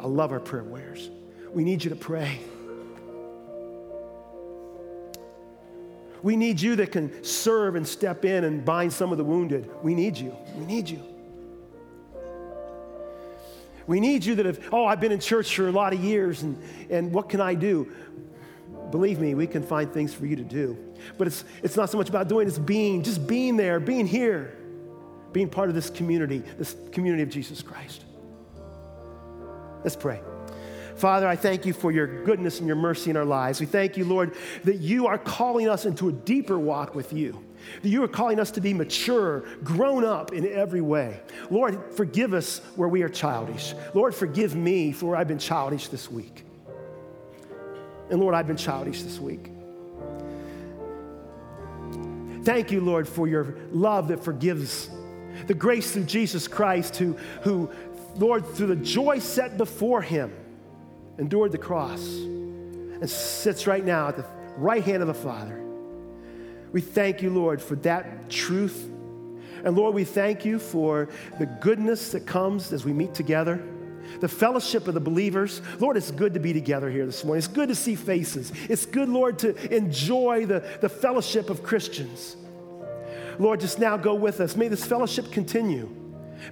I 0.00 0.08
love 0.08 0.32
our 0.32 0.40
prayer 0.40 0.64
warriors. 0.64 1.08
We 1.52 1.62
need 1.62 1.84
you 1.84 1.90
to 1.90 1.96
pray. 1.96 2.40
We 6.24 6.34
need 6.34 6.60
you 6.60 6.74
that 6.74 6.90
can 6.90 7.22
serve 7.22 7.76
and 7.76 7.86
step 7.86 8.24
in 8.24 8.42
and 8.42 8.64
bind 8.64 8.92
some 8.92 9.12
of 9.12 9.18
the 9.18 9.24
wounded. 9.24 9.70
We 9.84 9.94
need 9.94 10.16
you. 10.16 10.36
We 10.56 10.64
need 10.64 10.90
you. 10.90 11.00
We 13.88 14.00
need 14.00 14.24
you 14.24 14.34
that 14.36 14.46
have, 14.46 14.68
oh, 14.70 14.84
I've 14.84 15.00
been 15.00 15.12
in 15.12 15.18
church 15.18 15.56
for 15.56 15.66
a 15.66 15.72
lot 15.72 15.94
of 15.94 16.04
years 16.04 16.42
and, 16.42 16.62
and 16.90 17.10
what 17.10 17.30
can 17.30 17.40
I 17.40 17.54
do? 17.54 17.90
Believe 18.90 19.18
me, 19.18 19.34
we 19.34 19.46
can 19.46 19.62
find 19.62 19.90
things 19.92 20.12
for 20.12 20.26
you 20.26 20.36
to 20.36 20.44
do. 20.44 20.76
But 21.16 21.26
it's, 21.26 21.42
it's 21.62 21.74
not 21.74 21.88
so 21.88 21.96
much 21.96 22.10
about 22.10 22.28
doing, 22.28 22.46
it's 22.46 22.58
being, 22.58 23.02
just 23.02 23.26
being 23.26 23.56
there, 23.56 23.80
being 23.80 24.06
here, 24.06 24.58
being 25.32 25.48
part 25.48 25.70
of 25.70 25.74
this 25.74 25.88
community, 25.88 26.42
this 26.58 26.76
community 26.92 27.22
of 27.22 27.30
Jesus 27.30 27.62
Christ. 27.62 28.04
Let's 29.82 29.96
pray. 29.96 30.20
Father, 30.96 31.26
I 31.26 31.36
thank 31.36 31.64
you 31.64 31.72
for 31.72 31.90
your 31.90 32.24
goodness 32.24 32.58
and 32.58 32.66
your 32.66 32.76
mercy 32.76 33.08
in 33.08 33.16
our 33.16 33.24
lives. 33.24 33.58
We 33.58 33.66
thank 33.66 33.96
you, 33.96 34.04
Lord, 34.04 34.34
that 34.64 34.76
you 34.76 35.06
are 35.06 35.16
calling 35.16 35.66
us 35.66 35.86
into 35.86 36.08
a 36.08 36.12
deeper 36.12 36.58
walk 36.58 36.94
with 36.94 37.14
you. 37.14 37.42
That 37.82 37.88
you 37.88 38.02
are 38.02 38.08
calling 38.08 38.40
us 38.40 38.50
to 38.52 38.60
be 38.60 38.74
mature, 38.74 39.44
grown 39.62 40.04
up 40.04 40.32
in 40.32 40.46
every 40.46 40.80
way. 40.80 41.20
Lord, 41.50 41.92
forgive 41.94 42.34
us 42.34 42.60
where 42.76 42.88
we 42.88 43.02
are 43.02 43.08
childish. 43.08 43.74
Lord, 43.94 44.14
forgive 44.14 44.54
me 44.54 44.92
for 44.92 45.06
where 45.06 45.16
I've 45.16 45.28
been 45.28 45.38
childish 45.38 45.88
this 45.88 46.10
week. 46.10 46.44
And 48.10 48.20
Lord, 48.20 48.34
I've 48.34 48.46
been 48.46 48.56
childish 48.56 49.02
this 49.02 49.18
week. 49.18 49.50
Thank 52.44 52.70
you, 52.70 52.80
Lord, 52.80 53.06
for 53.06 53.28
your 53.28 53.56
love 53.72 54.08
that 54.08 54.24
forgives, 54.24 54.88
the 55.46 55.54
grace 55.54 55.92
through 55.92 56.04
Jesus 56.04 56.48
Christ, 56.48 56.96
who, 56.96 57.12
who 57.42 57.70
Lord, 58.16 58.46
through 58.46 58.68
the 58.68 58.76
joy 58.76 59.18
set 59.18 59.58
before 59.58 60.00
him, 60.00 60.32
endured 61.18 61.52
the 61.52 61.58
cross 61.58 62.00
and 62.00 63.08
sits 63.08 63.66
right 63.66 63.84
now 63.84 64.08
at 64.08 64.16
the 64.16 64.24
right 64.56 64.82
hand 64.82 65.02
of 65.02 65.08
the 65.08 65.14
Father. 65.14 65.67
We 66.72 66.80
thank 66.80 67.22
you, 67.22 67.30
Lord, 67.30 67.62
for 67.62 67.76
that 67.76 68.28
truth. 68.28 68.90
And 69.64 69.76
Lord, 69.76 69.94
we 69.94 70.04
thank 70.04 70.44
you 70.44 70.58
for 70.58 71.08
the 71.38 71.46
goodness 71.46 72.12
that 72.12 72.26
comes 72.26 72.72
as 72.72 72.84
we 72.84 72.92
meet 72.92 73.14
together, 73.14 73.62
the 74.20 74.28
fellowship 74.28 74.86
of 74.86 74.94
the 74.94 75.00
believers. 75.00 75.60
Lord, 75.80 75.96
it's 75.96 76.10
good 76.10 76.34
to 76.34 76.40
be 76.40 76.52
together 76.52 76.90
here 76.90 77.06
this 77.06 77.24
morning. 77.24 77.38
It's 77.38 77.48
good 77.48 77.68
to 77.68 77.74
see 77.74 77.94
faces. 77.94 78.52
It's 78.68 78.86
good, 78.86 79.08
Lord, 79.08 79.38
to 79.40 79.74
enjoy 79.74 80.46
the, 80.46 80.64
the 80.80 80.88
fellowship 80.88 81.50
of 81.50 81.62
Christians. 81.62 82.36
Lord, 83.38 83.60
just 83.60 83.78
now 83.78 83.96
go 83.96 84.14
with 84.14 84.40
us. 84.40 84.56
May 84.56 84.68
this 84.68 84.84
fellowship 84.84 85.30
continue. 85.30 85.94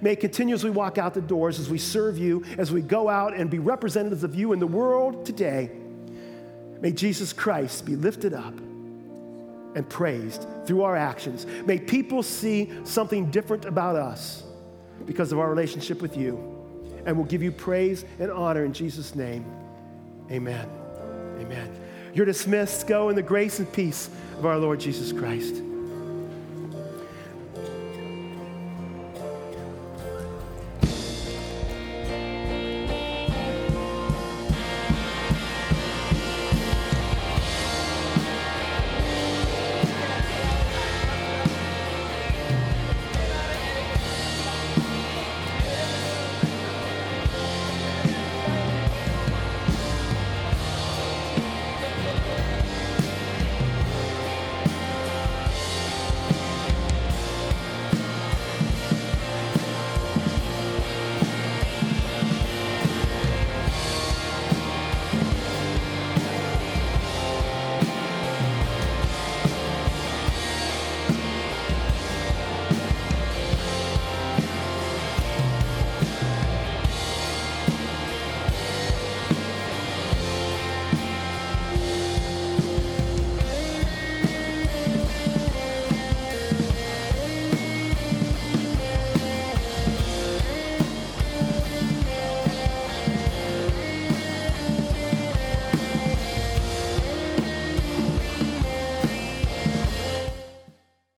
May 0.01 0.13
it 0.13 0.19
continue 0.19 0.53
as 0.53 0.63
we 0.63 0.69
walk 0.69 0.97
out 0.97 1.13
the 1.13 1.21
doors, 1.21 1.59
as 1.59 1.69
we 1.69 1.77
serve 1.77 2.17
you, 2.17 2.43
as 2.57 2.71
we 2.71 2.81
go 2.81 3.07
out 3.09 3.33
and 3.33 3.49
be 3.49 3.59
representatives 3.59 4.23
of 4.23 4.35
you 4.35 4.51
in 4.51 4.59
the 4.59 4.67
world 4.67 5.25
today. 5.25 5.71
May 6.81 6.91
Jesus 6.91 7.33
Christ 7.33 7.85
be 7.85 7.95
lifted 7.95 8.33
up 8.33 8.53
and 9.75 9.87
praised 9.87 10.47
through 10.65 10.83
our 10.83 10.95
actions. 10.95 11.45
May 11.65 11.79
people 11.79 12.23
see 12.23 12.71
something 12.83 13.29
different 13.31 13.65
about 13.65 13.95
us 13.95 14.43
because 15.05 15.31
of 15.31 15.39
our 15.39 15.49
relationship 15.49 16.01
with 16.01 16.17
you. 16.17 16.55
And 17.05 17.15
we'll 17.15 17.25
give 17.25 17.41
you 17.41 17.51
praise 17.51 18.03
and 18.19 18.31
honor 18.31 18.65
in 18.65 18.73
Jesus' 18.73 19.15
name. 19.15 19.45
Amen. 20.31 20.67
Amen. 21.39 21.71
You're 22.13 22.25
dismissed. 22.25 22.87
Go 22.87 23.09
in 23.09 23.15
the 23.15 23.21
grace 23.21 23.59
and 23.59 23.71
peace 23.71 24.09
of 24.37 24.45
our 24.45 24.57
Lord 24.57 24.79
Jesus 24.79 25.11
Christ. 25.11 25.61